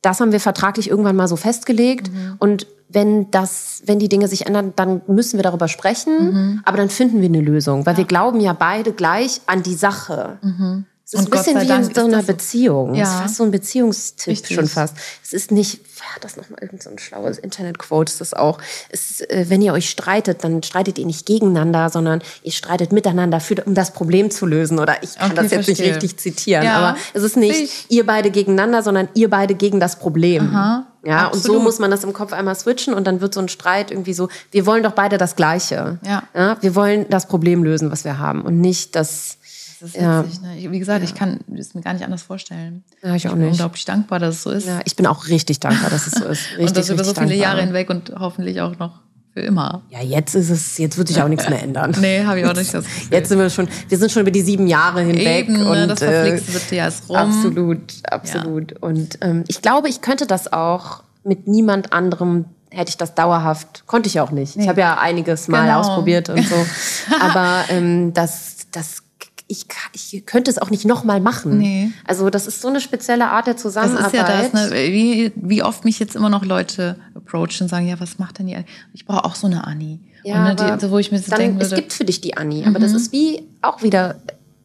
[0.00, 2.12] das haben wir vertraglich irgendwann mal so festgelegt.
[2.12, 2.36] Mhm.
[2.38, 6.30] Und wenn das, wenn die Dinge sich ändern, dann müssen wir darüber sprechen.
[6.30, 6.62] Mhm.
[6.64, 10.38] Aber dann finden wir eine Lösung, weil wir glauben ja beide gleich an die Sache.
[10.40, 10.84] Mhm.
[11.08, 12.22] Es ist Und ein Gott bisschen sei wie Dank in so einer.
[12.24, 12.94] Beziehung.
[12.96, 13.20] Es ist Ja.
[13.22, 14.56] fast so ein Beziehungstipp Richtig.
[14.56, 14.96] schon fast.
[15.22, 18.58] Es ist nicht, wer hat das nochmal, irgend so ein schlaues Internetquote ist das auch.
[18.88, 22.90] Es ist, äh, wenn ihr euch streitet, dann streitet ihr nicht gegeneinander, sondern ihr streitet
[22.90, 24.80] miteinander, für, um das Problem zu lösen.
[24.80, 25.86] Oder ich kann Okay, das jetzt verstehe.
[25.86, 26.74] nicht richtig zitieren, Ja.
[26.78, 30.48] aber es ist nicht Ich- ihr beide gegeneinander, sondern ihr beide gegen das Problem.
[30.52, 31.62] Aha, ja, und so absolut.
[31.62, 34.28] muss man das im Kopf einmal switchen und dann wird so ein Streit irgendwie so,
[34.50, 35.98] wir wollen doch beide das Gleiche.
[36.04, 36.24] Ja.
[36.34, 39.36] Ja, wir wollen das Problem lösen, was wir haben und nicht das,
[39.80, 40.24] Das ist Ja.
[40.24, 40.56] witzig, ne?
[40.58, 42.82] Ich- Wie gesagt, ich kann es mir gar nicht anders vorstellen.
[43.02, 43.50] Ja, ich auch bin nicht.
[43.52, 44.66] unglaublich dankbar, dass es so ist.
[44.66, 46.40] ja, ich bin auch richtig dankbar, dass es so ist.
[46.58, 47.36] Richtig, und das über so viele dankbar.
[47.38, 49.00] Jahre hinweg und hoffentlich auch noch
[49.34, 49.82] für immer.
[49.90, 51.94] Ja, jetzt ist es, jetzt wird sich auch nichts mehr ändern.
[52.00, 53.08] Nee, habe ich auch nicht das Gefühl.
[53.18, 55.88] Jetzt sind wir schon, wir sind schon über die sieben Jahre hinweg Eben, ne, und
[55.88, 57.16] das äh, verflixte siebte Jahr ist rum.
[57.16, 57.80] absolut,
[58.10, 58.72] absolut.
[58.80, 62.46] Und ähm, ich glaube, ich könnte das auch mit niemand anderem.
[62.70, 64.56] Hätte ich das dauerhaft, konnte ich auch nicht.
[64.56, 65.80] Ich habe ja einiges mal Genau.
[65.80, 66.54] ausprobiert und so.
[67.20, 69.02] Aber ähm, das, das,
[69.48, 71.58] ich, ich könnte es auch nicht nochmal machen.
[71.58, 71.90] Nee.
[72.04, 74.06] Also das ist so eine spezielle Art der Das Zusammenarbeit.
[74.06, 74.76] ist ja das, ne?
[74.76, 78.46] wie, wie oft mich jetzt immer noch Leute approachen und sagen, ja, was macht denn
[78.48, 78.66] die Anni?
[78.92, 80.00] Ich brauche auch so eine Anni.
[80.24, 82.36] Ja, und, ne, die, wo ich mir so dann, denken es gibt für dich die
[82.36, 84.16] Anni, aber das ist wie auch wieder,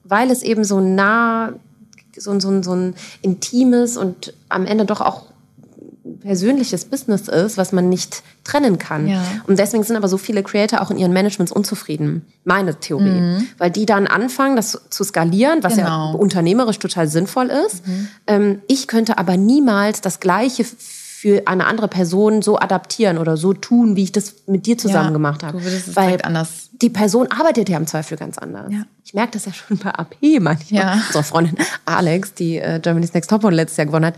[0.03, 1.53] weil es eben so nah,
[2.17, 5.25] so, so, ein- so ein intimes und am Ende doch auch
[6.21, 9.07] persönliches Business ist, was man nicht trennen kann.
[9.07, 9.21] Ja.
[9.47, 12.25] Und deswegen sind aber so viele Creator auch in ihren Managements unzufrieden.
[12.43, 13.47] Meine Theorie.
[13.57, 16.15] Weil die dann anfangen, das zu skalieren, was ja Genau.
[16.15, 17.83] unternehmerisch total sinnvoll ist.
[18.27, 23.53] Ähm, ich könnte aber niemals das Gleiche für eine andere Person so adaptieren oder so
[23.53, 25.59] tun, wie ich das mit dir zusammen Ja, gemacht habe.
[25.59, 26.69] du würdest es Weil anders.
[26.81, 28.71] die Person arbeitet ja im Zweifel ganz anders.
[28.71, 28.83] Ja.
[29.05, 30.81] Ich merke das ja schon bei AP manchmal.
[30.81, 30.93] Ja.
[31.07, 34.15] Unsere Freundin Alex, die äh, Germany's Next Topmodel letztes Jahr gewonnen hat,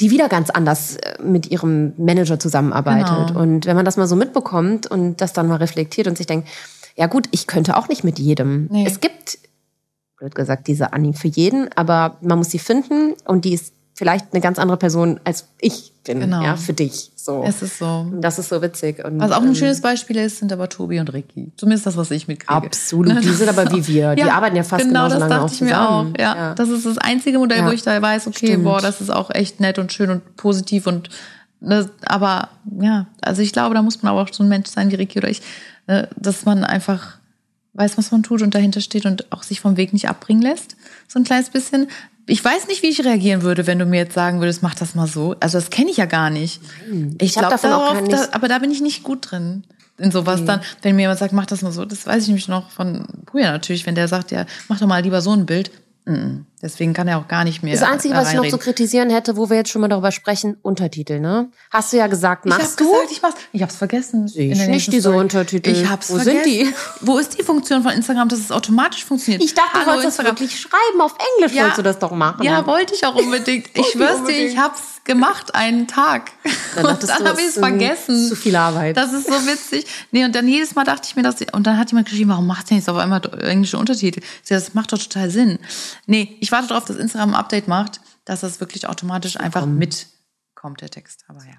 [0.00, 3.28] die wieder ganz anders äh, mit ihrem Manager zusammenarbeitet.
[3.28, 3.40] Genau.
[3.40, 6.48] Und wenn man das mal so mitbekommt und das dann mal reflektiert und sich denkt,
[6.96, 8.68] ja gut, ich könnte auch nicht mit jedem.
[8.70, 8.84] Nee.
[8.86, 9.38] Es gibt,
[10.18, 14.32] blöd gesagt, diese Anni für jeden, aber man muss sie finden und die ist vielleicht
[14.32, 16.40] eine ganz andere Person als ich bin, Genau.
[16.42, 17.10] ja, für dich.
[17.16, 17.44] So.
[17.46, 17.84] Es ist so.
[17.84, 19.04] Und das ist so witzig.
[19.04, 21.52] Und, Was auch ein ähm, schönes Beispiel ist, sind aber Tobi und Ricky.
[21.58, 22.50] Zumindest das, was ich mitkriege.
[22.50, 23.22] Absolut.
[23.22, 24.14] Die sind aber wie wir.
[24.14, 26.14] Die arbeiten ja fast genau, genauso das lange dachte auch ich mir zusammen.
[26.16, 26.18] auch.
[26.18, 26.54] Ja, Ja.
[26.54, 27.66] Das ist das einzige Modell, Ja.
[27.66, 28.64] wo ich da weiß, okay, Stimmt.
[28.64, 31.10] boah, das ist auch echt nett und schön und positiv und
[31.60, 32.48] ne, aber
[32.80, 35.18] ja, also ich glaube, da muss man aber auch so ein Mensch sein wie Ricky
[35.18, 35.42] oder ich,
[35.86, 37.18] ne, dass man einfach
[37.74, 40.74] weiß, was man tut und dahinter steht und auch sich vom Weg nicht abbringen lässt.
[41.12, 41.88] So ein kleines bisschen.
[42.26, 44.94] Ich weiß nicht, wie ich reagieren würde, wenn du mir jetzt sagen würdest, mach das
[44.94, 45.34] mal so.
[45.40, 46.60] Also das kenne ich ja gar nicht.
[47.18, 49.64] Ich Ich hab glaube darauf, da, aber da bin ich nicht gut drin.
[49.98, 52.48] In sowas dann, wenn mir jemand sagt, mach das mal so, das weiß ich nämlich
[52.48, 55.72] noch von Puja natürlich, wenn der sagt, ja, mach doch mal lieber so ein Bild.
[56.06, 57.72] Mm, Deswegen kann er auch gar nicht mehr.
[57.74, 60.58] Das Einzige, was ich noch zu kritisieren hätte, wo wir jetzt schon mal darüber sprechen,
[60.60, 61.48] Untertitel, ne?
[61.70, 62.84] Hast du ja gesagt, Ich machst du?
[62.90, 63.34] gesagt, ich mach's.
[63.52, 64.28] Ich hab's vergessen.
[64.28, 65.16] Sehe ich der nicht, diese Story.
[65.18, 65.70] Untertitel.
[65.70, 66.42] Ich hab's Wo vergessen.
[66.44, 66.74] sind die?
[67.00, 69.42] Wo ist die Funktion von Instagram, dass es automatisch funktioniert?
[69.42, 70.38] Ich dachte, du Hallo, wolltest das Instagram.
[70.40, 71.00] wirklich schreiben.
[71.00, 71.62] Auf Englisch Ja.
[71.62, 72.42] wolltest du das doch machen.
[72.42, 73.68] Ja, wollte ich auch unbedingt.
[73.74, 76.30] Ich schwör's dir, ich hab's gemacht einen Tag.
[76.76, 78.28] Dann und dann du, habe ich es ist vergessen.
[78.28, 78.96] zu viel Arbeit.
[78.96, 79.86] Das ist so witzig.
[80.12, 82.46] Nee, und dann jedes Mal dachte ich mir, dass und dann hat jemand geschrieben, warum
[82.46, 84.20] macht denn jetzt auf einmal englische Untertitel?
[84.20, 85.58] Ich Das macht doch total Sinn.
[86.06, 90.80] Nee, ich warte darauf, dass Instagram ein Update macht, dass das wirklich automatisch einfach mitkommt,
[90.80, 91.24] der Text.
[91.28, 91.54] Aber ja.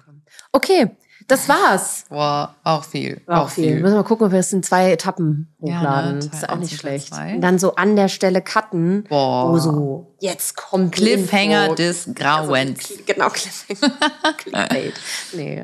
[0.52, 0.90] Okay,
[1.28, 2.04] das war's.
[2.08, 3.20] Boah, auch viel.
[3.26, 3.74] Auch viel.
[3.80, 6.18] Müssen wir mal gucken, ob wir es in zwei Etappen Ja, hochladen.
[6.18, 6.26] ne?
[6.26, 7.12] Das ist auch nicht schlecht.
[7.12, 9.52] Und dann so an der Stelle cutten, Boah.
[9.52, 11.74] wo so, jetzt kommt Cliffhanger Info.
[11.76, 12.92] des Grauens.
[13.06, 13.92] Genau, Cliffhanger.
[14.38, 14.94] Clickbait.
[15.32, 15.60] Nee.